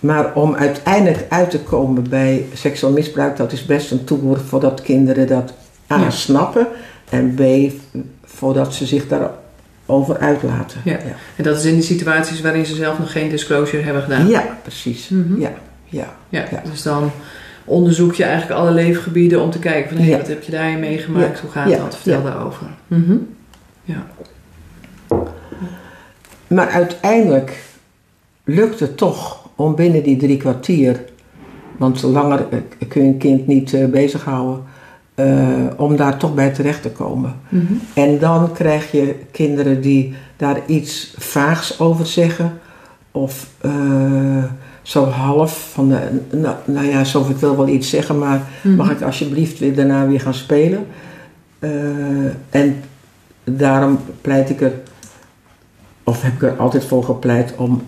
Maar 0.00 0.34
om 0.34 0.54
uiteindelijk 0.54 1.24
uit 1.28 1.50
te 1.50 1.58
komen 1.60 2.08
bij 2.08 2.44
seksueel 2.52 2.92
misbruik, 2.92 3.36
dat 3.36 3.52
is 3.52 3.66
best 3.66 3.90
een 3.90 4.04
toer 4.04 4.40
voordat 4.40 4.82
kinderen 4.82 5.26
dat 5.26 5.52
A 5.90 5.98
Ja. 5.98 6.10
snappen 6.10 6.66
en 7.10 7.34
B 7.34 7.42
voordat 8.24 8.74
ze 8.74 8.86
zich 8.86 9.04
daarover 9.08 10.18
uitlaten. 10.18 10.80
Ja. 10.84 10.98
En 11.36 11.44
dat 11.44 11.56
is 11.58 11.64
in 11.64 11.74
die 11.74 11.82
situaties 11.82 12.40
waarin 12.40 12.66
ze 12.66 12.74
zelf 12.74 12.98
nog 12.98 13.12
geen 13.12 13.28
disclosure 13.28 13.82
hebben 13.82 14.02
gedaan. 14.02 14.28
Ja, 14.28 14.58
precies. 14.62 15.08
Mhm. 15.08 15.40
Ja. 15.40 15.52
Ja, 15.84 16.14
Ja. 16.28 16.44
Dus 16.70 16.82
dan 16.82 17.10
onderzoek 17.64 18.14
je 18.14 18.24
eigenlijk 18.24 18.60
alle 18.60 18.70
leefgebieden 18.70 19.42
om 19.42 19.50
te 19.50 19.58
kijken 19.58 19.88
van 19.96 20.04
hé, 20.04 20.10
Ja. 20.10 20.16
wat 20.16 20.28
heb 20.28 20.42
je 20.42 20.52
daarin 20.52 20.80
meegemaakt? 20.80 21.36
Ja. 21.36 21.42
Hoe 21.42 21.50
gaat 21.50 21.70
Ja. 21.70 21.78
dat? 21.78 21.96
Vertel 21.96 22.18
Ja. 22.22 22.30
daarover. 22.30 22.66
Mhm. 22.86 23.16
Ja. 23.84 24.06
Maar 26.46 26.68
uiteindelijk 26.68 27.62
lukt 28.44 28.80
het 28.80 28.96
toch 28.96 29.48
om 29.56 29.74
binnen 29.74 30.02
die 30.02 30.16
drie 30.16 30.36
kwartier, 30.36 31.04
want 31.76 32.02
langer 32.02 32.46
eh, 32.50 32.58
kun 32.88 33.02
je 33.02 33.08
een 33.08 33.18
kind 33.18 33.46
niet 33.46 33.74
eh, 33.74 33.86
bezighouden, 33.86 34.64
eh, 35.14 35.48
om 35.76 35.96
daar 35.96 36.16
toch 36.16 36.34
bij 36.34 36.50
terecht 36.50 36.82
te 36.82 36.90
komen. 36.90 37.34
Mhm. 37.48 37.72
En 37.94 38.18
dan 38.18 38.52
krijg 38.52 38.90
je 38.92 39.14
kinderen 39.30 39.80
die 39.80 40.14
daar 40.36 40.60
iets 40.66 41.14
vaags 41.18 41.80
over 41.80 42.06
zeggen, 42.06 42.58
of 43.10 43.48
zo 44.82 45.04
half 45.04 45.70
van, 45.72 45.92
eh, 45.92 45.98
nou, 46.30 46.56
nou 46.64 46.86
ja, 46.86 47.04
zo 47.04 47.26
ik 47.28 47.36
wil 47.36 47.56
wel 47.56 47.68
iets 47.68 47.90
zeggen, 47.90 48.18
maar 48.18 48.42
Mhm. 48.62 48.76
mag 48.76 48.90
ik 48.90 49.02
alsjeblieft 49.02 49.58
weer 49.58 49.74
daarna 49.74 50.06
weer 50.06 50.20
gaan 50.20 50.34
spelen? 50.34 50.86
Eh, 51.58 51.70
en 52.50 52.82
daarom 53.44 53.98
pleit 54.20 54.50
ik 54.50 54.60
er, 54.60 54.72
of 56.04 56.22
heb 56.22 56.32
ik 56.32 56.42
er 56.42 56.56
altijd 56.56 56.84
voor 56.84 57.04
gepleit 57.04 57.54
om 57.56 57.82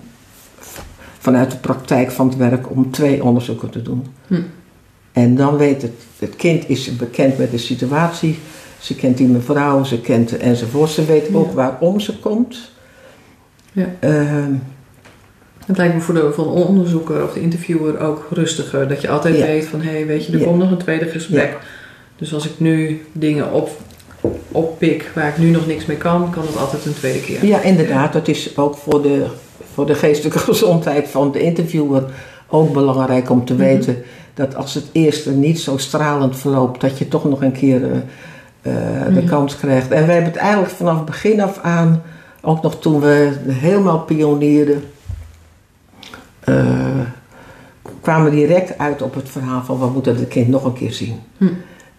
vanuit 1.18 1.50
de 1.50 1.56
praktijk 1.56 2.10
van 2.10 2.28
het 2.28 2.36
werk 2.36 2.70
om 2.70 2.90
twee 2.90 3.24
onderzoeken 3.24 3.70
te 3.70 3.82
doen. 3.82 4.06
Hm. 4.26 4.40
En 5.12 5.34
dan 5.36 5.56
weet 5.56 5.82
het, 5.82 5.92
het 6.18 6.36
kind 6.36 6.68
is 6.68 6.96
bekend 6.96 7.38
met 7.38 7.50
de 7.50 7.58
situatie. 7.58 8.38
Ze 8.78 8.94
kent 8.94 9.16
die 9.16 9.26
mevrouw, 9.26 9.84
ze 9.84 10.00
kent 10.00 10.36
enzovoort. 10.36 10.90
Ze 10.90 11.04
weet 11.04 11.34
ook 11.34 11.52
waarom 11.52 12.00
ze 12.00 12.18
komt. 12.18 12.70
Ja. 13.72 13.86
Ehm, 14.00 14.52
Het 15.66 15.76
lijkt 15.76 15.94
me 15.94 16.00
voor 16.00 16.14
de, 16.14 16.30
voor 16.32 16.44
de 16.44 16.50
onderzoeker 16.50 17.22
of 17.22 17.32
de 17.32 17.40
interviewer 17.40 18.00
ook 18.00 18.26
rustiger. 18.30 18.88
Dat 18.88 19.00
je 19.00 19.08
altijd 19.08 19.36
Ja. 19.38 19.46
weet 19.46 19.66
van, 19.66 19.80
hé, 19.80 19.90
hey, 19.90 20.06
weet 20.06 20.26
je, 20.26 20.32
er 20.32 20.38
Ja. 20.38 20.44
komt 20.44 20.58
nog 20.58 20.70
een 20.70 20.76
tweede 20.76 21.06
gesprek. 21.06 21.56
Dus 22.16 22.34
als 22.34 22.46
ik 22.46 22.52
nu 22.56 23.04
dingen 23.12 23.52
op, 23.52 23.70
oppik 24.52 25.10
waar 25.14 25.28
ik 25.28 25.38
nu 25.38 25.50
nog 25.50 25.66
niks 25.66 25.86
mee 25.86 25.96
kan, 25.96 26.30
kan 26.30 26.42
het 26.46 26.56
altijd 26.58 26.84
een 26.84 26.94
tweede 26.94 27.20
keer. 27.20 27.44
ja, 27.46 27.60
inderdaad. 27.60 28.12
Dat 28.12 28.28
is 28.28 28.56
ook 28.56 28.76
voor 28.76 29.02
de, 29.02 29.24
voor 29.74 29.86
de 29.86 29.94
geestelijke 29.94 30.38
gezondheid 30.52 31.08
van 31.08 31.32
de 31.32 31.40
interviewer 31.40 32.04
ook 32.48 32.72
belangrijk 32.72 33.30
om 33.30 33.44
te 33.44 33.52
Mhm. 33.54 33.62
weten 33.62 34.02
dat 34.34 34.56
als 34.56 34.74
het 34.74 34.84
eerste 34.92 35.30
niet 35.30 35.60
zo 35.60 35.76
stralend 35.76 36.36
verloopt, 36.38 36.80
dat 36.80 36.98
je 36.98 37.08
toch 37.08 37.24
nog 37.24 37.42
een 37.42 37.52
keer 37.52 37.82
eh, 37.82 37.90
eh, 38.62 39.04
de 39.14 39.20
Mhm. 39.20 39.26
kans 39.28 39.56
krijgt. 39.56 39.90
En 39.90 40.06
wij 40.06 40.14
hebben 40.14 40.32
het 40.32 40.40
eigenlijk 40.42 40.72
vanaf 40.72 40.96
het 40.96 41.04
begin 41.04 41.40
af 41.40 41.58
aan, 41.62 42.02
ook 42.40 42.62
nog 42.62 42.80
toen 42.80 43.00
we 43.00 43.30
helemaal 43.48 43.98
pionierden, 43.98 44.84
eh, 46.44 47.00
kwamen 48.00 48.30
direct 48.30 48.78
uit 48.78 49.02
op 49.02 49.14
het 49.14 49.28
verhaal 49.28 49.64
van 49.64 49.78
we 49.78 49.86
moeten 49.86 50.16
het 50.16 50.28
kind 50.28 50.48
nog 50.48 50.64
een 50.64 50.72
keer 50.72 50.92
zien. 50.92 51.16
Hm. 51.36 51.48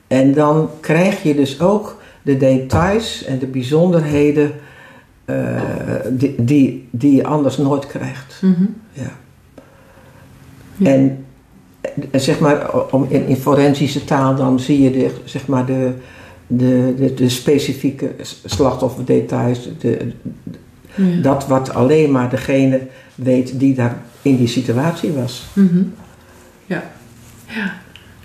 En 0.07 0.33
dan 0.33 0.69
krijg 0.79 1.23
je 1.23 1.35
dus 1.35 1.61
ook 1.61 2.01
de 2.21 2.37
details 2.37 3.23
en 3.23 3.39
de 3.39 3.47
bijzonderheden 3.47 4.53
eh, 5.25 5.61
die, 6.09 6.35
die, 6.37 6.87
die 6.91 7.15
je 7.15 7.25
anders 7.25 7.57
nooit 7.57 7.87
krijgt. 7.87 8.41
Mhm. 8.41 8.63
Ja. 8.91 9.11
Ja. 10.77 10.89
En 10.91 11.25
eh, 12.11 12.19
zeg 12.19 12.39
maar, 12.39 12.83
om 12.91 13.05
in, 13.09 13.25
in 13.27 13.37
forensische 13.37 14.03
taal 14.03 14.35
dan 14.35 14.59
zie 14.59 14.81
je 14.81 14.91
de, 14.91 15.11
zeg 15.23 15.47
maar 15.47 15.65
de, 15.65 15.91
de, 16.47 16.93
de, 16.97 17.13
de 17.13 17.29
specifieke 17.29 18.11
slachtofferdetails. 18.45 19.69
De, 19.79 20.11
Ja. 20.95 21.21
dat 21.21 21.47
wat 21.47 21.73
alleen 21.73 22.11
maar 22.11 22.29
degene 22.29 22.81
weet 23.15 23.59
die 23.59 23.75
daar 23.75 23.95
in 24.21 24.37
die 24.37 24.47
situatie 24.47 25.11
was. 25.11 25.45
Mhm. 25.53 25.83
Ja. 26.65 26.83
ja. 27.47 27.73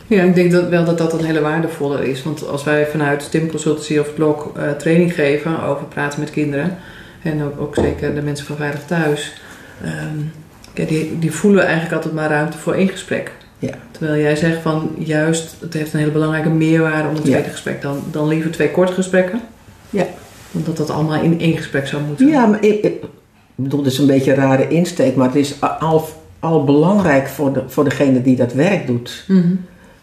Ja, 0.06 0.22
ik 0.22 0.34
denk 0.34 0.52
dat 0.52 0.68
wel 0.68 0.84
dat 0.84 0.98
dat 0.98 1.12
een 1.12 1.24
hele 1.24 1.40
waardevolle 1.40 2.10
is. 2.10 2.22
Want 2.22 2.48
als 2.48 2.64
wij 2.64 2.86
vanuit 2.86 3.30
Tim 3.30 3.48
Consultancy 3.50 3.98
of 3.98 4.14
Blok 4.14 4.52
eh, 4.56 4.70
training 4.70 5.14
geven 5.14 5.62
over 5.62 5.84
praten 5.84 6.20
met 6.20 6.30
kinderen, 6.30 6.76
en 7.22 7.42
ook, 7.42 7.60
ook 7.60 7.74
zeker 7.74 8.14
de 8.14 8.22
mensen 8.22 8.46
van 8.46 8.56
Veilig 8.56 8.84
Thuis, 8.84 9.32
ehm, 9.84 10.18
ja, 10.74 10.84
die, 10.84 11.18
die 11.18 11.32
voelen 11.32 11.64
eigenlijk 11.64 11.94
altijd 11.94 12.14
maar 12.14 12.30
ruimte 12.30 12.58
voor 12.58 12.74
één 12.74 12.88
gesprek. 12.88 13.32
Ja. 13.58 13.74
Terwijl 13.90 14.20
jij 14.20 14.36
zegt 14.36 14.60
van 14.62 14.90
juist, 14.98 15.56
het 15.60 15.74
heeft 15.74 15.92
een 15.92 15.98
hele 15.98 16.12
belangrijke 16.12 16.48
meerwaarde 16.48 17.08
om 17.08 17.14
een 17.14 17.22
Ja. 17.24 17.30
tweede 17.30 17.48
gesprek. 17.50 17.82
Dan, 17.82 18.02
dan 18.10 18.28
liever 18.28 18.50
twee 18.50 18.70
korte 18.70 18.92
gesprekken. 18.92 19.40
Ja. 19.90 20.06
Want 20.50 20.66
dat 20.66 20.76
dat 20.76 20.90
allemaal 20.90 21.22
in 21.22 21.40
één 21.40 21.56
gesprek 21.56 21.86
zou 21.86 22.02
moeten. 22.02 22.26
Ja, 22.26 22.46
maar 22.46 22.64
ik, 22.64 22.82
ik 22.84 23.02
bedoel, 23.62 23.82
het 23.84 23.92
is 23.92 23.98
een 23.98 24.06
beetje 24.06 24.30
een 24.30 24.36
rare 24.36 24.68
insteek, 24.68 25.16
maar 25.16 25.26
het 25.26 25.36
is 25.36 25.54
al, 25.80 26.08
al 26.38 26.64
belangrijk 26.64 27.28
voor, 27.28 27.52
de, 27.52 27.62
voor 27.66 27.84
degene 27.84 28.22
die 28.22 28.36
dat 28.36 28.52
werk 28.52 28.86
doet. 28.86 29.24
Mhm. 29.28 29.54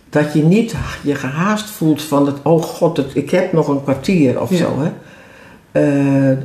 Dat 0.10 0.34
je 0.34 0.43
niet 0.43 0.76
je 1.03 1.16
gehaast 1.16 1.70
voelt 1.70 2.01
van 2.01 2.26
het, 2.26 2.36
oh 2.43 2.62
god, 2.64 2.97
het, 2.97 3.16
ik 3.16 3.30
heb 3.30 3.53
nog 3.53 3.68
een 3.68 3.84
kwartier 3.84 4.41
of 4.41 4.49
Ja. 4.49 4.58
zo. 4.58 4.78
Hè. 4.80 4.89
Eh, 5.72 6.38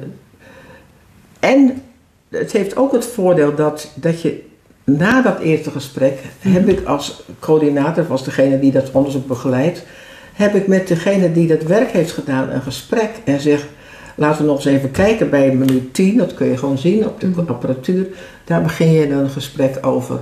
en 1.41 1.83
het 2.29 2.53
heeft 2.53 2.77
ook 2.77 2.93
het 2.93 3.07
voordeel 3.07 3.55
dat, 3.55 3.91
dat 3.95 4.23
je 4.23 4.43
na 4.85 5.23
dat 5.23 5.39
eerste 5.39 5.71
gesprek, 5.71 6.19
Mhm. 6.43 6.55
heb 6.55 6.69
ik 6.69 6.85
als 6.87 7.23
coördinator, 7.39 8.03
of 8.03 8.11
als 8.11 8.25
degene 8.25 8.59
die 8.61 8.73
dat 8.73 8.91
onderzoek 8.91 9.27
begeleidt, 9.27 9.85
heb 10.33 10.55
ik 10.55 10.67
met 10.67 10.89
degene 10.89 11.33
die 11.33 11.47
dat 11.47 11.63
werk 11.63 11.91
heeft 11.91 12.13
gedaan 12.13 12.51
een 12.51 12.63
gesprek 12.63 13.11
en 13.25 13.41
zeg, 13.41 13.67
laten 14.15 14.41
we 14.43 14.47
nog 14.49 14.57
eens 14.57 14.65
even 14.67 14.91
kijken 14.91 15.31
bij 15.31 15.55
minuut 15.55 15.95
10, 15.95 16.17
dat 16.17 16.35
kun 16.35 16.47
je 16.47 16.57
gewoon 16.57 16.79
zien 16.79 17.07
op 17.07 17.21
de 17.21 17.27
Mhm. 17.27 17.41
apparatuur, 17.51 18.07
daar 18.45 18.63
begin 18.63 18.93
je 18.93 19.09
dan 19.09 19.19
een 19.19 19.31
gesprek 19.31 19.79
over. 19.87 20.21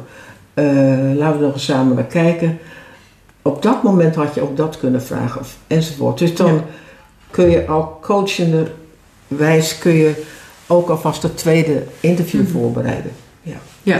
Eh, 0.54 0.64
laten 1.14 1.38
we 1.38 1.44
nog 1.44 1.52
eens 1.54 1.64
samen 1.64 1.94
naar 1.94 2.04
kijken. 2.04 2.58
Op 3.42 3.62
dat 3.62 3.82
moment 3.82 4.14
had 4.14 4.34
je 4.34 4.40
ook 4.40 4.56
dat 4.56 4.78
kunnen 4.78 5.02
vragen 5.02 5.40
of, 5.40 5.56
enzovoort. 5.66 6.18
Dus 6.18 6.34
dan 6.34 6.54
Ja. 6.54 6.60
kun 7.30 7.50
je 7.50 7.66
al 7.66 7.98
coachenderwijs 9.28 9.78
kun 9.78 9.92
je 9.92 10.22
ook 10.66 10.88
alvast 10.88 11.22
het 11.22 11.36
tweede 11.36 11.82
interview 12.00 12.40
Mhm. 12.40 12.50
voorbereiden. 12.50 13.10
Ja, 13.82 13.96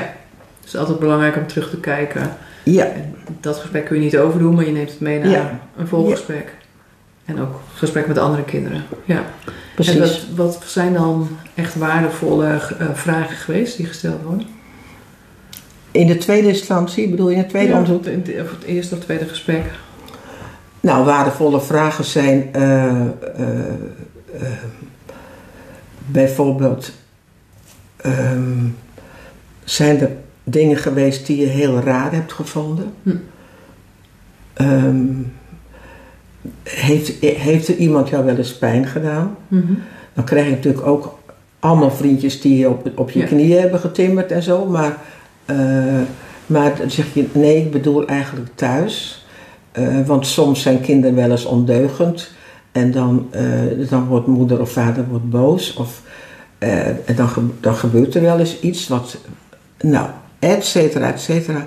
het 0.60 0.66
is 0.66 0.76
altijd 0.76 0.98
belangrijk 0.98 1.36
om 1.36 1.46
terug 1.46 1.70
te 1.70 1.76
kijken. 1.80 2.36
Ja, 2.64 2.84
En 2.84 3.14
dat 3.40 3.56
gesprek 3.56 3.84
kun 3.84 3.96
je 3.96 4.02
niet 4.02 4.16
overdoen, 4.18 4.54
maar 4.54 4.64
je 4.66 4.72
neemt 4.72 4.90
het 4.90 5.00
mee 5.00 5.18
naar 5.18 5.30
Ja. 5.30 5.60
een 5.76 5.86
volgesprek. 5.88 6.54
En 7.30 7.40
ook 7.40 7.60
gesprek 7.74 8.06
met 8.06 8.18
andere 8.18 8.44
kinderen. 8.44 8.82
Ja. 9.04 9.24
precies. 9.74 9.94
En 9.94 10.00
wat, 10.00 10.20
wat 10.56 10.62
zijn 10.66 10.92
dan 10.92 11.28
echt 11.54 11.74
waardevolle 11.74 12.46
eh, 12.46 12.86
vragen 12.92 13.36
geweest 13.36 13.76
die 13.76 13.86
gesteld 13.86 14.22
worden? 14.22 14.46
In 15.90 16.06
de 16.06 16.16
tweede 16.16 16.48
instantie, 16.48 17.08
bedoel 17.08 17.28
je 17.28 17.34
in 17.34 17.40
het 17.40 17.48
tweede 17.48 17.68
Ja, 17.72 17.78
onderzoek? 17.78 18.04
in 18.06 18.22
het- 18.26 18.42
Of 18.44 18.50
het 18.50 18.62
eerste 18.64 18.94
of 18.94 19.00
tweede 19.00 19.24
gesprek. 19.24 19.64
Nou, 20.80 21.04
waardevolle 21.04 21.60
vragen 21.60 22.04
zijn 22.04 22.48
eh, 22.52 23.00
eh, 23.00 23.06
bijvoorbeeld: 26.06 26.92
ehm, 27.96 28.66
zijn 29.64 30.00
er 30.00 30.10
dingen 30.44 30.76
geweest 30.76 31.26
die 31.26 31.40
je 31.40 31.46
heel 31.46 31.80
raar 31.80 32.12
hebt 32.12 32.32
gevonden? 32.32 32.92
Hm. 33.02 33.10
Ehm, 34.52 35.06
heeft, 36.62 37.12
heeft 37.20 37.68
er 37.68 37.76
iemand 37.76 38.08
jou 38.08 38.24
wel 38.24 38.36
eens 38.36 38.56
pijn 38.56 38.86
gedaan? 38.86 39.36
Mhm. 39.48 39.72
Dan 40.14 40.24
krijg 40.24 40.44
je 40.44 40.50
natuurlijk 40.50 40.86
ook 40.86 41.18
allemaal 41.58 41.90
vriendjes 41.90 42.40
die 42.40 42.58
je 42.58 42.68
op, 42.68 42.90
op 42.94 43.10
je 43.10 43.18
Ja. 43.18 43.26
knieën 43.26 43.60
hebben 43.60 43.80
getimmerd 43.80 44.32
en 44.32 44.42
zo. 44.42 44.66
Maar, 44.66 44.96
eh, 45.44 45.56
maar 46.46 46.76
dan 46.78 46.90
zeg 46.90 47.14
je, 47.14 47.26
nee, 47.32 47.56
ik 47.56 47.70
bedoel 47.70 48.06
eigenlijk 48.06 48.48
thuis. 48.54 49.24
Eh, 49.72 50.06
want 50.06 50.26
soms 50.26 50.62
zijn 50.62 50.80
kinderen 50.80 51.16
wel 51.16 51.30
eens 51.30 51.44
ondeugend. 51.44 52.30
En 52.72 52.90
dan, 52.90 53.28
eh, 53.30 53.88
dan 53.88 54.06
wordt 54.06 54.26
moeder 54.26 54.60
of 54.60 54.72
vader 54.72 55.04
wordt 55.08 55.30
boos. 55.30 55.74
Of, 55.74 56.02
en 56.58 57.14
dan, 57.16 57.52
dan 57.60 57.74
gebeurt 57.74 58.14
er 58.14 58.22
wel 58.22 58.38
eens 58.38 58.60
iets 58.60 58.88
wat... 58.88 59.18
Nou, 59.80 60.08
et 60.38 60.64
cetera, 60.64 61.12
et 61.12 61.20
cetera. 61.20 61.66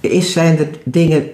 Is, 0.00 0.32
zijn 0.32 0.58
er 0.58 0.68
dingen 0.84 1.28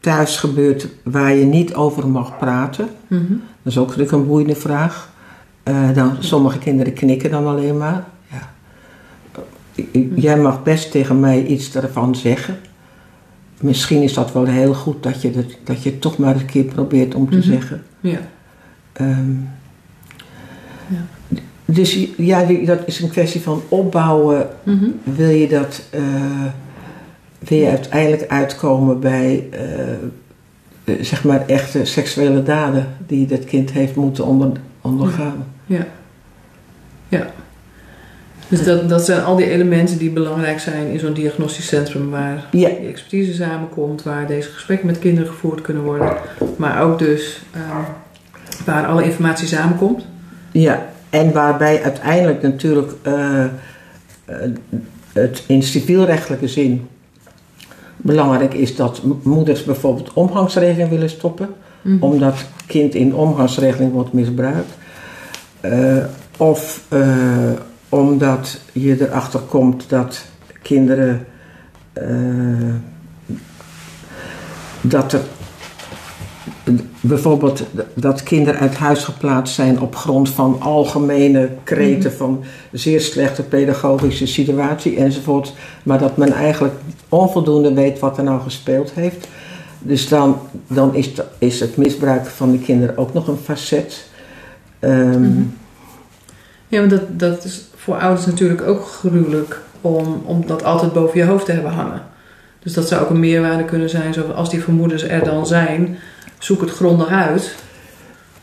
thuis 0.00 0.36
gebeurd 0.36 0.88
waar 1.02 1.34
je 1.34 1.44
niet 1.44 1.74
over 1.74 2.08
mag 2.08 2.38
praten? 2.38 2.88
Mhm. 3.06 3.22
Dat 3.62 3.72
is 3.72 3.78
ook 3.78 3.86
natuurlijk 3.86 4.12
een 4.12 4.26
boeiende 4.26 4.54
vraag. 4.54 5.10
Eh, 5.62 5.90
dan, 5.94 6.16
sommige 6.18 6.58
kinderen 6.58 6.92
knikken 6.92 7.30
dan 7.30 7.46
alleen 7.46 7.76
maar. 7.78 8.04
Ja. 8.30 8.50
I- 9.92 10.12
Jij 10.14 10.38
mag 10.38 10.62
best 10.62 10.90
tegen 10.90 11.20
mij 11.20 11.44
iets 11.44 11.74
ervan 11.74 12.14
zeggen. 12.14 12.58
Misschien 13.60 14.02
is 14.02 14.14
dat 14.14 14.32
wel 14.32 14.44
heel 14.44 14.74
goed 14.74 15.02
dat 15.02 15.22
je, 15.22 15.30
dat, 15.30 15.44
dat 15.64 15.82
je 15.82 15.90
het 15.90 16.00
toch 16.00 16.18
maar 16.18 16.34
een 16.34 16.44
keer 16.46 16.64
probeert 16.64 17.14
om 17.14 17.30
te 17.30 17.36
Mhm. 17.36 17.46
zeggen. 17.46 17.82
Ja. 18.00 18.18
Ehm, 18.92 19.30
Ja. 20.86 21.04
Dus 21.64 22.08
ja, 22.16 22.44
dat 22.64 22.78
is 22.86 23.00
een 23.00 23.08
kwestie 23.10 23.40
van 23.40 23.62
opbouwen. 23.68 24.48
Mhm. 24.62 24.84
Wil 25.04 25.28
je 25.28 25.48
dat, 25.48 25.82
eh, 25.90 26.02
wil 27.48 27.58
je 27.58 27.68
uiteindelijk 27.68 28.30
uitkomen 28.30 29.00
bij, 29.00 29.48
eh, 29.50 29.90
eh, 30.84 31.04
zeg 31.04 31.24
maar, 31.24 31.46
echte 31.46 31.84
seksuele 31.84 32.42
daden 32.42 32.86
die 33.06 33.26
dat 33.26 33.44
kind 33.44 33.70
heeft 33.70 33.96
moeten 33.96 34.24
onder, 34.24 34.52
ondergaan? 34.80 35.46
Ja. 35.66 35.86
Ja. 37.08 37.30
Dus 38.48 38.64
dat, 38.64 38.88
dat 38.88 39.04
zijn 39.04 39.24
al 39.24 39.36
die 39.36 39.50
elementen 39.50 39.98
die 39.98 40.10
belangrijk 40.10 40.60
zijn 40.60 40.86
in 40.86 40.98
zo'n 40.98 41.12
diagnostisch 41.12 41.66
centrum 41.66 42.10
waar 42.10 42.46
Ja, 42.50 42.68
die 42.68 42.88
expertise 42.88 43.34
samenkomt, 43.34 44.02
waar 44.02 44.26
deze 44.26 44.48
gesprekken 44.50 44.86
met 44.86 44.98
kinderen 44.98 45.30
gevoerd 45.30 45.60
kunnen 45.60 45.82
worden. 45.82 46.16
Maar 46.56 46.82
ook 46.82 46.98
dus 46.98 47.42
eh, 47.50 47.60
waar 48.64 48.86
alle 48.86 49.04
informatie 49.04 49.48
samenkomt. 49.48 50.04
ja. 50.52 50.88
En 51.10 51.32
waarbij 51.32 51.82
uiteindelijk 51.82 52.42
natuurlijk 52.42 52.92
eh, 53.02 53.44
het 55.12 55.44
in 55.46 55.62
civielrechtelijke 55.62 56.48
zin 56.48 56.88
belangrijk 58.02 58.54
is 58.54 58.76
dat 58.76 59.02
moeders 59.22 59.64
bijvoorbeeld 59.64 60.12
omgangsregeling 60.12 60.88
willen 60.88 61.10
stoppen. 61.10 61.48
Mhm. 61.82 62.02
omdat 62.02 62.34
kind 62.66 62.94
in 62.94 63.14
omgangsregeling 63.14 63.92
wordt 63.92 64.12
misbruikt. 64.12 64.72
Eh, 65.60 66.04
of 66.36 66.82
eh, 66.88 67.50
omdat 67.88 68.60
je 68.72 69.06
erachter 69.08 69.40
komt 69.40 69.88
dat 69.88 70.24
kinderen. 70.62 71.26
eh, 71.92 72.04
dat 74.80 75.12
er. 75.12 75.20
Bijvoorbeeld 77.00 77.62
dat 77.94 78.22
kinderen 78.22 78.60
uit 78.60 78.74
huis 78.74 79.04
geplaatst 79.04 79.54
zijn 79.54 79.80
op 79.80 79.96
grond 79.96 80.28
van 80.28 80.56
algemene 80.60 81.48
kreten 81.64 82.10
Mhm. 82.10 82.18
van 82.18 82.42
zeer 82.72 83.00
slechte 83.00 83.42
pedagogische 83.42 84.26
situatie 84.26 84.96
enzovoort. 84.96 85.52
Maar 85.82 85.98
dat 85.98 86.16
men 86.16 86.32
eigenlijk 86.32 86.74
onvoldoende 87.08 87.74
weet 87.74 87.98
wat 87.98 88.18
er 88.18 88.24
nou 88.24 88.40
gespeeld 88.40 88.92
heeft. 88.92 89.28
Dus 89.78 90.08
dan, 90.08 90.38
dan 90.66 90.94
is, 90.94 91.14
de- 91.14 91.24
is 91.38 91.60
het 91.60 91.76
misbruik 91.76 92.26
van 92.26 92.52
de 92.52 92.58
kinderen 92.58 92.96
ook 92.96 93.12
nog 93.12 93.28
een 93.28 93.36
facet. 93.44 94.06
Ehm, 94.78 95.20
Mhm. 95.20 95.42
Ja, 96.68 96.78
want 96.78 96.90
dat, 96.90 97.18
dat 97.18 97.44
is 97.44 97.60
voor 97.76 97.96
ouders 98.00 98.26
natuurlijk 98.26 98.62
ook 98.62 98.86
gruwelijk 98.86 99.60
om, 99.80 100.22
om 100.24 100.46
dat 100.46 100.64
altijd 100.64 100.92
boven 100.92 101.18
je 101.18 101.24
hoofd 101.24 101.44
te 101.44 101.52
hebben 101.52 101.72
hangen. 101.72 102.02
Dus 102.62 102.72
dat 102.72 102.88
zou 102.88 103.02
ook 103.02 103.10
een 103.10 103.20
meerwaarde 103.20 103.64
kunnen 103.64 103.90
zijn, 103.90 104.14
zo 104.14 104.22
als 104.30 104.50
die 104.50 104.62
vermoedens 104.62 105.02
er 105.02 105.24
dan 105.24 105.46
zijn, 105.46 105.96
zoek 106.40 106.60
het 106.60 106.70
grondig 106.70 107.08
uit. 107.08 107.54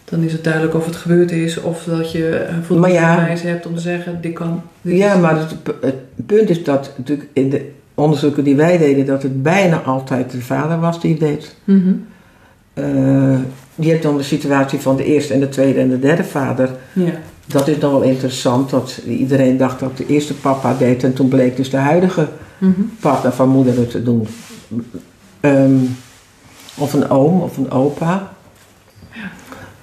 Dan 0.05 0.21
is 0.23 0.31
het 0.31 0.43
duidelijk 0.43 0.75
of 0.75 0.85
het 0.85 0.95
gebeurd 0.95 1.31
is 1.31 1.61
of 1.61 1.83
dat 1.83 2.11
je 2.11 2.47
voldoende 2.65 2.91
ja. 2.93 3.15
bewijs 3.15 3.41
hebt 3.41 3.65
om 3.65 3.75
te 3.75 3.81
zeggen, 3.81 4.21
dit 4.21 4.33
kan. 4.33 4.61
Dit 4.81 4.97
Ja, 4.97 5.13
is- 5.13 5.19
maar 5.21 5.37
het, 5.39 5.55
het 5.81 5.95
punt 6.25 6.49
is 6.49 6.63
dat 6.63 6.91
natuurlijk 6.97 7.29
in 7.33 7.49
de 7.49 7.69
onderzoeken 7.93 8.43
die 8.43 8.55
wij 8.55 8.77
deden, 8.77 9.05
dat 9.05 9.23
het 9.23 9.43
bijna 9.43 9.77
altijd 9.81 10.31
de 10.31 10.41
vader 10.41 10.79
was 10.79 11.01
die 11.01 11.11
het 11.11 11.19
deed. 11.19 11.55
Mhm. 11.63 11.93
Eh, 12.73 13.39
je 13.75 13.89
hebt 13.89 14.03
dan 14.03 14.17
de 14.17 14.23
situatie 14.23 14.79
van 14.79 14.95
de 14.95 15.03
eerste 15.03 15.33
en 15.33 15.39
de 15.39 15.49
tweede 15.49 15.79
en 15.79 15.89
de 15.89 15.99
derde 15.99 16.23
vader. 16.23 16.69
Ja. 16.93 17.11
Dat 17.45 17.67
is 17.67 17.79
dan 17.79 17.91
wel 17.91 18.01
interessant, 18.01 18.69
dat 18.69 18.99
iedereen 19.07 19.57
dacht 19.57 19.79
dat 19.79 19.97
de 19.97 20.05
eerste 20.07 20.33
papa 20.33 20.73
deed 20.77 21.03
en 21.03 21.13
toen 21.13 21.27
bleek 21.27 21.55
dus 21.55 21.69
de 21.69 21.77
huidige 21.77 22.27
Mhm. 22.57 22.81
partner 22.99 23.31
van 23.31 23.49
moeder 23.49 23.77
het 23.77 23.91
te 23.91 24.03
doen. 24.03 24.27
Ehm, 25.39 25.75
of 26.77 26.93
een 26.93 27.09
oom 27.09 27.41
of 27.41 27.57
een 27.57 27.71
opa. 27.71 28.31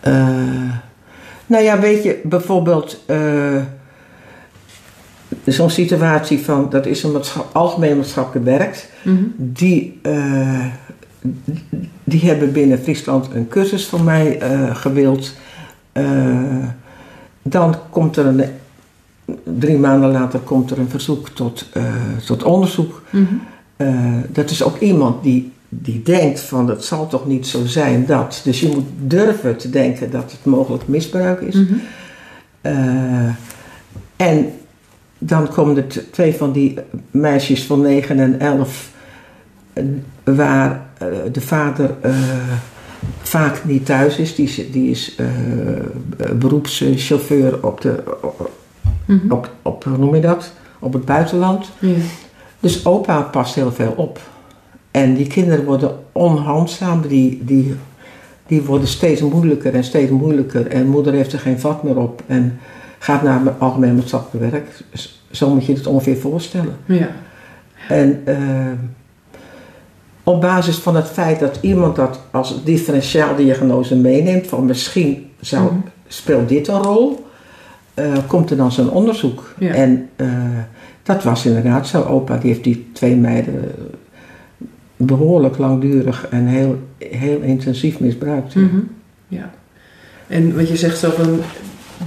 Eh, 0.00 0.70
nou 1.46 1.64
ja, 1.64 1.78
weet 1.80 2.02
je, 2.02 2.20
bijvoorbeeld 2.24 3.02
eh, 3.06 3.62
zo'n 5.44 5.70
situatie 5.70 6.40
van, 6.40 6.70
dat 6.70 6.86
is 6.86 7.02
een 7.02 7.12
maatschap, 7.12 7.54
algemeen 7.54 7.96
maatschappelijk 7.96 8.46
werk, 8.46 8.88
Mhm. 9.02 9.22
die, 9.36 9.98
eh, 10.02 10.66
die 12.04 12.20
hebben 12.20 12.52
binnen 12.52 12.78
Friesland 12.78 13.28
een 13.34 13.48
cursus 13.48 13.86
van 13.86 14.04
mij 14.04 14.38
gewild. 14.72 15.32
Dan 17.42 17.76
komt 17.90 18.16
er 18.16 18.26
een, 18.26 18.44
drie 19.58 19.78
maanden 19.78 20.10
later 20.10 20.40
komt 20.40 20.70
er 20.70 20.78
een 20.78 20.88
verzoek 20.88 21.28
tot, 21.28 21.68
tot 22.26 22.42
onderzoek. 22.42 23.02
Mhm. 23.10 23.34
Dat 24.28 24.50
is 24.50 24.62
ook 24.62 24.78
iemand 24.78 25.22
die, 25.22 25.52
die 25.82 26.02
denkt 26.02 26.40
van 26.40 26.68
het 26.68 26.84
zal 26.84 27.06
toch 27.06 27.26
niet 27.26 27.46
zo 27.46 27.66
zijn 27.66 28.06
dat. 28.06 28.40
Dus 28.44 28.60
je 28.60 28.68
moet 28.68 28.86
durven 28.98 29.56
te 29.56 29.70
denken 29.70 30.10
dat 30.10 30.32
het 30.32 30.44
mogelijk 30.44 30.88
misbruik 30.88 31.40
is. 31.40 31.54
Mhm. 31.54 31.74
Eh, 32.60 33.28
en 34.16 34.52
dan 35.18 35.48
komen 35.48 35.76
er 35.76 36.10
twee 36.10 36.34
van 36.34 36.52
die 36.52 36.78
meisjes 37.10 37.64
van 37.64 37.80
9 37.80 38.18
en 38.18 38.40
11, 38.40 38.90
eh, 39.72 39.84
waar 40.24 40.86
eh, 40.98 41.06
de 41.32 41.40
vader 41.40 41.94
vaak 43.22 43.64
niet 43.64 43.86
thuis 43.86 44.16
is. 44.16 44.34
Die 44.34 44.46
is, 44.46 44.70
die 44.70 44.90
is 44.90 45.16
beroepschauffeur 46.34 47.66
op, 47.66 47.80
de, 47.80 48.02
Mhm. 49.06 49.32
op, 49.32 49.50
op, 49.62 49.84
hoe 49.84 49.98
noem 49.98 50.14
je 50.14 50.20
dat? 50.20 50.52
op 50.84 50.92
het 50.92 51.04
buitenland. 51.04 51.70
Ja. 51.78 51.94
Dus 52.60 52.86
opa 52.86 53.20
past 53.20 53.54
heel 53.54 53.72
veel 53.72 53.92
op. 53.96 54.20
En 54.94 55.14
die 55.14 55.26
kinderen 55.26 55.64
worden 55.64 55.90
onhandzaam, 56.12 57.00
die, 57.08 57.44
die, 57.44 57.74
die 58.46 58.62
worden 58.62 58.88
steeds 58.88 59.20
moeilijker 59.20 59.74
en 59.74 59.84
steeds 59.84 60.10
moeilijker. 60.10 60.66
En 60.66 60.86
moeder 60.86 61.12
heeft 61.12 61.32
er 61.32 61.38
geen 61.38 61.60
vat 61.60 61.82
meer 61.82 61.96
op 61.98 62.22
en 62.26 62.58
gaat 62.98 63.22
naar 63.22 63.40
het 63.44 63.54
algemeen 63.58 63.94
maatschappelijk 63.94 64.50
werk. 64.50 64.66
Z- 64.92 65.18
Zo 65.30 65.50
moet 65.54 65.64
je 65.66 65.72
het 65.72 65.86
ongeveer 65.86 66.16
voorstellen. 66.16 66.76
Ja. 66.84 67.08
En 67.88 68.20
eh, 68.24 68.36
op 70.24 70.40
basis 70.40 70.76
van 70.76 70.96
het 70.96 71.08
feit 71.08 71.40
dat 71.40 71.58
iemand 71.60 71.96
dat 71.96 72.20
als 72.30 72.64
differentiaaldiagnose 72.64 73.96
meeneemt, 73.96 74.46
van 74.46 74.64
misschien 74.66 75.30
zou, 75.40 75.64
Mhm. 75.64 75.74
speelt 76.06 76.48
dit 76.48 76.68
een 76.68 76.82
rol, 76.82 77.26
eh, 77.94 78.12
komt 78.26 78.50
er 78.50 78.56
dan 78.56 78.72
zo'n 78.72 78.90
onderzoek. 78.90 79.54
Ja. 79.58 79.72
En 79.74 80.08
eh, 80.16 80.28
dat 81.02 81.22
was 81.24 81.46
inderdaad 81.46 81.86
zo. 81.86 82.02
Opa 82.02 82.36
die 82.36 82.50
heeft 82.50 82.64
die 82.64 82.86
twee 82.92 83.16
meiden 83.16 83.72
behoorlijk 84.96 85.58
langdurig 85.58 86.26
en 86.30 86.46
heel, 86.46 86.78
heel 86.98 87.40
intensief 87.40 88.00
misbruikt. 88.00 88.52
ja. 88.52 88.60
Mhm. 88.60 88.78
ja. 89.28 89.50
En 90.26 90.56
wat 90.56 90.68
je 90.68 90.76
zegt 90.76 90.98
zo 90.98 91.10
van 91.10 91.40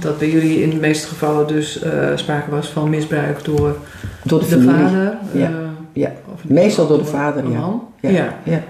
dat 0.00 0.18
bij 0.18 0.30
jullie 0.30 0.62
in 0.62 0.70
de 0.70 0.76
meeste 0.76 1.08
gevallen 1.08 1.46
dus 1.46 1.82
eh, 1.82 2.08
sprake 2.14 2.50
was 2.50 2.68
van 2.68 2.90
misbruik 2.90 3.44
door 3.44 3.76
Door 4.24 4.40
de, 4.40 4.62
vader. 4.62 5.16
Ja. 5.32 5.46
eh, 5.48 5.52
Ja. 5.92 6.12
Meestal 6.42 6.86
door 6.86 6.98
de 6.98 7.04
vader, 7.04 7.50
ja. 7.50 7.58
man. 7.58 7.82
Ja. 8.00 8.10
ja. 8.10 8.34
Ja. 8.44 8.62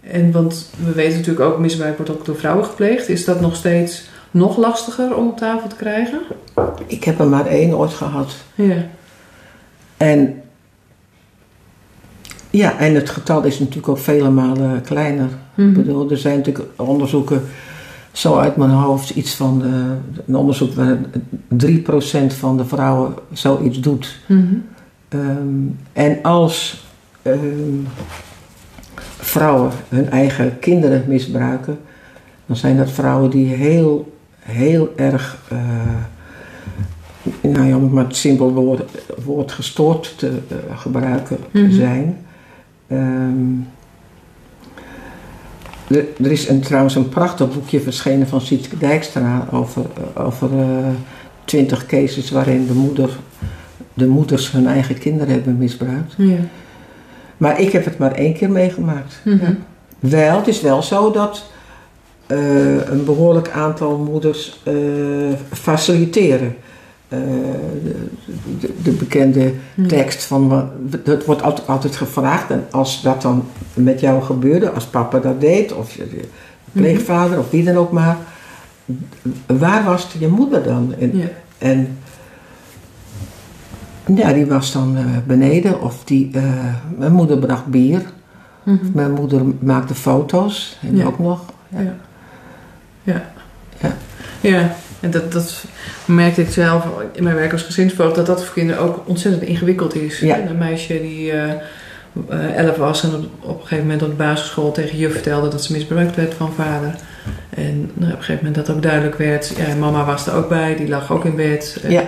En 0.00 0.32
want 0.32 0.70
we 0.84 0.92
weten 0.92 1.18
natuurlijk 1.18 1.50
ook, 1.50 1.58
misbruik 1.58 1.96
wordt 1.96 2.12
ook 2.12 2.24
door 2.24 2.36
vrouwen 2.36 2.64
gepleegd. 2.64 3.08
Is 3.08 3.24
dat 3.24 3.40
nog 3.40 3.56
steeds 3.56 4.08
nog 4.30 4.56
lastiger 4.56 5.16
om 5.16 5.26
op 5.28 5.36
tafel 5.36 5.68
te 5.68 5.76
krijgen? 5.76 6.20
Ik 6.86 7.04
heb 7.04 7.18
er 7.18 7.26
maar 7.28 7.46
één 7.46 7.76
ooit 7.76 7.92
gehad. 7.92 8.36
Ja. 8.54 8.86
En 9.96 10.42
ja, 12.50 12.78
en 12.78 12.94
het 12.94 13.10
getal 13.10 13.42
is 13.44 13.58
natuurlijk 13.58 13.88
ook 13.88 13.98
vele 13.98 14.30
malen 14.30 14.82
kleiner. 14.82 15.28
Mhm. 15.54 15.68
Ik 15.68 15.74
bedoel, 15.74 16.10
er 16.10 16.16
zijn 16.18 16.36
natuurlijk 16.36 16.66
onderzoeken, 16.76 17.42
zo 18.12 18.36
uit 18.36 18.56
mijn 18.56 18.70
hoofd, 18.70 19.10
iets 19.10 19.34
van 19.34 19.62
eh, 19.64 19.70
een 20.26 20.36
onderzoek 20.36 20.74
waar 20.74 20.96
3% 21.48 22.34
van 22.34 22.56
de 22.56 22.64
vrouwen 22.64 23.14
zoiets 23.32 23.80
doet. 23.80 24.18
Mhm. 24.26 24.42
Ehm, 25.08 25.48
en 25.92 26.22
als 26.22 26.86
ehm, 27.22 27.38
vrouwen 29.18 29.70
hun 29.88 30.10
eigen 30.10 30.58
kinderen 30.58 31.04
misbruiken, 31.08 31.78
dan 32.46 32.56
zijn 32.56 32.76
dat 32.76 32.90
vrouwen 32.90 33.30
die 33.30 33.46
heel, 33.54 34.18
heel 34.38 34.92
erg, 34.96 35.38
eh, 35.48 35.58
nou 37.40 37.66
ja, 37.66 37.76
om 37.76 37.82
het 37.82 37.92
maar 37.92 38.04
het 38.04 38.16
simpel 38.16 38.52
woord, 38.52 38.82
woord 39.24 39.52
gestoord 39.52 40.14
te 40.18 40.38
eh, 40.48 40.78
gebruiken 40.78 41.36
Mhm. 41.50 41.70
zijn. 41.72 42.16
Ehm, 42.88 43.60
er, 45.88 46.06
er 46.22 46.30
is 46.30 46.48
een, 46.48 46.60
trouwens 46.60 46.94
een 46.94 47.08
prachtig 47.08 47.52
boekje 47.52 47.80
verschenen 47.80 48.28
van 48.28 48.40
Sietske 48.40 48.78
Dijkstra 48.78 49.48
over, 49.52 49.84
eh, 50.14 50.26
over 50.26 50.58
eh, 50.58 50.88
twintig 51.44 51.86
cases 51.86 52.30
waarin 52.30 52.66
de, 52.66 52.72
moeder, 52.72 53.10
de 53.94 54.06
moeders 54.06 54.52
hun 54.52 54.66
eigen 54.66 54.98
kinderen 54.98 55.34
hebben 55.34 55.56
misbruikt. 55.56 56.14
Ja. 56.16 56.36
Maar 57.36 57.60
ik 57.60 57.72
heb 57.72 57.84
het 57.84 57.98
maar 57.98 58.12
één 58.12 58.34
keer 58.34 58.50
meegemaakt. 58.50 59.20
Mhm. 59.24 59.52
Wel, 59.98 60.36
het 60.36 60.48
is 60.48 60.60
wel 60.60 60.82
zo 60.82 61.10
dat 61.10 61.44
eh, 62.26 62.90
een 62.90 63.04
behoorlijk 63.04 63.50
aantal 63.50 63.98
moeders 63.98 64.62
faciliteren. 65.52 66.56
Eh, 67.08 67.18
de, 67.84 67.94
de, 68.60 68.74
de 68.82 68.90
bekende 68.90 69.52
Mhm. 69.74 69.88
tekst 69.88 70.24
van, 70.24 70.48
wat- 70.48 71.04
dat 71.04 71.24
wordt 71.24 71.42
altijd, 71.42 71.68
altijd 71.68 71.96
gevraagd. 71.96 72.50
En 72.50 72.66
als 72.70 73.02
dat 73.02 73.22
dan 73.22 73.44
met 73.74 74.00
jou 74.00 74.22
gebeurde, 74.22 74.70
als 74.70 74.84
papa 74.86 75.18
dat 75.18 75.40
deed, 75.40 75.72
of 75.72 75.94
je 75.94 76.08
de 76.10 76.28
pleegvader, 76.72 77.38
of 77.38 77.50
wie 77.50 77.64
dan 77.64 77.76
ook 77.76 77.92
maar. 77.92 78.16
Waar 79.46 79.84
was 79.84 80.06
je 80.18 80.28
moeder 80.28 80.62
dan? 80.62 80.94
En, 80.98 81.16
Ja. 81.18 81.26
en 81.58 81.98
ja, 84.14 84.32
die 84.32 84.46
was 84.46 84.72
dan 84.72 84.96
eh, 84.96 85.04
beneden. 85.26 85.80
Of 85.82 86.04
die, 86.04 86.30
eh, 86.32 86.42
mijn 86.98 87.12
moeder 87.12 87.38
bracht 87.38 87.66
bier. 87.66 88.02
Mhm. 88.62 88.76
Mijn 88.94 89.12
moeder 89.12 89.42
maakte 89.58 89.94
foto's. 89.94 90.78
En 90.82 90.96
Ja. 90.96 91.04
ook 91.04 91.18
nog. 91.18 91.40
Ja. 91.68 91.94
Ja. 93.02 93.30
Ja. 93.80 93.96
Ja, 94.40 94.74
en 95.00 95.10
dat, 95.10 95.32
dat 95.32 95.64
merkte 96.04 96.42
ik 96.42 96.50
zelf 96.50 96.84
in 97.12 97.24
mijn 97.24 97.36
werk 97.36 97.52
als 97.52 97.62
gezinsvoogd, 97.62 98.14
dat 98.14 98.26
dat 98.26 98.44
voor 98.44 98.54
kinderen 98.54 98.82
ook 98.82 99.02
ontzettend 99.08 99.44
ingewikkeld 99.44 99.94
is. 99.94 100.18
Ja. 100.18 100.38
Een 100.38 100.58
meisje 100.58 101.00
die 101.00 101.32
eh, 101.32 101.50
eh, 102.28 102.56
elf 102.56 102.76
was 102.76 103.02
en 103.02 103.14
op, 103.14 103.24
op 103.40 103.54
een 103.54 103.60
gegeven 103.60 103.84
moment 103.84 104.02
op 104.02 104.08
de 104.08 104.14
basisschool 104.16 104.72
tegen 104.72 104.98
juf 104.98 105.12
vertelde 105.12 105.48
dat 105.48 105.64
ze 105.64 105.72
misbruikt 105.72 106.16
werd 106.16 106.34
van 106.34 106.52
vader. 106.52 106.94
En 107.50 107.90
nou, 107.94 108.12
op 108.12 108.18
een 108.18 108.24
gegeven 108.24 108.44
moment 108.46 108.66
dat 108.66 108.76
ook 108.76 108.82
duidelijk 108.82 109.16
werd, 109.16 109.52
ja, 109.56 109.74
mama 109.74 110.04
was 110.04 110.26
er 110.26 110.34
ook 110.34 110.48
bij, 110.48 110.76
die 110.76 110.88
lag 110.88 111.12
ook 111.12 111.24
in 111.24 111.36
bed. 111.36 111.80
Ja. 111.88 112.02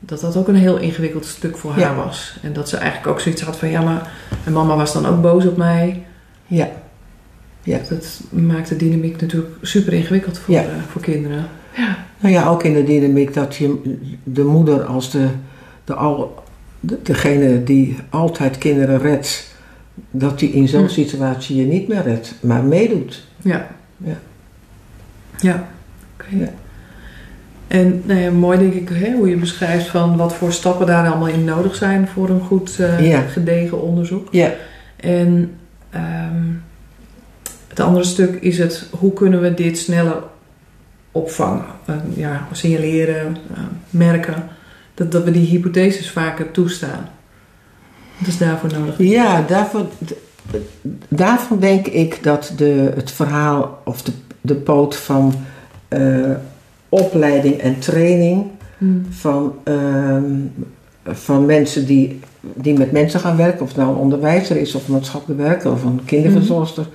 Dat 0.00 0.20
dat 0.20 0.36
ook 0.36 0.48
een 0.48 0.54
heel 0.56 0.76
ingewikkeld 0.76 1.26
stuk 1.26 1.56
voor 1.56 1.70
haar 1.70 1.80
Ja. 1.80 1.94
was. 1.94 2.36
En 2.42 2.52
dat 2.52 2.68
ze 2.68 2.76
eigenlijk 2.76 3.06
ook 3.06 3.20
zoiets 3.20 3.42
had 3.42 3.56
van, 3.56 3.70
ja 3.70 3.80
maar, 3.80 4.10
en 4.44 4.52
mama 4.52 4.76
was 4.76 4.92
dan 4.92 5.06
ook 5.06 5.22
boos 5.22 5.44
op 5.46 5.56
mij. 5.56 6.02
Ja. 6.46 6.68
Ja. 7.62 7.78
Dat 7.88 8.20
maakt 8.30 8.68
de 8.68 8.76
dynamiek 8.76 9.20
natuurlijk 9.20 9.54
super 9.62 9.92
ingewikkeld 9.92 10.38
voor, 10.38 10.54
Ja. 10.54 10.60
eh, 10.60 10.66
voor 10.90 11.00
kinderen. 11.02 11.46
Nou 12.20 12.34
ja, 12.34 12.48
ook 12.48 12.62
in 12.62 12.72
de 12.72 12.84
dynamiek 12.84 13.34
dat 13.34 13.56
je 13.56 13.96
de 14.24 14.44
moeder 14.44 14.82
als 14.84 15.10
de, 15.10 15.28
de 15.84 15.94
al, 15.94 16.42
de- 16.80 16.98
degene 17.02 17.64
die 17.64 17.96
altijd 18.10 18.58
kinderen 18.58 18.98
redt, 18.98 19.54
dat 20.10 20.38
die 20.38 20.50
in 20.52 20.68
zo'n 20.68 20.82
Hm. 20.84 20.88
situatie 20.88 21.56
je 21.56 21.64
niet 21.66 21.88
meer 21.88 22.02
redt, 22.02 22.34
maar 22.40 22.62
meedoet. 22.62 23.24
Ja. 23.42 23.66
Ja. 23.96 24.16
Ja. 25.40 25.68
Oké. 26.14 26.36
Ja. 26.36 26.48
En 27.68 28.02
nou 28.04 28.20
ja, 28.20 28.30
mooi 28.30 28.58
denk 28.58 28.72
ik 28.74 28.88
hè, 28.88 29.12
hoe 29.12 29.28
je 29.28 29.36
beschrijft 29.36 29.86
van 29.88 30.16
wat 30.16 30.34
voor 30.34 30.52
stappen 30.52 30.86
daar 30.86 31.06
allemaal 31.08 31.28
in 31.28 31.44
nodig 31.44 31.74
zijn 31.74 32.08
voor 32.08 32.28
een 32.28 32.40
goed 32.40 32.78
eh, 32.78 33.08
Ja. 33.10 33.20
gedegen 33.20 33.82
onderzoek. 33.82 34.28
Ja. 34.30 34.52
En 34.96 35.50
ehm, 35.90 36.42
Het 37.68 37.80
andere 37.80 38.04
stuk 38.04 38.34
is 38.42 38.58
het 38.58 38.86
hoe 38.90 39.12
kunnen 39.12 39.40
we 39.40 39.54
dit 39.54 39.78
sneller 39.78 40.22
opvangen, 41.12 41.64
uh, 41.90 41.96
ja, 42.14 42.48
signaleren, 42.52 43.36
uh, 43.50 43.58
merken. 43.90 44.48
Dat, 44.94 45.12
dat 45.12 45.24
we 45.24 45.30
die 45.30 45.46
hypotheses 45.46 46.10
vaker 46.10 46.50
toestaan. 46.50 47.08
Wat 48.18 48.28
is 48.28 48.38
daarvoor 48.38 48.70
nodig? 48.78 48.94
Ja, 48.98 49.42
daarvoor, 49.42 49.86
daarvan 51.08 51.58
denk 51.58 51.86
ik 51.86 52.22
dat 52.22 52.52
de, 52.56 52.92
het 52.94 53.10
verhaal 53.10 53.82
of 53.84 54.02
de, 54.02 54.12
de 54.40 54.54
poot 54.54 54.96
van 54.96 55.34
uh, 55.88 56.30
opleiding 56.88 57.58
en 57.58 57.78
training 57.78 58.46
Hmm. 58.78 59.06
van, 59.10 59.54
ehm, 59.64 60.34
van 61.04 61.46
mensen 61.46 61.86
die, 61.86 62.20
die 62.40 62.78
met 62.78 62.92
mensen 62.92 63.20
gaan 63.20 63.36
werken, 63.36 63.60
of 63.60 63.68
het 63.68 63.76
nou 63.76 63.90
een 63.90 63.96
onderwijzer 63.96 64.56
is 64.56 64.74
of 64.74 64.88
maatschappelijk 64.88 65.40
werker 65.40 65.72
of 65.72 65.84
een 65.84 66.04
kinderverzorgster, 66.04 66.86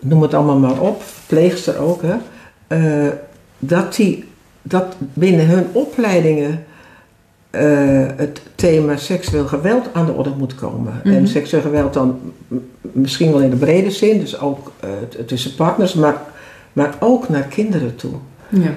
noem 0.00 0.22
het 0.22 0.34
allemaal 0.34 0.58
maar 0.58 0.80
op, 0.80 1.02
pleegster 1.26 1.78
ook, 1.78 2.02
hè, 2.02 2.14
uh, 2.68 3.08
dat, 3.58 3.94
die, 3.94 4.24
dat 4.62 4.96
binnen 4.98 5.46
hun 5.46 5.66
opleidingen 5.72 6.64
uh, 7.50 8.06
het 8.16 8.42
thema 8.54 8.96
seksueel 8.96 9.46
geweld 9.46 9.88
aan 9.92 10.06
de 10.06 10.12
orde 10.12 10.32
moet 10.38 10.54
komen. 10.54 11.00
Mhm. 11.04 11.14
En 11.14 11.28
seksueel 11.28 11.62
geweld 11.62 11.94
dan 11.94 12.20
misschien 12.80 13.32
wel 13.32 13.40
in 13.40 13.50
de 13.50 13.56
brede 13.56 13.90
zin, 13.90 14.20
dus 14.20 14.40
ook 14.40 14.72
uh, 14.84 14.90
tussen 15.26 15.54
partners, 15.54 15.94
maar, 15.94 16.22
maar 16.72 16.94
ook 17.00 17.28
naar 17.28 17.42
kinderen 17.42 17.96
toe. 17.96 18.14
Ja. 18.48 18.70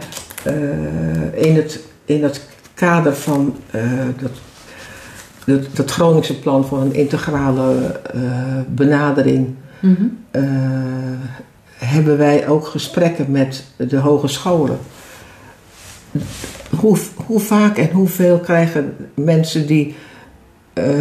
In, 1.33 1.55
het, 1.55 1.83
in 2.05 2.23
het 2.23 2.41
kader 2.73 3.15
van 3.15 3.55
dat, 4.21 4.31
dat, 5.45 5.75
dat 5.75 5.91
Groningse 5.91 6.39
plan 6.39 6.65
voor 6.65 6.81
een 6.81 6.93
integrale 6.93 7.99
uh, 8.15 8.21
benadering 8.67 9.55
Mm-hmm. 9.79 10.17
Hebben 11.77 12.17
wij 12.17 12.47
ook 12.47 12.67
gesprekken 12.67 13.31
met 13.31 13.63
de 13.77 13.97
hogescholen. 13.97 14.79
Hoe, 16.79 16.97
hoe 17.25 17.39
vaak 17.39 17.77
en 17.77 17.91
hoeveel 17.91 18.39
krijgen 18.39 18.95
mensen 19.13 19.67
die 19.67 19.95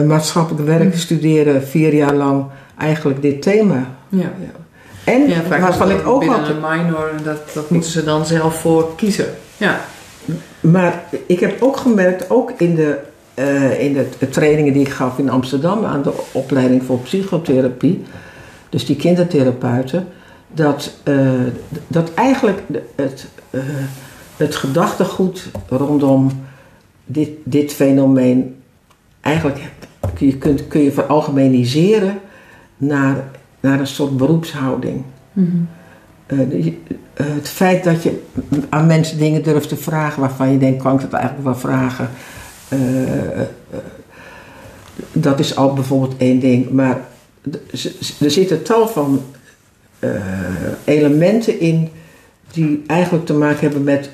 maatschappelijk 0.06 0.66
werk 0.66 0.82
Mm-hmm. 0.82 0.98
studeren 0.98 1.66
vier 1.66 1.94
jaar 1.94 2.14
lang 2.14 2.44
eigenlijk 2.78 3.22
dit 3.22 3.42
thema? 3.42 3.96
Ja. 4.08 4.18
ja. 4.18 4.64
En 5.04 5.28
ja, 5.28 5.42
vaak 5.42 5.60
waarvan 5.60 5.90
ik 5.90 6.06
ook 6.06 6.26
altijd... 6.26 6.48
een 6.48 6.60
minor, 6.60 7.10
dat, 7.24 7.38
dat 7.54 7.70
moeten 7.70 7.90
ze 7.90 8.04
dan 8.04 8.26
zelf 8.26 8.60
voor 8.60 8.94
kiezen. 8.96 9.26
Ja. 9.56 9.80
Maar 10.60 11.02
ik 11.26 11.40
heb 11.40 11.62
ook 11.62 11.76
gemerkt, 11.76 12.30
ook 12.30 12.50
in 12.56 12.74
de, 12.74 12.98
uh, 13.34 13.80
in 13.80 13.92
de, 14.18 14.28
trainingen 14.28 14.72
die 14.72 14.82
ik 14.82 14.88
gaf 14.88 15.18
in 15.18 15.30
Amsterdam 15.30 15.84
aan 15.84 16.02
de 16.02 16.12
opleiding 16.32 16.82
voor 16.82 16.98
psychotherapie, 16.98 18.02
dus 18.68 18.86
die 18.86 18.96
kindertherapeuten, 18.96 20.08
dat, 20.48 20.94
uh, 21.04 21.40
dat 21.86 22.14
eigenlijk 22.14 22.62
het, 22.94 23.26
uh, 23.50 23.62
het 24.36 24.54
gedachtegoed 24.54 25.50
rondom 25.68 26.30
dit, 27.04 27.30
dit 27.44 27.72
fenomeen 27.72 28.56
eigenlijk 29.20 29.58
je 30.18 30.38
kunt, 30.38 30.68
kun 30.68 30.80
je 30.80 30.92
veralgemeniseren 30.92 32.20
naar, 32.76 33.24
naar 33.60 33.80
een 33.80 33.86
soort 33.86 34.16
beroepshouding. 34.16 35.02
Mm-hmm. 35.32 35.68
Uh, 36.26 36.72
het 37.14 37.48
feit 37.48 37.84
dat 37.84 38.02
je 38.02 38.22
aan 38.68 38.86
mensen 38.86 39.18
dingen 39.18 39.42
durft 39.42 39.68
te 39.68 39.76
vragen 39.76 40.20
waarvan 40.20 40.52
je 40.52 40.58
denkt, 40.58 40.82
kan 40.82 40.94
ik 40.94 41.00
dat 41.00 41.12
eigenlijk 41.12 41.44
wel 41.44 41.56
vragen? 41.56 42.10
Dat 45.12 45.38
is 45.38 45.56
al 45.56 45.72
bijvoorbeeld 45.72 46.16
één 46.16 46.40
ding. 46.40 46.70
Maar 46.70 47.00
er 48.20 48.30
zitten 48.30 48.62
tal 48.62 48.88
van 48.88 49.22
elementen 50.84 51.60
in 51.60 51.88
die 52.52 52.84
eigenlijk 52.86 53.26
te 53.26 53.34
maken 53.34 53.60
hebben 53.60 53.84
met, 53.84 54.10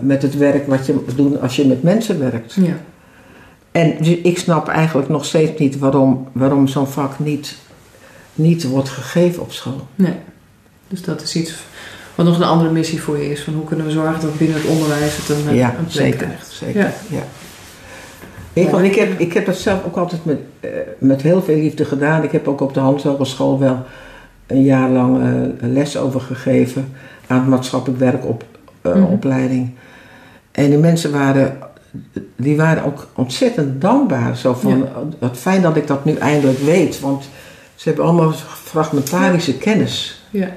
met 0.00 0.22
het 0.22 0.36
werk 0.36 0.66
wat 0.66 0.86
je 0.86 0.92
moet 0.92 1.16
doen 1.16 1.40
als 1.40 1.56
je 1.56 1.66
met 1.66 1.82
mensen 1.82 2.18
werkt. 2.18 2.54
Ja. 2.54 2.76
En 3.72 4.04
ik 4.24 4.38
snap 4.38 4.68
eigenlijk 4.68 5.08
nog 5.08 5.24
steeds 5.24 5.58
niet 5.58 5.78
waarom, 5.78 6.28
waarom 6.32 6.68
zo'n 6.68 6.86
vak 6.86 7.18
niet, 7.18 7.56
niet 8.34 8.68
wordt 8.68 8.88
gegeven 8.88 9.42
op 9.42 9.52
school. 9.52 9.86
Nee. 9.94 10.14
Dus 10.88 11.02
dat 11.02 11.22
is 11.22 11.36
iets 11.36 11.54
wat 12.14 12.26
nog 12.26 12.36
een 12.36 12.44
andere 12.44 12.70
missie 12.70 13.02
voor 13.02 13.18
je 13.18 13.30
is. 13.30 13.42
Van 13.42 13.54
hoe 13.54 13.64
kunnen 13.64 13.86
we 13.86 13.92
zorgen 13.92 14.20
dat 14.20 14.38
binnen 14.38 14.56
het 14.56 14.66
onderwijs 14.70 15.16
het 15.16 15.28
een, 15.28 15.54
ja, 15.54 15.68
een 15.68 15.86
plek 15.86 15.90
zeker, 15.90 16.18
krijgt. 16.18 16.50
Zeker, 16.50 16.80
ja. 16.80 16.92
ja. 17.08 17.22
Ik, 18.52 18.68
want 18.68 18.84
ik, 18.84 18.94
heb, 18.94 19.20
ik 19.20 19.32
heb 19.32 19.46
dat 19.46 19.56
zelf 19.56 19.84
ook 19.84 19.96
altijd 19.96 20.24
met, 20.24 20.38
uh, 20.60 20.70
met 20.98 21.22
heel 21.22 21.42
veel 21.42 21.56
liefde 21.56 21.84
gedaan. 21.84 22.22
Ik 22.22 22.32
heb 22.32 22.48
ook 22.48 22.60
op 22.60 22.74
de 22.74 22.80
Hans 22.80 23.02
Hogeschool 23.02 23.58
wel 23.58 23.84
een 24.48 24.62
jaar 24.62 24.90
lang 24.90 25.22
uh, 25.22 25.72
les 25.72 25.96
over 25.96 26.20
gegeven 26.20 26.92
aan 27.26 27.38
het 27.38 27.48
maatschappelijk 27.48 28.00
werk 28.00 28.26
op, 28.26 28.44
uh, 28.82 28.94
mm-hmm. 28.94 29.12
opleiding. 29.12 29.70
En 30.50 30.70
die 30.70 30.78
mensen 30.78 31.12
waren, 31.12 31.58
die 32.36 32.56
waren 32.56 32.84
ook 32.84 33.08
ontzettend 33.14 33.80
dankbaar. 33.80 34.36
Zo 34.36 34.54
van, 34.54 34.78
ja. 34.78 34.86
wat 35.18 35.36
fijn 35.36 35.62
dat 35.62 35.76
ik 35.76 35.86
dat 35.86 36.04
nu 36.04 36.14
eindelijk 36.14 36.58
weet. 36.58 37.00
Want 37.00 37.28
ze 37.74 37.88
hebben 37.88 38.06
allemaal 38.06 38.32
fragmentarische 38.64 39.52
ja. 39.52 39.58
kennis. 39.58 40.22
Ja. 40.30 40.48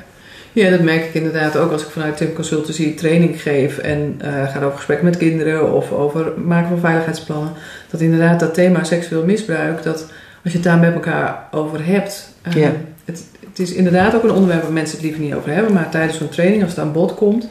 Ja, 0.53 0.69
dat 0.69 0.81
merk 0.81 1.05
ik 1.05 1.13
inderdaad 1.13 1.57
ook 1.57 1.71
als 1.71 1.81
ik 1.81 1.89
vanuit 1.89 2.17
Tim 2.17 2.33
Consultancy 2.33 2.95
training 2.95 3.41
geef 3.41 3.77
en 3.77 4.19
uh, 4.25 4.47
ga 4.47 4.61
over 4.61 4.75
gesprek 4.77 5.01
met 5.01 5.17
kinderen 5.17 5.73
of 5.73 5.91
over 5.91 6.33
maken 6.39 6.69
van 6.69 6.79
veiligheidsplannen. 6.79 7.53
Dat 7.89 8.01
inderdaad 8.01 8.39
dat 8.39 8.53
thema 8.53 8.83
seksueel 8.83 9.25
misbruik, 9.25 9.83
dat 9.83 10.11
als 10.43 10.51
je 10.51 10.57
het 10.57 10.63
daar 10.63 10.77
met 10.77 10.93
elkaar 10.93 11.47
over 11.51 11.85
hebt. 11.85 12.33
Uh, 12.47 12.53
ja. 12.53 12.71
het 13.05 13.23
is 13.62 13.74
inderdaad 13.74 14.16
ook 14.16 14.24
een 14.24 14.32
onderwerp 14.32 14.62
waar 14.62 14.72
mensen 14.72 14.95
het 14.95 15.05
liever 15.05 15.22
niet 15.22 15.34
over 15.34 15.53
hebben, 15.53 15.74
maar 15.74 15.89
tijdens 15.89 16.18
zo'n 16.18 16.30
training, 16.30 16.64
als 16.64 16.72
het 16.72 16.80
aan 16.80 16.91
bod 16.91 17.14
komt, 17.14 17.47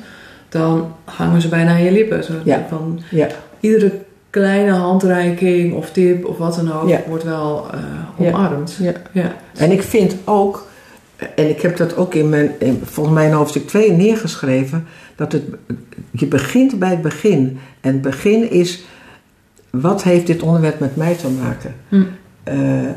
dan 0.48 0.94
hangen 1.04 1.40
ze 1.40 1.48
bijna 1.48 1.70
aan 1.70 1.82
je 1.82 1.92
lippen. 1.92 2.24
Zo 2.24 2.32
ja. 2.44 2.66
van, 2.68 3.00
ja. 3.10 3.26
Iedere 3.60 3.92
kleine 4.30 4.72
handreiking 4.72 5.74
of 5.74 5.90
tip 5.90 6.24
of 6.24 6.38
wat 6.38 6.54
dan 6.54 6.72
ook 6.72 6.88
ja. 6.88 7.02
wordt 7.08 7.24
wel 7.24 7.66
uh, 7.74 8.26
omarmd. 8.26 8.76
Ja. 8.80 8.92
Ja. 9.12 9.34
En 9.56 9.70
ik 9.70 9.82
vind 9.82 10.16
ook 10.24 10.68
en 11.34 11.48
ik 11.48 11.60
heb 11.60 11.76
dat 11.76 11.96
ook 11.96 12.14
in 12.14 12.28
mijn, 12.28 12.50
in, 12.58 12.80
volgens 12.84 13.14
mij 13.14 13.26
in 13.26 13.32
hoofdstuk 13.32 13.66
2 13.66 13.92
neergeschreven, 13.92 14.86
dat 15.16 15.32
het, 15.32 15.42
je 16.10 16.26
begint 16.26 16.78
bij 16.78 16.90
het 16.90 17.02
begin. 17.02 17.58
En 17.80 17.92
het 17.92 18.02
begin 18.02 18.50
is, 18.50 18.84
wat 19.70 20.02
heeft 20.02 20.26
dit 20.26 20.42
onderwerp 20.42 20.80
met 20.80 20.96
mij 20.96 21.14
te 21.14 21.28
maken? 21.28 21.74
Hm. 21.88 22.02
Uh, 22.48 22.88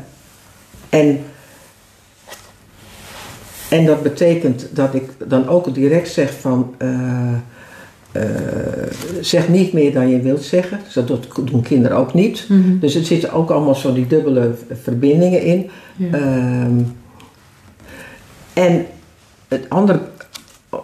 en, 0.88 1.24
en 3.70 3.86
dat 3.86 4.02
betekent 4.02 4.68
dat 4.72 4.94
ik 4.94 5.02
dan 5.26 5.48
ook 5.48 5.74
direct 5.74 6.08
zeg 6.08 6.32
van, 6.40 6.74
uh, 6.82 6.88
uh, 8.16 8.22
zeg 9.20 9.48
niet 9.48 9.72
meer 9.72 9.92
dan 9.92 10.08
je 10.08 10.20
wilt 10.20 10.42
zeggen. 10.42 10.78
Dus 10.84 10.92
dat 10.92 11.28
doen 11.44 11.62
kinderen 11.62 11.96
ook 11.96 12.14
niet. 12.14 12.46
Mm-hmm. 12.48 12.78
Dus 12.78 12.94
er 12.94 13.04
zitten 13.04 13.32
ook 13.32 13.50
allemaal 13.50 13.74
zo 13.74 13.92
die 13.92 14.06
dubbele 14.06 14.54
verbindingen 14.82 15.42
in. 15.42 15.70
Ja. 15.96 16.68
En 18.52 18.86
het 19.48 19.68
andere 19.68 20.00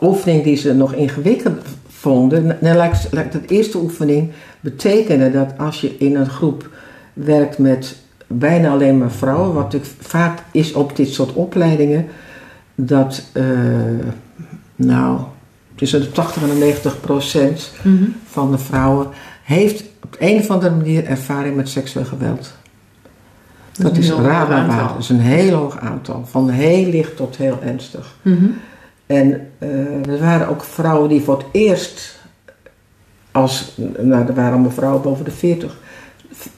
oefening 0.01 0.45
die 0.45 0.57
ze 0.57 0.75
nog 0.75 0.93
ingewikkeld 0.93 1.61
vonden, 1.89 2.57
nou, 2.61 2.77
lijkt, 2.77 3.09
lijkt 3.11 3.33
de 3.33 3.41
eerste 3.47 3.79
oefening 3.79 4.31
betekenen 4.61 5.33
dat 5.33 5.53
als 5.59 5.81
je 5.81 5.97
in 5.99 6.17
een 6.17 6.29
groep 6.29 6.69
werkt 7.13 7.59
met 7.59 7.97
bijna 8.27 8.71
alleen 8.71 8.99
maar 8.99 9.11
vrouwen, 9.11 9.53
wat 9.53 9.77
vaak 9.99 10.39
is 10.53 10.73
op 10.73 10.97
dit 10.97 11.09
soort 11.09 11.33
opleidingen, 11.33 12.07
dat 12.87 13.23
uh, 13.33 13.45
nou 14.77 15.21
tussen 15.75 16.01
de 16.01 16.11
80 16.11 16.43
en 16.43 16.49
de 16.49 16.55
90 16.55 17.01
procent 17.01 17.73
mm-hmm. 17.83 18.15
van 18.25 18.51
de 18.51 18.59
vrouwen 18.59 19.07
heeft 19.43 19.85
op 20.05 20.17
een 20.19 20.39
of 20.39 20.51
andere 20.51 20.75
manier 20.75 21.05
ervaring 21.05 21.57
met 21.57 21.69
seksueel 21.69 22.05
geweld. 22.05 22.53
Dat, 23.73 23.83
dat 23.83 23.97
is 23.97 24.11
raar 24.11 24.67
Dat 24.89 24.99
is 24.99 25.09
een 25.09 25.21
heel 25.21 25.57
hoog 25.57 25.79
aantal. 25.79 26.25
Van 26.27 26.49
heel 26.49 26.91
licht 26.91 27.17
tot 27.17 27.37
heel 27.37 27.59
ernstig. 27.63 28.17
Mm-hmm. 28.23 28.55
En 29.07 29.47
uh, 29.59 30.07
er 30.07 30.21
waren 30.21 30.49
ook 30.49 30.65
vrouwen 30.65 31.09
die 31.09 31.21
voor 31.21 31.37
het 31.39 31.47
eerst, 31.53 32.21
als, 33.33 33.77
nou 33.99 34.27
er 34.27 34.35
waren 34.35 34.53
allemaal 34.53 34.71
vrouwen 34.71 35.03
boven 35.03 35.25
de 35.25 35.31
40, 35.31 35.79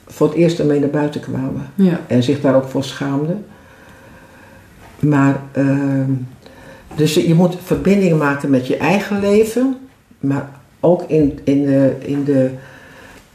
voor 0.07 0.27
het 0.27 0.35
eerst 0.35 0.59
ermee 0.59 0.79
naar 0.79 0.89
buiten 0.89 1.21
kwamen. 1.21 1.69
Ja. 1.75 1.99
En 2.07 2.23
zich 2.23 2.41
daar 2.41 2.55
ook 2.55 2.67
voor 2.67 2.83
schaamden. 2.83 3.45
Maar, 5.03 5.41
uh, 5.57 6.03
dus 6.95 7.13
je 7.13 7.33
moet 7.33 7.57
verbindingen 7.63 8.17
maken 8.17 8.49
met 8.49 8.67
je 8.67 8.77
eigen 8.77 9.19
leven, 9.19 9.77
maar 10.19 10.49
ook 10.79 11.03
in, 11.07 11.39
in, 11.43 11.65
de, 11.65 11.95
in 11.99 12.23
de 12.23 12.49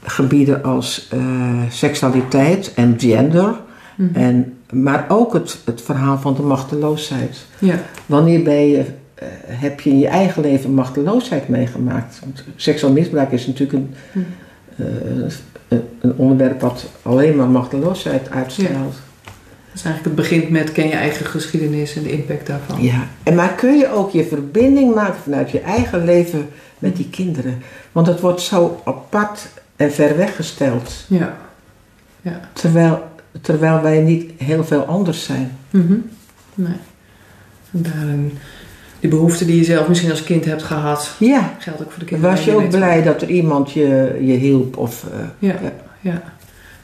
gebieden 0.03 0.63
als 0.63 1.09
uh, 1.15 1.63
seksualiteit 1.69 2.75
en 2.75 2.95
gender. 2.99 3.55
Mm-hmm. 3.95 4.23
En, 4.23 4.57
maar 4.71 5.05
ook 5.09 5.33
het, 5.33 5.59
het 5.65 5.83
verhaal 5.83 6.19
van 6.19 6.35
de 6.35 6.43
machteloosheid. 6.43 7.47
Ja. 7.59 7.75
Wanneer 8.07 8.43
ben 8.43 8.69
je, 8.69 8.79
uh, 8.79 8.85
heb 9.47 9.81
je 9.81 9.91
in 9.91 9.99
je 9.99 10.09
eigen 10.09 10.43
leven 10.43 10.75
machteloosheid 10.75 11.49
meegemaakt? 11.49 12.19
Want 12.21 12.45
seksueel 12.57 12.93
misbruik 12.93 13.33
is 13.33 13.47
natuurlijk 13.47 13.79
een, 13.79 13.95
mm. 14.13 14.25
uh, 14.77 15.79
een 16.01 16.15
onderwerp 16.17 16.61
wat 16.61 16.87
alleen 17.03 17.37
maar 17.37 17.49
machteloosheid 17.49 18.31
uitstraalt. 18.31 18.97
Dus 19.79 19.87
eigenlijk 19.87 20.17
het 20.17 20.29
begint 20.29 20.51
met 20.51 20.73
ken 20.73 20.89
je 20.89 20.95
eigen 20.95 21.27
geschiedenis 21.27 21.97
en 21.97 22.03
de 22.03 22.13
impact 22.13 22.47
daarvan. 22.47 22.83
Ja, 22.83 23.07
en 23.23 23.35
maar 23.35 23.55
kun 23.55 23.79
je 23.79 23.93
ook 23.93 24.11
je 24.11 24.25
verbinding 24.25 24.95
maken 24.95 25.21
vanuit 25.23 25.51
je 25.51 25.61
eigen 25.61 26.05
leven 26.05 26.49
met 26.79 26.97
die 26.97 27.09
kinderen? 27.11 27.63
Want 27.93 28.07
het 28.07 28.21
wordt 28.21 28.41
zo 28.41 28.81
apart 28.85 29.49
en 29.77 29.93
ver 29.93 30.17
weggesteld. 30.17 31.05
Ja. 31.09 31.37
ja. 32.21 32.41
Terwijl, 32.53 33.03
terwijl 33.41 33.81
wij 33.83 34.01
niet 34.01 34.31
heel 34.37 34.65
veel 34.65 34.85
anders 34.85 35.25
zijn. 35.25 35.57
Mhm. 35.71 35.97
Nee. 36.55 36.77
En 37.73 37.83
daarin, 37.83 38.39
die 39.01 39.11
behoefte 39.11 39.45
die 39.45 39.57
je 39.57 39.65
zelf 39.65 39.89
misschien 39.89 40.11
als 40.11 40.25
kind 40.25 40.45
hebt 40.45 40.63
gehad, 40.63 41.15
Ja, 41.19 41.55
geldt 41.59 41.81
ook 41.81 41.91
voor 41.91 42.01
de 42.01 42.05
kinderen. 42.05 42.35
was 42.35 42.45
je 42.45 42.55
ook 42.55 42.69
blij 42.69 43.03
dat 43.03 43.23
er 43.23 43.29
iemand 43.29 43.73
je, 43.73 44.19
je 44.21 44.33
hielp? 44.33 44.77
Of, 44.77 45.05
eh, 45.13 45.49
Ja, 45.49 45.55
ja. 46.01 46.23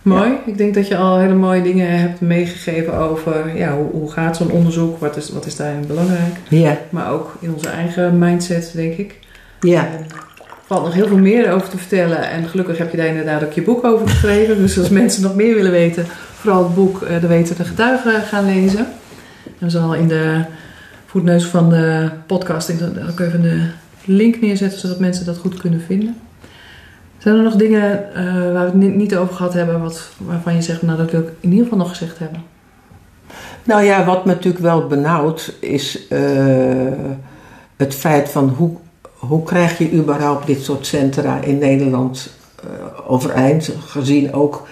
Mooi. 0.05 0.33
Ik 0.47 0.59
denk 0.59 0.75
dat 0.75 0.89
je 0.89 0.97
al 0.97 1.19
hele 1.19 1.35
mooie 1.35 1.63
dingen 1.63 1.99
hebt 1.99 2.21
meegegeven 2.21 2.95
over 2.95 3.57
ja, 3.57 3.77
hoe, 3.77 3.91
hoe 3.91 4.13
gaat 4.13 4.37
zo'n 4.37 4.51
onderzoek, 4.51 4.99
wat 4.99 5.17
is, 5.17 5.31
wat 5.31 5.47
is 5.47 5.57
daarin 5.57 5.87
belangrijk. 5.87 6.37
ja, 6.49 6.79
Maar 6.91 7.11
ook 7.13 7.37
in 7.41 7.53
onze 7.53 7.69
eigen 7.69 8.19
mindset, 8.19 8.73
denk 8.75 8.95
ik. 8.97 9.19
ja. 9.61 9.87
En 9.87 9.99
Er 9.99 10.71
valt 10.71 10.85
nog 10.85 10.95
heel 10.95 11.07
veel 11.07 11.17
meer 11.19 11.53
over 11.53 11.69
te 11.69 11.79
vertellen. 11.79 12.31
En 12.31 12.49
gelukkig 12.49 12.79
heb 12.79 12.91
je 12.91 12.97
daar 12.97 13.07
inderdaad 13.07 13.45
ook 13.45 13.53
je 13.53 13.63
boek 13.63 13.85
over 13.85 14.09
geschreven. 14.09 14.57
Dus 14.57 14.79
als 14.79 14.89
mensen 14.89 15.23
nog 15.23 15.35
meer 15.35 15.55
willen 15.55 15.71
weten, 15.71 16.07
vooral 16.35 16.65
het 16.65 16.75
boek 16.75 17.03
eh, 17.03 17.21
De 17.21 17.27
Wetende 17.27 17.65
Getuigen 17.65 18.23
gaan 18.23 18.45
lezen. 18.45 18.87
En 19.45 19.67
we 19.67 19.71
zullen 19.71 19.99
in 19.99 20.09
de 20.09 20.41
voetneus 21.07 21.45
van 21.45 21.71
de 21.71 22.11
podcast 22.27 22.69
ik 22.69 22.79
zal 22.79 22.89
ook 23.11 23.21
even 23.21 23.43
de 23.43 23.67
link 24.05 24.41
neerzetten, 24.41 24.79
zodat 24.79 24.99
mensen 24.99 25.27
dat 25.27 25.37
goed 25.37 25.57
kunnen 25.57 25.81
vinden. 25.81 26.17
Zijn 27.25 27.37
er 27.37 27.43
nog 27.43 27.57
dingen 27.57 28.15
eh, 28.15 28.25
waar 28.25 28.53
we 28.53 28.59
het 28.59 28.75
ni- 28.75 28.89
niet 28.97 29.17
over 29.17 29.35
gehad 29.35 29.53
hebben, 29.53 29.81
wat, 29.83 30.09
waarvan 30.17 30.55
je 30.55 30.63
zegt, 30.63 30.83
nou 30.83 30.99
dat 30.99 31.11
wil 31.11 31.21
ik 31.21 31.29
in 31.41 31.49
ieder 31.51 31.65
geval 31.65 31.79
nog 31.79 31.89
gezegd 31.89 32.19
hebben? 32.19 32.43
Nou 33.63 33.83
ja, 33.83 34.05
wat 34.05 34.25
me 34.25 34.33
natuurlijk 34.33 34.65
wel 34.65 34.87
benauwt 34.87 35.55
is 35.61 36.09
eh, 36.09 36.21
het 37.77 37.95
feit 37.95 38.29
van 38.29 38.49
hoe, 38.49 38.71
hoe 39.15 39.43
krijg 39.43 39.79
je 39.79 39.93
überhaupt 39.93 40.47
dit 40.47 40.63
soort 40.63 40.87
centra 40.87 41.41
in 41.41 41.59
Nederland 41.59 42.31
eh, 42.61 42.69
overeind. 43.07 43.71
Gezien 43.87 44.33
ook 44.33 44.67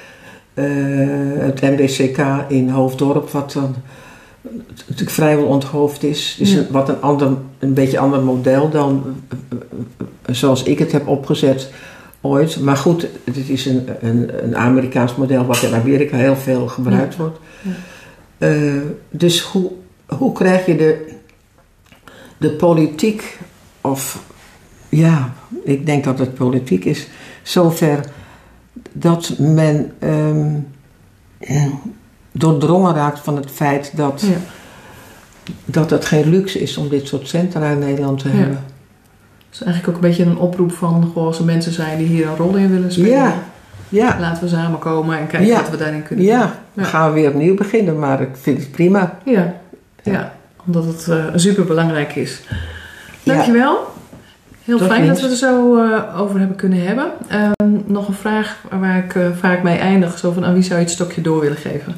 het 1.34 1.61
MDCK 1.61 2.18
in 2.48 2.68
Hoofddorp, 2.68 3.30
wat 3.30 3.53
dan 3.53 3.74
natuurlijk 4.78 5.11
vrijwel 5.11 5.44
onthoofd 5.46 6.03
is. 6.03 6.36
Dus 6.38 6.53
Ja. 6.53 6.59
een, 6.59 6.66
wat 6.70 6.88
een, 6.88 7.00
ander, 7.00 7.36
een 7.59 7.74
beetje 7.74 7.98
ander 7.98 8.22
model 8.22 8.70
dan 8.70 9.05
zoals 10.30 10.62
ik 10.62 10.78
het 10.78 10.92
heb 10.92 11.09
opgezet 11.09 11.70
ooit. 12.22 12.60
Maar 12.60 12.76
goed, 12.76 13.06
het 13.24 13.36
is 13.48 13.66
een, 13.66 13.88
een, 14.00 14.44
een 14.44 14.56
Amerikaans 14.56 15.14
model 15.16 15.44
wat 15.46 15.62
in 15.62 15.74
Amerika 15.74 16.16
heel 16.16 16.36
veel 16.36 16.66
gebruikt 16.68 17.16
wordt. 17.16 17.38
Eh, 18.38 18.72
dus 19.10 19.40
hoe, 19.40 19.70
hoe 20.06 20.32
krijg 20.32 20.66
je 20.66 20.76
de, 20.76 21.12
de 22.38 22.50
politiek, 22.50 23.38
of 23.80 24.22
ja, 24.88 25.32
ik 25.64 25.86
denk 25.86 26.04
dat 26.04 26.18
het 26.18 26.34
politiek 26.34 26.84
is, 26.84 27.08
zover 27.42 28.00
dat 28.92 29.34
men 29.38 29.92
ehm, 29.98 30.54
doordrongen 32.32 32.94
raakt 32.94 33.18
van 33.20 33.36
het 33.36 33.50
feit 33.50 33.92
dat, 33.96 34.24
Ja. 34.26 34.36
dat 35.64 35.90
het 35.90 36.04
geen 36.04 36.28
luxe 36.30 36.60
is 36.60 36.76
om 36.76 36.88
dit 36.88 37.08
soort 37.08 37.28
centra 37.28 37.70
in 37.70 37.78
Nederland 37.78 38.18
te 38.18 38.28
Ja. 38.28 38.34
hebben. 38.34 38.64
Dus 39.53 39.62
eigenlijk 39.62 39.88
ook 39.96 40.03
een 40.03 40.09
beetje 40.09 40.24
een 40.24 40.38
oproep 40.38 40.72
van, 40.72 41.11
goh, 41.14 41.26
als 41.26 41.38
er 41.38 41.44
mensen 41.44 41.72
zijn 41.72 41.98
die 41.98 42.07
hier 42.07 42.26
een 42.26 42.36
rol 42.36 42.55
in 42.57 42.70
willen 42.70 42.92
spelen, 42.92 43.11
Ja, 43.11 43.34
ja, 43.88 44.16
laten 44.20 44.42
we 44.42 44.48
samenkomen 44.48 45.18
en 45.18 45.26
kijken 45.26 45.48
Ja. 45.48 45.61
wat 45.61 45.70
we 45.70 45.76
daarin 45.76 46.03
kunnen 46.03 46.24
ja. 46.24 46.40
doen. 46.40 46.50
Dan 46.74 46.84
gaan 46.84 47.09
we 47.09 47.20
weer 47.20 47.28
opnieuw 47.28 47.55
beginnen, 47.55 47.98
maar 47.98 48.20
ik 48.20 48.28
vind 48.32 48.59
het 48.59 48.70
prima. 48.70 49.18
Ja, 49.24 49.55
ja. 50.03 50.12
Ja. 50.12 50.32
omdat 50.66 50.84
het 50.84 51.09
eh 51.09 51.24
super 51.34 51.64
belangrijk 51.64 52.14
is. 52.14 52.40
Ja. 53.22 53.34
Dankjewel. 53.34 53.78
Heel 54.64 54.78
Tot 54.78 54.86
fijn 54.88 55.07
dat 55.07 55.20
we 55.20 55.28
er 55.28 55.36
zo 55.36 55.76
eh, 55.76 56.20
over 56.20 56.38
hebben 56.38 56.57
kunnen 56.57 56.86
hebben. 56.86 57.11
Ehm, 57.28 57.70
nog 57.86 58.09
een 58.09 58.14
vraag 58.14 58.64
waar 58.80 58.98
ik 59.05 59.14
eh, 59.14 59.26
vaak 59.40 59.62
mee 59.62 59.78
eindig. 59.78 60.18
Zo 60.18 60.32
van, 60.32 60.44
aan 60.44 60.53
wie 60.55 60.62
zou 60.62 60.74
je 60.78 60.84
het 60.84 60.94
stokje 60.94 61.20
door 61.20 61.40
willen 61.40 61.57
geven? 61.57 61.94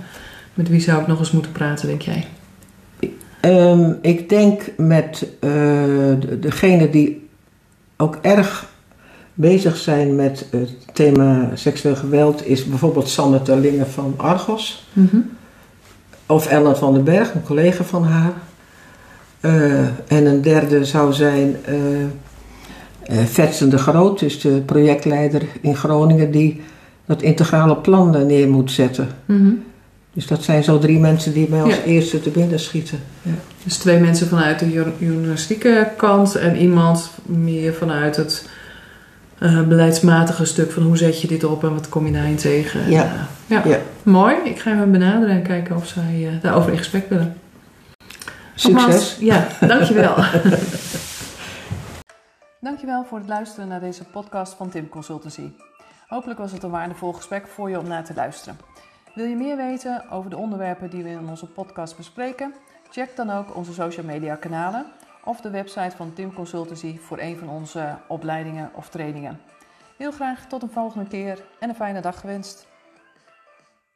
Met 0.54 0.68
wie 0.68 0.80
zou 0.80 1.00
ik 1.00 1.06
nog 1.06 1.18
eens 1.18 1.30
moeten 1.30 1.52
praten, 1.52 1.86
denk 1.88 2.02
jij? 2.02 2.26
Ehm, 3.40 3.92
ik 4.02 4.28
denk 4.28 4.62
met 4.76 5.26
de- 5.40 6.38
degene 6.40 6.90
die 6.90 7.23
ook 7.96 8.18
erg 8.22 8.72
bezig 9.34 9.76
zijn 9.76 10.16
met 10.16 10.46
het 10.50 10.70
thema 10.92 11.50
seksueel 11.54 11.96
geweld, 11.96 12.46
is 12.46 12.64
bijvoorbeeld 12.64 13.08
Sanne 13.08 13.42
Terlingen 13.42 13.90
van 13.90 14.14
Argos. 14.16 14.88
Of 16.26 16.46
Ellen 16.46 16.76
van 16.76 16.94
den 16.94 17.04
Berg, 17.04 17.34
een 17.34 17.42
collega 17.42 17.84
van 17.84 18.04
haar. 18.04 18.32
Eh, 19.40 19.86
en 20.06 20.26
een 20.26 20.42
derde 20.42 20.84
zou 20.84 21.12
zijn 21.12 21.56
eh 21.64 21.74
eh, 23.04 23.18
Vetsen 23.24 23.70
de 23.70 23.78
Groot, 23.78 24.18
dus 24.18 24.40
de 24.40 24.62
projectleider 24.66 25.42
in 25.60 25.76
Groningen, 25.76 26.30
die 26.30 26.60
dat 27.06 27.22
integrale 27.22 27.76
plan 27.76 28.16
eh, 28.16 28.22
neer 28.22 28.48
moet 28.48 28.70
zetten. 28.70 29.08
Mhm. 29.24 29.52
Dus 30.14 30.26
dat 30.26 30.42
zijn 30.42 30.64
zo 30.64 30.78
drie 30.78 30.98
mensen 30.98 31.32
die 31.32 31.48
mij 31.48 31.62
als 31.62 31.74
Ja. 31.76 31.82
eerste 31.82 32.20
te 32.20 32.30
binnen 32.30 32.58
schieten. 32.60 33.00
Ja. 33.22 33.30
Dus 33.64 33.76
twee 33.76 33.98
mensen 33.98 34.28
vanuit 34.28 34.58
de 34.58 34.70
jo- 34.70 34.92
journalistieke 34.98 35.88
kant 35.96 36.34
en 36.34 36.56
iemand 36.56 37.10
meer 37.22 37.74
vanuit 37.74 38.16
het 38.16 38.48
eh, 39.38 39.62
beleidsmatige 39.62 40.44
stuk 40.44 40.70
van 40.72 40.82
hoe 40.82 40.96
zet 40.96 41.20
je 41.20 41.26
dit 41.28 41.44
op 41.44 41.64
en 41.64 41.74
wat 41.74 41.88
kom 41.88 42.06
je 42.06 42.12
daarin 42.12 42.36
tegen. 42.36 42.90
Ja. 42.90 43.28
Ja. 43.46 43.62
Ja. 43.64 43.78
Mooi. 44.02 44.36
Ik 44.44 44.58
ga 44.58 44.70
hem 44.70 44.92
benaderen 44.92 45.34
en 45.34 45.42
kijken 45.42 45.76
of 45.76 45.86
zij 45.86 46.28
eh, 46.28 46.40
daarover 46.42 46.72
in 46.72 46.78
gesprek 46.78 47.08
willen. 47.08 47.36
Succes! 48.54 48.72
Nogmaals, 48.72 49.16
Ja, 49.20 49.46
dankjewel. 49.66 50.14
dankjewel 52.60 53.04
voor 53.08 53.18
het 53.18 53.28
luisteren 53.28 53.68
naar 53.68 53.80
deze 53.80 54.04
podcast 54.04 54.54
van 54.54 54.68
Tim 54.70 54.88
Consultancy. 54.88 55.50
Hopelijk 56.08 56.38
was 56.38 56.52
het 56.52 56.62
een 56.62 56.70
waardevol 56.70 57.12
gesprek 57.12 57.46
voor 57.54 57.70
je 57.70 57.78
om 57.78 57.88
naar 57.88 58.04
te 58.04 58.12
luisteren. 58.14 58.56
Wil 59.14 59.24
je 59.24 59.36
meer 59.36 59.56
weten 59.56 60.10
over 60.10 60.30
de 60.30 60.36
onderwerpen 60.36 60.90
die 60.90 61.02
we 61.02 61.08
in 61.08 61.28
onze 61.28 61.46
podcast 61.46 61.96
bespreken? 61.96 62.54
Check 62.90 63.16
dan 63.16 63.30
ook 63.30 63.56
onze 63.56 63.72
social 63.72 64.06
media 64.06 64.34
kanalen 64.34 64.86
of 65.24 65.40
de 65.40 65.50
website 65.50 65.96
van 65.96 66.12
Tim 66.12 66.32
Consultancy 66.32 66.98
voor 66.98 67.18
een 67.18 67.36
van 67.36 67.48
onze 67.48 67.96
opleidingen 68.08 68.70
of 68.74 68.88
trainingen. 68.88 69.40
Heel 69.96 70.12
graag 70.12 70.46
tot 70.46 70.62
een 70.62 70.70
volgende 70.70 71.08
keer 71.08 71.44
en 71.60 71.68
een 71.68 71.74
fijne 71.74 72.00
dag 72.00 72.20
gewenst. 72.20 72.66